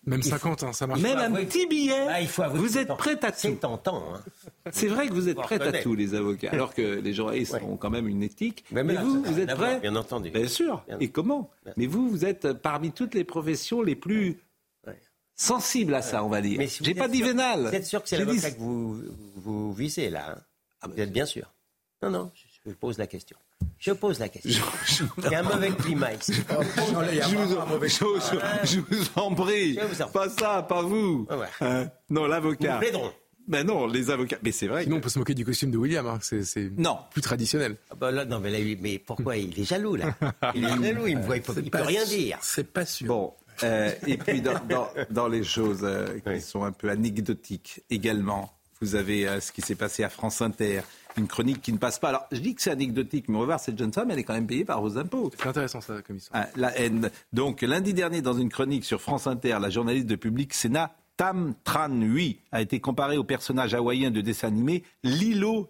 Même 0.06 0.22
50, 0.22 0.64
hein, 0.64 0.74
ça 0.74 0.88
marche. 0.88 1.02
Même 1.02 1.18
un 1.18 1.32
petit 1.32 1.68
billet, 1.68 2.08
ah, 2.10 2.48
vous 2.54 2.78
êtes 2.78 2.90
prêt 2.96 3.18
à 3.24 3.32
tout. 3.32 3.38
C'est 3.38 3.60
tentant. 3.60 4.04
Hein. 4.14 4.22
C'est 4.72 4.88
vrai 4.88 5.08
que 5.08 5.14
vous 5.14 5.30
êtes 5.30 5.38
prêt 5.38 5.62
à 5.62 5.72
tout, 5.82 5.96
les 5.96 6.16
avocats, 6.16 6.50
alors 6.52 6.74
que 6.74 7.00
les 7.00 7.14
journalistes 7.14 7.58
ont 7.68 7.78
quand 7.78 7.90
même 7.90 8.08
une 8.08 8.24
éthique. 8.24 8.66
Mais, 8.72 8.84
vous, 8.84 9.24
vous 9.24 9.40
êtes 9.40 9.54
prêt 9.54 9.80
Bien 9.80 9.96
entendu. 9.96 10.30
Bien 10.30 10.48
sûr. 10.48 10.84
Et 11.00 11.10
comment 11.10 11.50
Mais 11.78 11.88
vous, 11.88 12.10
vous 12.10 12.26
êtes 12.26 12.54
parmi 12.54 12.92
toutes 12.92 13.16
les 13.16 13.24
professions 13.24 13.82
les 13.82 13.96
plus 13.96 14.38
sensible 15.36 15.94
à 15.94 16.02
ça, 16.02 16.24
on 16.24 16.30
va 16.30 16.42
dire. 16.42 16.62
J'ai 16.82 16.96
pas 16.96 17.08
dit 17.08 17.22
vénal. 17.22 17.68
Vous 17.68 17.76
êtes 17.76 17.86
sûr 17.86 18.02
que 18.02 18.10
c'est 18.10 18.18
l'avocat 18.18 18.52
que 18.52 18.60
vous, 18.60 19.02
vous 19.36 19.74
visez 19.74 20.10
là 20.10 20.32
hein 20.32 20.42
ah, 20.82 20.88
Vous 20.88 21.00
êtes 21.00 21.12
bien 21.12 21.26
sûr 21.26 21.52
Non, 22.02 22.10
non, 22.10 22.32
je, 22.66 22.72
pose 22.72 22.98
la 22.98 23.08
question. 23.08 23.38
Je 23.80 23.92
pose 23.92 24.20
la 24.20 24.30
question. 24.30 24.64
Il 25.18 25.32
y 25.32 25.36
a 25.36 25.40
un 25.40 25.44
mauvais 25.44 25.72
climat 25.72 26.14
ici. 26.14 26.34
je, 28.64 28.80
vous, 28.80 29.08
en 29.16 29.36
prie. 29.36 29.78
Pas 30.14 30.30
ça, 30.30 30.64
pas 30.64 30.82
vous. 30.82 31.28
Hein 31.62 31.90
non, 32.10 32.26
l'avocat. 32.26 32.80
Nous 32.92 33.00
Ben 33.48 33.66
non, 33.66 33.88
les 33.88 34.10
avocats. 34.10 34.38
Mais 34.42 34.52
c'est 34.52 34.68
vrai. 34.68 34.84
Sinon, 34.84 34.98
on 34.98 35.02
peut 35.02 35.10
se 35.10 35.20
moquer 35.20 35.36
du 35.36 35.46
costume 35.46 35.72
de 35.72 35.78
William. 35.78 36.08
Hein. 36.08 36.20
C'est 36.22 36.72
non. 36.78 36.98
plus 37.12 37.22
traditionnel. 37.22 37.78
Ah 37.92 37.96
bah 37.96 38.12
là, 38.12 38.26
non, 38.26 38.40
mais, 38.40 38.52
là, 38.52 38.60
mais 38.82 39.00
pourquoi 39.00 39.38
il 39.38 39.60
est 39.60 39.66
jaloux 39.66 39.96
là? 39.96 40.16
Il 40.56 40.66
est 40.66 40.84
jaloux. 40.84 41.08
Il 41.08 41.20
ne 41.20 41.40
peut, 41.40 41.62
peut 41.62 41.82
rien 41.82 42.04
dire. 42.06 42.40
C'est 42.42 42.72
pas 42.72 42.86
sûr. 42.86 43.08
Bon, 43.08 43.34
euh, 43.64 43.92
et 44.08 44.18
puis 44.18 44.42
dans, 45.10 45.28
les 45.28 45.44
choses 45.44 45.82
euh, 45.84 46.20
qui 46.20 46.42
sont 46.42 46.64
un 46.64 46.72
peu 46.72 46.90
anecdotiques 46.90 47.82
également, 47.90 48.52
vous 48.82 48.96
avez 48.96 49.28
euh, 49.28 49.40
ce 49.40 49.52
qui 49.52 49.62
s'est 49.62 49.76
passé 49.76 50.04
à 50.04 50.10
France 50.10 50.42
Inter, 50.42 50.82
une 51.18 51.28
chronique 51.28 51.62
qui 51.62 51.72
ne 51.72 51.78
passe 51.78 52.00
pas. 52.00 52.10
Alors 52.10 52.26
je 52.32 52.40
dis 52.40 52.56
que 52.56 52.62
c'est 52.62 52.72
anecdotique, 52.72 53.30
mais 53.30 53.38
on 53.38 53.40
va 53.40 53.46
voir, 53.46 53.60
cette 53.60 53.78
jeune 53.78 53.94
femme, 53.94 54.12
elle 54.12 54.20
est 54.20 54.24
quand 54.24 54.34
même 54.34 54.48
payée 54.48 54.66
par 54.66 54.82
vos 54.82 54.98
impôts. 54.98 55.32
C'est 55.38 55.48
intéressant 55.48 55.82
ça, 55.82 56.02
comme 56.02 56.18
histoire. 56.18 56.44
Ah, 56.46 56.50
la 56.56 56.78
haine. 56.78 57.10
Donc 57.34 57.62
lundi 57.62 57.94
dernier, 57.94 58.22
dans 58.22 58.34
une 58.34 58.50
chronique 58.50 58.86
sur 58.86 59.02
France 59.02 59.28
Inter, 59.28 59.58
la 59.62 59.70
journaliste 59.70 60.08
de 60.08 60.16
Public 60.16 60.54
Sénat, 60.54 60.96
Tam 61.18 61.56
Tran 61.64 62.02
Hui, 62.02 62.42
a 62.52 62.62
été 62.62 62.80
comparée 62.82 63.18
au 63.18 63.24
personnage 63.24 63.74
hawaïen 63.74 64.12
de 64.12 64.22
dessin 64.22 64.50
animé 64.50 64.84
Lilo 65.04 65.70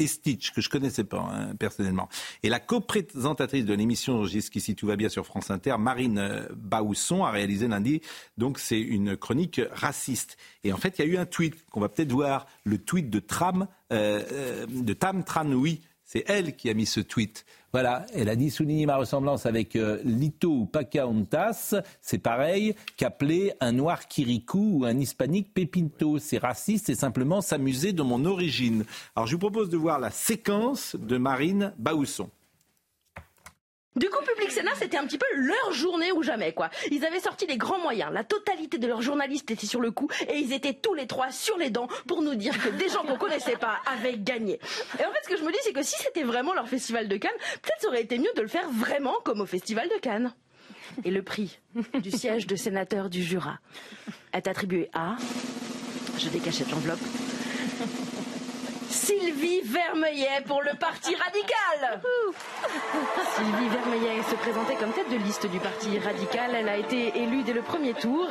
et 0.00 0.06
Stitch, 0.06 0.52
que 0.52 0.60
je 0.60 0.68
connaissais 0.68 1.04
pas 1.04 1.18
hein, 1.18 1.54
personnellement. 1.56 2.08
Et 2.42 2.48
la 2.48 2.58
co-présentatrice 2.58 3.64
de 3.64 3.74
l'émission 3.74 4.24
Jusqu'ici 4.24 4.74
tout 4.74 4.86
va 4.86 4.96
bien 4.96 5.08
sur 5.08 5.26
France 5.26 5.50
Inter, 5.50 5.76
Marine 5.78 6.18
euh, 6.18 6.48
Baousson, 6.56 7.24
a 7.24 7.30
réalisé 7.30 7.68
lundi. 7.68 8.00
Donc 8.38 8.58
c'est 8.58 8.80
une 8.80 9.16
chronique 9.16 9.60
raciste. 9.72 10.36
Et 10.64 10.72
en 10.72 10.76
fait, 10.76 10.98
il 10.98 11.04
y 11.04 11.08
a 11.08 11.12
eu 11.12 11.16
un 11.16 11.26
tweet 11.26 11.54
qu'on 11.70 11.80
va 11.80 11.88
peut-être 11.88 12.12
voir, 12.12 12.46
le 12.64 12.78
tweet 12.78 13.10
de 13.10 13.20
Tram, 13.20 13.66
euh, 13.92 14.22
euh 14.32 14.66
de 14.66 14.92
Tam 14.92 15.22
Tranoui. 15.22 15.80
C'est 16.12 16.24
elle 16.26 16.56
qui 16.56 16.68
a 16.68 16.74
mis 16.74 16.86
ce 16.86 16.98
tweet. 16.98 17.46
Voilà, 17.72 18.04
elle 18.12 18.28
a 18.28 18.34
dit 18.34 18.50
souligner 18.50 18.84
ma 18.84 18.96
ressemblance 18.96 19.46
avec 19.46 19.76
euh, 19.76 20.00
Lito 20.02 20.64
Pocahontas, 20.64 21.76
c'est 22.00 22.18
pareil 22.18 22.74
qu'appeler 22.96 23.52
un 23.60 23.70
noir 23.70 24.08
Kirikou 24.08 24.80
ou 24.80 24.84
un 24.86 24.98
hispanique 24.98 25.54
Pepinto. 25.54 26.18
C'est 26.18 26.38
raciste, 26.38 26.86
c'est 26.86 26.96
simplement 26.96 27.40
s'amuser 27.40 27.92
de 27.92 28.02
mon 28.02 28.24
origine. 28.24 28.84
Alors 29.14 29.28
je 29.28 29.34
vous 29.34 29.38
propose 29.38 29.70
de 29.70 29.76
voir 29.76 30.00
la 30.00 30.10
séquence 30.10 30.96
de 30.96 31.16
Marine 31.16 31.74
Baousson. 31.78 32.28
Du 33.96 34.08
coup, 34.08 34.24
Public 34.24 34.52
Sénat, 34.52 34.70
c'était 34.76 34.96
un 34.96 35.04
petit 35.04 35.18
peu 35.18 35.26
leur 35.34 35.72
journée 35.72 36.12
ou 36.12 36.22
jamais, 36.22 36.52
quoi. 36.52 36.70
Ils 36.92 37.04
avaient 37.04 37.18
sorti 37.18 37.46
les 37.46 37.56
grands 37.56 37.80
moyens, 37.80 38.12
la 38.12 38.22
totalité 38.22 38.78
de 38.78 38.86
leurs 38.86 39.02
journalistes 39.02 39.50
était 39.50 39.66
sur 39.66 39.80
le 39.80 39.90
coup, 39.90 40.08
et 40.28 40.38
ils 40.38 40.52
étaient 40.52 40.74
tous 40.74 40.94
les 40.94 41.08
trois 41.08 41.32
sur 41.32 41.58
les 41.58 41.70
dents 41.70 41.88
pour 42.06 42.22
nous 42.22 42.36
dire 42.36 42.56
que 42.62 42.68
des 42.68 42.88
gens 42.88 43.02
qu'on 43.02 43.16
connaissait 43.16 43.56
pas 43.56 43.80
avaient 43.86 44.16
gagné. 44.16 44.60
Et 44.98 45.04
en 45.04 45.10
fait, 45.10 45.18
ce 45.24 45.28
que 45.28 45.36
je 45.36 45.42
me 45.42 45.50
dis, 45.50 45.58
c'est 45.62 45.72
que 45.72 45.82
si 45.82 45.96
c'était 45.98 46.22
vraiment 46.22 46.54
leur 46.54 46.68
festival 46.68 47.08
de 47.08 47.16
Cannes, 47.16 47.30
peut-être 47.62 47.80
ça 47.80 47.88
aurait 47.88 48.02
été 48.02 48.18
mieux 48.18 48.32
de 48.36 48.42
le 48.42 48.48
faire 48.48 48.68
vraiment 48.70 49.16
comme 49.24 49.40
au 49.40 49.46
festival 49.46 49.88
de 49.88 50.00
Cannes. 50.00 50.32
Et 51.04 51.10
le 51.10 51.22
prix 51.22 51.58
du 51.94 52.10
siège 52.12 52.46
de 52.46 52.56
sénateur 52.56 53.10
du 53.10 53.22
Jura 53.22 53.58
est 54.32 54.46
attribué 54.46 54.88
à... 54.92 55.16
Je 56.18 56.28
décachette 56.28 56.70
l'enveloppe. 56.70 57.00
Sylvie 58.90 59.60
Vermeillet 59.62 60.42
pour 60.46 60.62
le 60.62 60.76
Parti 60.76 61.14
radical. 61.14 62.02
Sylvie 63.36 63.68
Vermeillet 63.68 64.22
se 64.28 64.34
présentait 64.34 64.74
comme 64.74 64.92
tête 64.92 65.08
de 65.08 65.16
liste 65.16 65.46
du 65.46 65.60
Parti 65.60 65.96
radical. 66.00 66.50
Elle 66.56 66.68
a 66.68 66.76
été 66.76 67.16
élue 67.16 67.44
dès 67.44 67.52
le 67.52 67.62
premier 67.62 67.94
tour. 67.94 68.26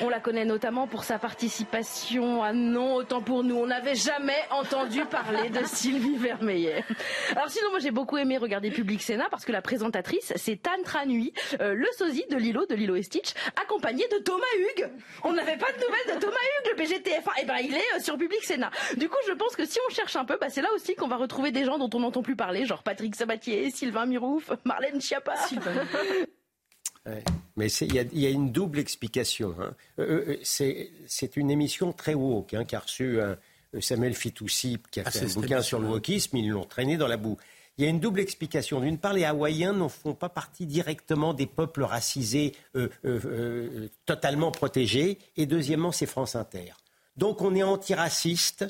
On 0.00 0.08
la 0.08 0.20
connaît 0.20 0.44
notamment 0.44 0.86
pour 0.86 1.02
sa 1.02 1.18
participation 1.18 2.44
à 2.44 2.52
Non, 2.52 2.94
autant 2.94 3.22
pour 3.22 3.42
nous. 3.42 3.56
On 3.56 3.66
n'avait 3.66 3.96
jamais 3.96 4.38
entendu 4.50 5.04
parler 5.04 5.50
de 5.50 5.64
Sylvie 5.64 6.16
Vermeillet. 6.16 6.84
Alors 7.32 7.50
sinon, 7.50 7.70
moi 7.70 7.80
j'ai 7.80 7.90
beaucoup 7.90 8.16
aimé 8.16 8.38
regarder 8.38 8.70
Public 8.70 9.02
Sénat 9.02 9.26
parce 9.32 9.44
que 9.44 9.52
la 9.52 9.62
présentatrice, 9.62 10.32
c'est 10.36 10.62
Tan 10.62 10.82
Tranui, 10.84 11.32
euh, 11.60 11.74
le 11.74 11.88
sosie 11.98 12.24
de 12.30 12.36
Lilo, 12.36 12.66
de 12.66 12.76
Lilo 12.76 12.94
et 12.94 13.02
Stitch, 13.02 13.34
accompagné 13.60 14.06
de 14.12 14.18
Thomas 14.18 14.44
Hugues. 14.58 14.88
On 15.24 15.32
n'avait 15.32 15.56
pas 15.56 15.72
de 15.72 15.84
nouvelles 15.84 16.16
de 16.16 16.20
Thomas 16.20 16.36
Hugues, 16.36 16.76
le 16.76 16.84
BGTF1. 16.84 17.16
Et 17.18 17.40
eh 17.42 17.44
ben 17.46 17.56
il 17.60 17.74
est 17.74 17.96
euh, 17.96 18.00
sur 18.00 18.16
Public 18.16 18.44
Sénat. 18.44 18.70
Du 18.96 19.08
coup, 19.08 19.18
je 19.26 19.32
pense 19.32 19.56
que 19.56 19.64
si 19.64 19.78
on 19.88 19.92
cherche 19.92 20.03
un 20.14 20.24
peu, 20.24 20.36
bah, 20.40 20.48
c'est 20.50 20.62
là 20.62 20.68
aussi 20.74 20.94
qu'on 20.94 21.08
va 21.08 21.16
retrouver 21.16 21.52
des 21.52 21.64
gens 21.64 21.78
dont 21.78 21.90
on 21.94 22.00
n'entend 22.00 22.22
plus 22.22 22.36
parler, 22.36 22.66
genre 22.66 22.82
Patrick 22.82 23.14
Sabatier, 23.14 23.70
Sylvain 23.70 24.06
Mirouf, 24.06 24.50
Marlène 24.64 25.00
Schiappa. 25.00 25.34
Mais 27.56 27.68
il 27.68 27.94
y, 27.94 28.26
a 28.26 28.30
une 28.30 28.50
double 28.50 28.78
explication. 28.78 29.54
Hein. 29.60 29.74
Euh, 29.98 30.36
euh, 30.38 30.84
c'est 31.06 31.36
une 31.36 31.50
émission 31.50 31.92
très 31.92 32.14
woke 32.14 32.54
hein, 32.54 32.64
qui 32.64 32.74
a 32.74 32.80
reçu 32.80 33.18
Samuel 33.80 34.14
Fitoussi, 34.14 34.78
qui 34.90 35.00
a 35.00 35.04
ah, 35.06 35.10
fait 35.10 35.24
un 35.24 35.40
bouquin 35.40 35.62
sur 35.62 35.78
le 35.80 35.88
wokisme, 35.88 36.36
ils 36.38 36.48
l'ont 36.48 36.64
traîné 36.64 36.96
dans 36.96 37.06
la 37.06 37.18
boue. 37.18 37.36
Il 37.76 37.84
y 37.84 37.86
a 37.88 37.90
une 37.90 37.98
double 37.98 38.20
explication. 38.20 38.80
D'une 38.80 38.98
part, 38.98 39.14
les 39.14 39.24
Hawaïens 39.24 39.72
ne 39.72 39.88
font 39.88 40.14
pas 40.14 40.28
partie 40.28 40.66
directement 40.66 41.34
des 41.34 41.46
peuples 41.46 41.82
racisés 41.82 42.54
euh, 42.76 42.88
euh, 43.04 43.20
euh, 43.24 43.88
totalement 44.06 44.52
protégés. 44.52 45.18
Et 45.36 45.46
deuxièmement, 45.46 45.90
c'est 45.90 46.06
France 46.06 46.36
Inter. 46.36 46.72
Donc 47.16 47.42
on 47.42 47.54
est 47.54 47.62
antiraciste 47.62 48.66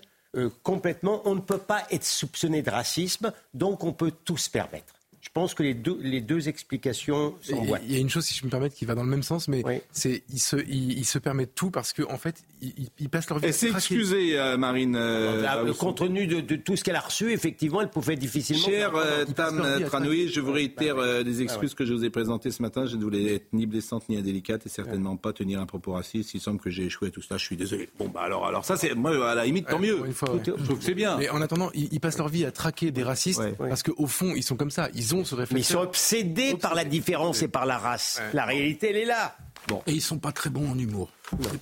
complètement. 0.62 1.22
On 1.24 1.35
ne 1.35 1.41
peut 1.41 1.59
pas 1.59 1.85
être 1.91 2.05
soupçonné 2.05 2.62
de 2.62 2.70
racisme, 2.70 3.32
donc 3.53 3.85
on 3.85 3.93
peut 3.93 4.12
tout 4.24 4.37
se 4.37 4.51
permettre. 4.51 4.95
Je 5.25 5.31
pense 5.33 5.55
que 5.55 5.62
les 5.62 5.72
deux, 5.72 5.99
les 6.03 6.20
deux 6.20 6.51
explications 6.51 7.35
sont 7.41 7.64
Il 7.87 7.93
y 7.93 7.97
a 7.97 7.99
une 7.99 8.11
chose, 8.11 8.27
si 8.27 8.35
je 8.35 8.45
me 8.45 8.51
permets, 8.51 8.68
qui 8.68 8.85
va 8.85 8.95
dans 8.95 9.03
le 9.03 9.09
même 9.09 9.22
sens, 9.22 9.49
mais 9.49 9.64
c'est 9.91 10.22
ils 10.31 10.39
se, 10.39 10.57
ils, 10.68 11.07
se 11.07 11.18
permettent 11.18 11.55
tout 11.55 11.70
parce 11.70 11.95
qu'en 11.95 12.12
en 12.12 12.18
fait, 12.18 12.45
ils, 12.61 13.09
passent 13.09 13.31
leur 13.31 13.39
vie. 13.39 13.47
Elle 13.47 13.55
s'est 13.55 13.70
excusée, 13.70 14.39
euh, 14.39 14.59
Marine. 14.59 14.97
Euh, 14.97 15.72
compte 15.72 15.99
tenu 15.99 16.27
de, 16.27 16.57
tout 16.57 16.77
ce 16.77 16.85
qu'elle 16.85 16.97
a 16.97 17.01
reçu, 17.01 17.33
effectivement, 17.33 17.81
elle 17.81 17.89
pouvait 17.89 18.16
difficilement. 18.16 18.66
Cher 18.66 18.95
euh, 18.95 19.25
Tam 19.25 19.66
Tranoui, 19.87 20.29
je 20.29 20.41
vous 20.41 20.53
réitère 20.53 21.25
des 21.25 21.41
excuses 21.41 21.75
que 21.75 21.87
je 21.87 21.95
vous 21.95 22.05
ai 22.05 22.11
présentées 22.11 22.51
ce 22.51 22.61
matin. 22.61 22.85
Je 22.85 22.97
ne 22.97 23.03
voulais 23.03 23.37
être 23.37 23.47
ni 23.55 23.64
blessante 23.64 24.07
ni 24.11 24.18
indélicate 24.18 24.66
et 24.66 24.68
certainement 24.68 25.16
pas 25.16 25.33
tenir 25.33 25.59
un 25.59 25.66
propos 25.66 25.93
raciste. 25.93 26.35
Il 26.35 26.41
semble 26.41 26.61
que 26.61 26.68
j'ai 26.68 26.85
échoué 26.85 27.09
à 27.09 27.11
tout 27.11 27.22
ça. 27.22 27.39
Je 27.39 27.45
suis 27.45 27.57
désolé. 27.57 27.89
Bon, 27.99 28.09
bah 28.09 28.20
alors, 28.25 28.47
alors 28.47 28.66
ça, 28.66 28.77
c'est 28.77 28.95
moi 28.95 29.31
à 29.31 29.35
la 29.35 29.47
limite, 29.47 29.68
tant 29.68 29.79
mieux. 29.79 29.99
je 30.07 30.64
trouve 30.64 30.79
que 30.79 30.85
c'est 30.85 30.95
bien. 30.95 31.16
Mais 31.16 31.31
en 31.31 31.41
attendant, 31.41 31.70
ils, 31.72 31.99
passent 31.99 32.18
leur 32.18 32.29
vie 32.29 32.45
à 32.45 32.53
traquer 32.53 32.91
des 32.91 33.03
racistes 33.03 33.43
parce 33.57 33.83
qu'au 33.83 34.07
fond, 34.07 34.35
ils 34.37 34.43
sont 34.43 34.57
comme 34.57 34.70
ça. 34.70 34.91
Ils 34.95 35.14
ont 35.15 35.25
ce 35.25 35.35
réflexe. 35.35 35.53
Mais 35.53 35.61
ils 35.61 35.65
sont 35.65 35.81
obsédés 35.81 36.57
par 36.57 36.75
la 36.75 36.85
différence 36.85 37.43
et 37.43 37.49
par 37.49 37.67
la 37.67 37.79
race. 37.79 38.21
La 38.33 38.45
réalité, 38.45 38.91
elle 38.91 38.97
est 38.97 39.05
là. 39.05 39.37
Bon. 39.69 39.83
Et 39.87 39.93
ils 39.93 40.03
sont 40.03 40.19
pas 40.19 40.33
très 40.33 40.51
bons 40.51 40.71
en 40.71 40.79
humour. 40.79 41.09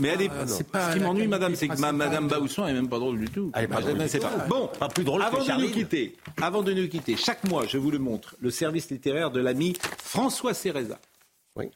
Mais 0.01 0.09
elle 0.09 0.23
est, 0.23 0.29
pas 0.29 0.47
ce 0.47 0.95
qui 0.95 1.01
m'ennuie, 1.01 1.29
madame, 1.29 1.55
c'est 1.55 1.69
que 1.69 1.79
Madame 1.79 2.27
Baousson 2.29 2.67
est 2.67 2.73
même 2.73 2.89
pas 2.89 2.99
drôle 2.99 3.19
du 3.19 3.29
tout. 3.29 3.53
Elle 3.55 3.65
est 3.65 3.69
pas 3.69 3.81
drôle. 3.81 3.97
Pas. 3.97 4.47
Bon, 4.49 4.69
pas 4.79 4.89
plus 4.89 5.05
drôle 5.05 5.23
avant 5.23 5.45
de 5.45 5.63
nous 5.63 5.71
quitter, 5.71 6.17
avant 6.41 6.63
de 6.63 6.73
nous 6.73 6.89
quitter, 6.89 7.17
chaque 7.17 7.45
mois, 7.49 7.67
je 7.67 7.79
vous 7.79 7.91
le 7.91 7.99
montre, 7.99 8.35
le 8.41 8.51
service 8.51 8.91
littéraire 8.91 9.31
de 9.31 9.41
l'ami 9.41 9.77
François 9.99 10.55
Céreza. 10.55 10.99
Oui. 11.55 11.71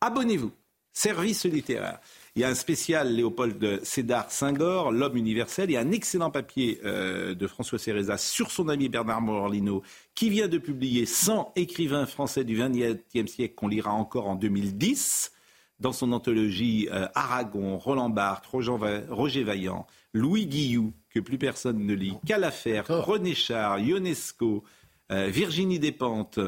Abonnez-vous. 0.00 0.52
Service 0.92 1.44
littéraire. 1.44 2.00
Il 2.36 2.42
y 2.42 2.44
a 2.44 2.48
un 2.48 2.54
spécial 2.54 3.12
Léopold 3.12 3.84
Sédar 3.84 4.30
Senghor, 4.30 4.92
l'homme 4.92 5.16
universel. 5.16 5.68
Il 5.68 5.72
y 5.72 5.76
a 5.76 5.80
un 5.80 5.90
excellent 5.90 6.30
papier 6.30 6.80
euh, 6.84 7.34
de 7.34 7.46
François 7.48 7.78
Céreza 7.78 8.16
sur 8.18 8.52
son 8.52 8.68
ami 8.68 8.88
Bernard 8.88 9.20
Morlino, 9.20 9.82
qui 10.14 10.30
vient 10.30 10.46
de 10.46 10.58
publier 10.58 11.06
100 11.06 11.52
écrivains 11.56 12.06
français 12.06 12.44
du 12.44 12.56
XXe 12.56 13.30
siècle 13.30 13.54
qu'on 13.56 13.66
lira 13.66 13.92
encore 13.92 14.28
en 14.28 14.36
2010 14.36 15.32
dans 15.80 15.92
son 15.92 16.12
anthologie 16.12 16.88
euh, 16.92 17.08
Aragon, 17.16 17.76
Roland 17.76 18.10
Barthes, 18.10 18.46
Roger 18.46 19.42
Vaillant, 19.42 19.86
Louis 20.12 20.46
Guillou, 20.46 20.92
que 21.08 21.18
plus 21.18 21.38
personne 21.38 21.84
ne 21.84 21.94
lit, 21.94 22.14
Calafer, 22.26 22.82
René 22.88 23.34
Char, 23.34 23.80
Ionesco, 23.80 24.62
euh, 25.10 25.26
Virginie 25.26 25.80
Despentes, 25.80 26.38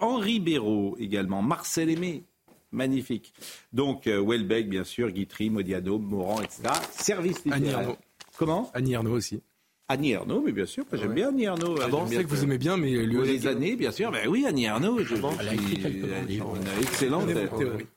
Henri 0.00 0.40
Béraud 0.40 0.96
également, 0.98 1.42
Marcel 1.42 1.90
Aimé, 1.90 2.24
Magnifique. 2.70 3.32
Donc, 3.72 4.06
euh, 4.06 4.22
Welbeck, 4.22 4.68
bien 4.68 4.84
sûr, 4.84 5.10
Guitry, 5.10 5.50
Modiano, 5.50 5.98
Morand, 5.98 6.42
etc. 6.42 6.62
Service 6.92 7.44
littéraire. 7.44 7.78
Annie 7.78 7.96
Comment? 8.36 8.70
Annie 8.74 8.92
Ernaux 8.92 9.16
aussi. 9.16 9.42
Annie 9.90 10.12
Ernaux, 10.12 10.42
mais 10.44 10.52
bien 10.52 10.66
sûr, 10.66 10.84
j'aime 10.92 11.14
bien 11.14 11.30
Annie 11.30 11.44
Ernaux. 11.44 11.76
Ah 11.82 11.88
bon, 11.88 12.06
c'est 12.06 12.22
que 12.22 12.28
vous 12.28 12.44
aimez 12.44 12.58
bien, 12.58 12.76
mais 12.76 12.90
lui 12.90 13.26
Les 13.26 13.46
années, 13.46 13.74
bien 13.74 13.90
sûr. 13.90 14.10
Ben 14.10 14.28
oui, 14.28 14.44
Annie 14.46 14.66
Ernaux, 14.66 15.02
je, 15.02 15.16
bon, 15.16 15.32
elle 15.40 15.48
a 15.48 15.54
écrit 15.54 15.82
une 15.82 16.82
excellente 16.82 17.26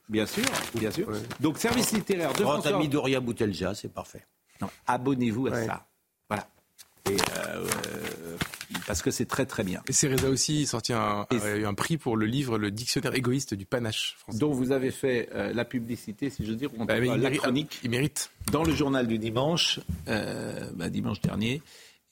Bien 0.08 0.24
sûr, 0.24 0.44
bien 0.74 0.90
sûr. 0.90 1.06
Donc, 1.40 1.58
service 1.58 1.92
littéraire 1.92 2.32
de 2.32 2.42
François... 2.42 2.76
ami 2.76 2.88
Doria 2.88 3.20
Boutelja, 3.20 3.74
c'est 3.74 3.92
parfait. 3.92 4.24
Abonnez-vous 4.86 5.48
à 5.48 5.66
ça. 5.66 5.86
Voilà. 6.28 6.48
Et 7.10 7.16
euh, 7.36 7.66
parce 8.86 9.02
que 9.02 9.10
c'est 9.10 9.26
très 9.26 9.46
très 9.46 9.64
bien. 9.64 9.82
Et 9.88 9.92
Céréza 9.92 10.28
aussi 10.28 10.66
sorti 10.66 10.92
un, 10.92 11.26
eu 11.30 11.64
un 11.64 11.74
prix 11.74 11.98
pour 11.98 12.16
le 12.16 12.26
livre 12.26 12.58
Le 12.58 12.70
dictionnaire 12.70 13.14
égoïste 13.14 13.54
du 13.54 13.66
panache 13.66 14.16
français. 14.18 14.38
Dont 14.38 14.52
vous 14.52 14.72
avez 14.72 14.90
fait 14.90 15.28
euh, 15.34 15.52
la 15.52 15.64
publicité, 15.64 16.30
si 16.30 16.44
je 16.44 16.50
veux 16.50 16.56
dire, 16.56 16.70
bah, 16.70 16.98
la 16.98 17.30
chronique. 17.30 17.80
Il 17.82 17.90
mérite. 17.90 18.30
Dans 18.50 18.64
le 18.64 18.74
journal 18.74 19.06
du 19.06 19.18
dimanche, 19.18 19.80
euh, 20.08 20.70
bah, 20.74 20.90
dimanche 20.90 21.20
dernier. 21.20 21.62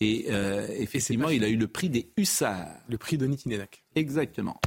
Et 0.01 0.27
euh, 0.31 0.67
effectivement, 0.79 1.29
il 1.29 1.45
a 1.45 1.49
eu 1.49 1.57
le 1.57 1.69
prix 1.69 1.91
des 1.91 2.11
hussards. 2.17 2.69
Le 2.89 2.97
prix 2.97 3.19
de 3.19 3.27
Nitinenak. 3.27 3.83
Exactement. 3.95 4.61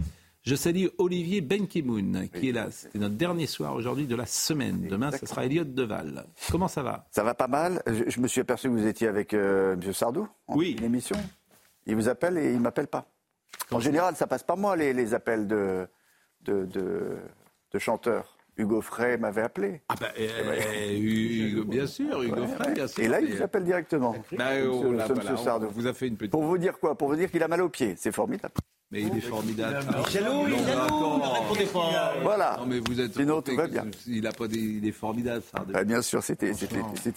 Je 0.43 0.55
salue 0.55 0.87
Olivier 0.97 1.39
Benkimoun, 1.39 2.27
qui 2.27 2.49
est 2.49 2.51
là. 2.51 2.67
C'était 2.69 2.99
notre 2.99 3.15
dernier 3.15 3.47
soir 3.47 3.73
aujourd'hui 3.75 4.05
de 4.05 4.15
la 4.15 4.25
semaine. 4.25 4.87
Demain, 4.89 5.09
ce 5.11 5.25
sera 5.25 5.45
Elliot 5.45 5.63
Deval. 5.63 6.25
Comment 6.51 6.67
ça 6.67 6.83
va? 6.83 7.07
Ça 7.11 7.23
va 7.23 7.33
pas 7.33 7.47
mal. 7.47 7.81
Je, 7.87 8.19
me 8.19 8.27
suis 8.27 8.41
aperçu 8.41 8.67
que 8.67 8.73
vous 8.73 8.85
étiez 8.85 9.07
avec 9.07 9.33
M. 9.33 9.79
Sardou 9.93 10.27
en 10.47 10.57
oui. 10.57 10.75
émission. 10.83 11.15
Il 11.85 11.95
vous 11.95 12.09
appelle 12.09 12.37
et 12.37 12.51
il 12.51 12.57
ne 12.57 12.61
m'appelle 12.61 12.87
pas. 12.87 13.05
En 13.71 13.79
général, 13.79 14.15
ça 14.15 14.27
passe 14.27 14.43
par 14.43 14.57
moi, 14.57 14.75
les, 14.75 15.13
appels 15.13 15.47
de, 15.47 15.87
de, 16.41 16.65
de, 16.65 17.79
chanteurs. 17.79 18.37
Hugo 18.55 18.81
Frey 18.81 19.17
m'avait 19.17 19.41
appelé. 19.41 19.81
Ah 19.89 19.95
ben, 19.99 20.11
Hugo, 20.95 21.63
bien 21.65 21.87
sûr, 21.87 22.21
Hugo 22.21 22.45
Frey, 22.45 22.73
bien 22.73 22.87
sûr. 22.87 23.03
Et 23.03 23.07
là, 23.07 23.19
il 23.19 23.35
vous 23.35 23.41
appelle 23.41 23.63
directement. 23.63 24.15
Bah, 24.33 24.51
oh, 24.63 24.93
vous 25.71 25.87
a 25.87 25.93
fait 25.93 26.07
une 26.07 26.17
petite... 26.17 26.31
Pour 26.31 26.43
vous 26.43 26.59
dire 26.59 26.79
quoi? 26.79 26.95
Pour 26.95 27.07
vous 27.07 27.15
dire 27.15 27.31
qu'il 27.31 27.41
a 27.41 27.47
mal 27.47 27.61
aux 27.61 27.69
pieds. 27.69 27.95
C'est 27.97 28.11
formidable. 28.11 28.53
Mais 28.91 29.01
il 29.01 29.17
est 29.17 29.21
formidable. 29.21 29.79
Jaloux, 30.11 30.47
il 30.47 30.53
est 30.53 30.65
jaloux, 30.65 31.17
ne 31.17 31.39
répondez 31.39 31.65
pas. 31.65 32.13
Voilà. 32.21 32.57
Non, 32.59 32.67
mais 32.67 32.79
vous 32.79 33.01
êtes 33.01 33.13
Sinon, 33.13 33.41
tout 33.41 33.55
va 33.55 33.67
bien. 33.67 33.87
Il, 34.07 34.27
a 34.27 34.31
pas 34.31 34.47
des, 34.47 34.59
il 34.59 34.85
est 34.87 34.91
formidable, 34.91 35.41
Sardou. 35.41 35.73
Ah, 35.75 35.83
bien 35.83 36.01
sûr, 36.01 36.21
c'était 36.23 36.51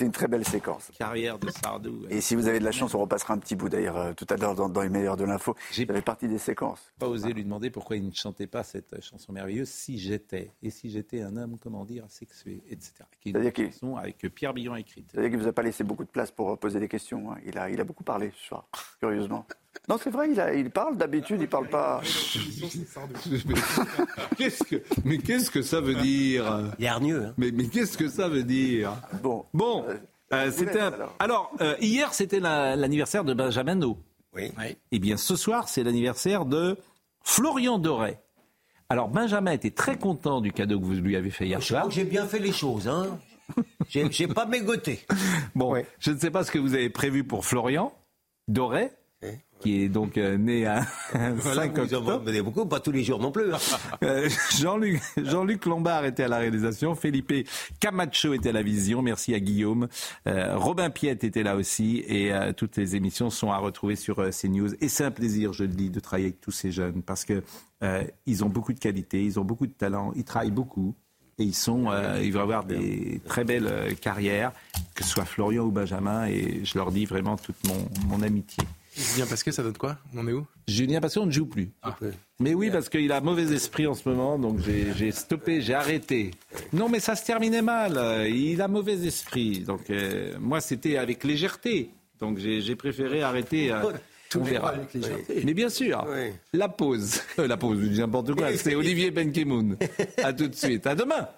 une 0.01 0.13
très 0.13 0.27
belle 0.27 0.47
séquence. 0.47 0.91
Carrière 0.99 1.39
de 1.39 1.51
Sardou. 1.51 2.07
Et 2.09 2.21
si 2.21 2.35
vous 2.35 2.49
avez 2.49 2.61
de 2.61 2.65
la 2.65 2.73
chance, 2.73 2.95
on 2.95 3.01
repassera 3.01 3.35
un 3.35 3.39
petit 3.39 3.57
bout 3.57 3.69
d'ailleurs 3.69 3.99
euh, 3.99 4.13
tout 4.15 4.27
à 4.31 4.37
l'heure 4.37 4.55
dans, 4.55 4.81
les 4.81 4.89
meilleurs 4.89 5.17
de 5.17 5.25
l'info. 5.25 5.55
J'ai 5.73 5.85
fait 5.85 6.03
partie 6.03 6.29
des 6.29 6.39
séquences. 6.39 6.81
pas 6.99 7.09
osé 7.09 7.33
lui 7.33 7.45
demander 7.45 7.71
pourquoi 7.71 7.97
il 7.97 8.07
ne 8.07 8.13
chantait 8.13 8.47
pas 8.47 8.63
cette 8.63 9.03
chanson 9.03 9.33
merveilleuse 9.33 9.69
Si 9.69 9.99
j'étais. 9.99 10.53
Et 10.63 10.71
si 10.71 10.91
j'étais 10.91 11.21
un 11.21 11.37
homme, 11.37 11.59
comment 11.61 11.85
dire, 11.85 12.05
asexué, 12.07 12.63
etc. 12.71 13.05
Qui 13.21 13.31
est 13.31 13.59
une 13.59 13.73
chanson 13.73 13.97
avec 13.97 14.19
Pierre 14.35 14.55
Billon 14.55 14.77
écrite. 14.77 15.11
C'est-à-dire 15.13 15.31
qu'il 15.31 15.39
ne 15.39 15.45
vous 15.45 15.49
a 15.49 15.53
pas 15.53 15.63
laissé 15.63 15.85
beaucoup 15.85 16.05
de 16.05 16.11
place 16.11 16.31
pour 16.31 16.57
poser 16.59 16.81
des 16.81 16.89
questions. 16.89 17.33
Hein. 17.33 17.37
Il, 17.45 17.59
a, 17.59 17.69
il 17.69 17.81
a 17.81 17.85
beaucoup 17.85 18.05
parlé 18.05 18.33
ce 18.41 18.47
soir, 18.47 18.67
curieusement. 18.99 19.47
Non, 19.89 19.97
c'est 20.03 20.11
vrai, 20.11 20.31
il, 20.31 20.41
a, 20.41 20.55
il 20.55 20.71
parle 20.71 20.97
d'habitude, 20.97 21.41
il 21.41 21.49
parle 21.49 21.69
pas. 21.69 22.01
qu'est-ce 24.37 24.65
que, 24.65 24.83
mais 25.05 25.19
qu'est-ce 25.19 25.51
que 25.51 25.63
ça 25.63 25.81
veut 25.81 25.95
dire? 25.95 26.73
Il 26.79 26.87
Hein. 26.87 27.35
Mais, 27.37 27.51
mais 27.53 27.69
qu'est-ce 27.69 27.99
que 27.99 28.09
ça 28.09 28.29
veut 28.29 28.43
dire? 28.43 28.93
Bon. 29.23 29.45
Bon. 29.55 29.85
Euh, 29.89 29.97
euh, 30.33 30.51
c'était 30.51 30.81
alors, 31.19 31.53
euh, 31.61 31.77
hier 31.81 32.13
c'était 32.13 32.41
l'anniversaire 32.41 33.25
de 33.25 33.35
Benjamin 33.35 33.77
No. 33.77 33.99
Oui. 34.35 34.51
Eh 34.91 34.99
bien 34.99 35.17
ce 35.17 35.37
soir 35.37 35.69
c'est 35.69 35.85
l'anniversaire 35.85 36.47
de 36.47 36.77
Florian 37.23 37.79
Doré. 37.79 38.19
Alors 38.89 39.09
Benjamin 39.09 39.53
était 39.53 39.71
très 39.71 39.97
content 39.97 40.41
du 40.41 40.53
cadeau 40.53 40.81
que 40.81 40.85
vous 40.85 40.95
lui 40.95 41.17
avez 41.17 41.31
fait 41.31 41.47
hier 41.47 41.63
soir. 41.63 41.91
J'ai 41.91 42.05
bien 42.05 42.27
fait 42.27 42.41
les 42.41 42.53
choses, 42.53 42.89
hein. 42.89 43.19
J'ai 43.89 44.27
pas 44.27 44.47
mégoté. 44.47 45.07
Bon, 45.55 45.81
je 46.01 46.11
ne 46.11 46.19
sais 46.19 46.33
pas 46.33 46.43
ce 46.43 46.51
que 46.51 46.59
vous 46.59 46.75
avez 46.75 46.91
prévu 46.91 47.23
pour 47.23 47.45
Florian 47.45 47.93
Doré 48.49 48.91
qui 49.61 49.83
est 49.83 49.89
donc 49.89 50.19
euh, 50.19 50.37
né 50.37 50.67
à 50.67 50.87
5 51.13 51.79
octobre. 51.79 52.23
Mais 52.25 52.43
beaucoup, 52.43 52.67
pas 52.67 52.81
tous 52.81 52.93
les 52.93 53.03
jours 53.03 53.21
non 53.21 53.33
plus. 53.33 53.53
Hein. 53.53 53.59
Euh, 54.03 54.29
Jean-Luc 54.59 55.01
Jean 55.17 55.47
Lombard 55.67 56.05
était 56.05 56.25
à 56.25 56.29
la 56.29 56.39
réalisation, 56.39 56.95
Felipe 56.95 57.33
Camacho 57.81 58.35
était 58.35 58.51
à 58.51 58.53
la 58.53 58.63
vision, 58.63 59.01
merci 59.01 59.35
à 59.35 59.41
Guillaume, 59.41 59.89
euh, 60.27 60.57
Robin 60.57 60.91
Piette 60.91 61.25
était 61.25 61.43
là 61.43 61.57
aussi, 61.57 62.05
et 62.07 62.33
toutes 62.57 62.77
les 62.77 62.95
émissions 62.95 63.31
sont 63.31 63.51
à 63.51 63.59
retrouver 63.59 63.97
sur 63.97 64.17
CNews. 64.31 64.75
Et 64.81 64.89
c'est 64.89 65.05
un 65.05 65.11
plaisir, 65.11 65.53
je 65.53 65.65
le 65.65 65.71
dis, 65.71 65.91
de 65.91 66.01
travailler 66.01 66.27
avec 66.27 66.41
tous 66.41 66.51
ces 66.51 66.73
jeunes, 66.73 67.03
parce 67.03 67.25
que 67.25 67.43
ils 68.27 68.45
ont 68.45 68.49
beaucoup 68.49 68.73
de 68.73 68.79
qualités, 68.79 69.25
ils 69.25 69.41
ont 69.41 69.45
beaucoup 69.45 69.67
de 69.67 69.73
talent, 69.73 70.13
ils 70.15 70.25
travaillent 70.25 70.51
beaucoup. 70.51 70.95
Et 71.39 71.45
ils 71.45 71.55
sont, 71.55 71.91
ils 72.23 72.33
vont 72.33 72.41
avoir 72.41 72.65
des 72.65 73.21
très 73.27 73.45
belles 73.45 73.95
carrières, 74.01 74.53
que 74.95 75.05
ce 75.05 75.11
soit 75.11 75.25
Florian 75.25 75.65
ou 75.65 75.71
Benjamin, 75.71 76.27
et 76.27 76.65
je 76.65 76.79
leur 76.79 76.93
dis 76.93 77.07
vraiment 77.07 77.37
toute 77.37 77.57
mon, 77.67 77.89
mon 78.09 78.23
amitié. 78.23 78.65
Julien 78.97 79.27
Pasquet, 79.27 79.53
ça 79.53 79.63
donne 79.63 79.77
quoi? 79.77 79.99
On 80.17 80.27
est 80.27 80.33
où? 80.33 80.47
Julien 80.67 81.01
Pasquet, 81.01 81.21
on 81.21 81.27
ne 81.27 81.31
joue 81.31 81.47
plus. 81.47 81.71
Ah. 81.83 81.97
Mais 82.41 82.55
oui, 82.55 82.71
parce 82.71 82.89
qu'il 82.89 83.13
a 83.13 83.21
mauvais 83.21 83.53
esprit 83.55 83.87
en 83.87 83.95
ce 83.95 84.09
moment, 84.09 84.39
donc 84.39 84.61
j'ai 84.61 85.13
stoppé, 85.13 85.61
j'ai 85.61 85.75
arrêté. 85.75 86.31
Non, 86.73 86.89
mais 86.89 87.01
ça 87.01 87.15
se 87.15 87.25
terminait 87.25 87.63
mal. 87.63 88.27
Il 88.29 88.61
a 88.63 88.69
mauvais 88.69 89.07
esprit. 89.07 89.61
Donc 89.61 89.91
euh, 89.91 90.35
moi, 90.41 90.61
c'était 90.61 90.97
avec 90.97 91.25
légèreté. 91.25 91.91
Donc 92.21 92.39
j'ai 92.39 92.77
préféré 92.77 93.23
arrêter. 93.23 93.71
Euh, 93.71 93.93
tout 94.31 94.43
verra. 94.43 94.71
Avec 94.71 94.95
légèreté. 94.95 95.43
Mais 95.45 95.53
bien 95.53 95.69
sûr, 95.69 96.07
la 96.55 96.69
pause. 96.69 97.21
la 97.39 97.57
pause, 97.57 97.81
je 97.83 97.87
dis 97.89 98.01
n'importe 98.01 98.35
quoi. 98.35 98.57
C'est 98.57 98.75
Olivier 98.77 99.11
Benkemoun. 99.11 99.77
À 100.23 100.33
tout 100.33 100.49
de 100.49 100.55
suite. 100.55 100.87
À 100.87 100.95
demain. 100.95 101.29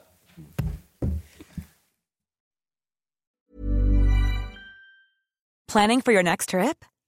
Planning 5.66 6.00
for 6.00 6.12
your 6.12 6.22
next 6.22 6.48
trip? 6.48 6.84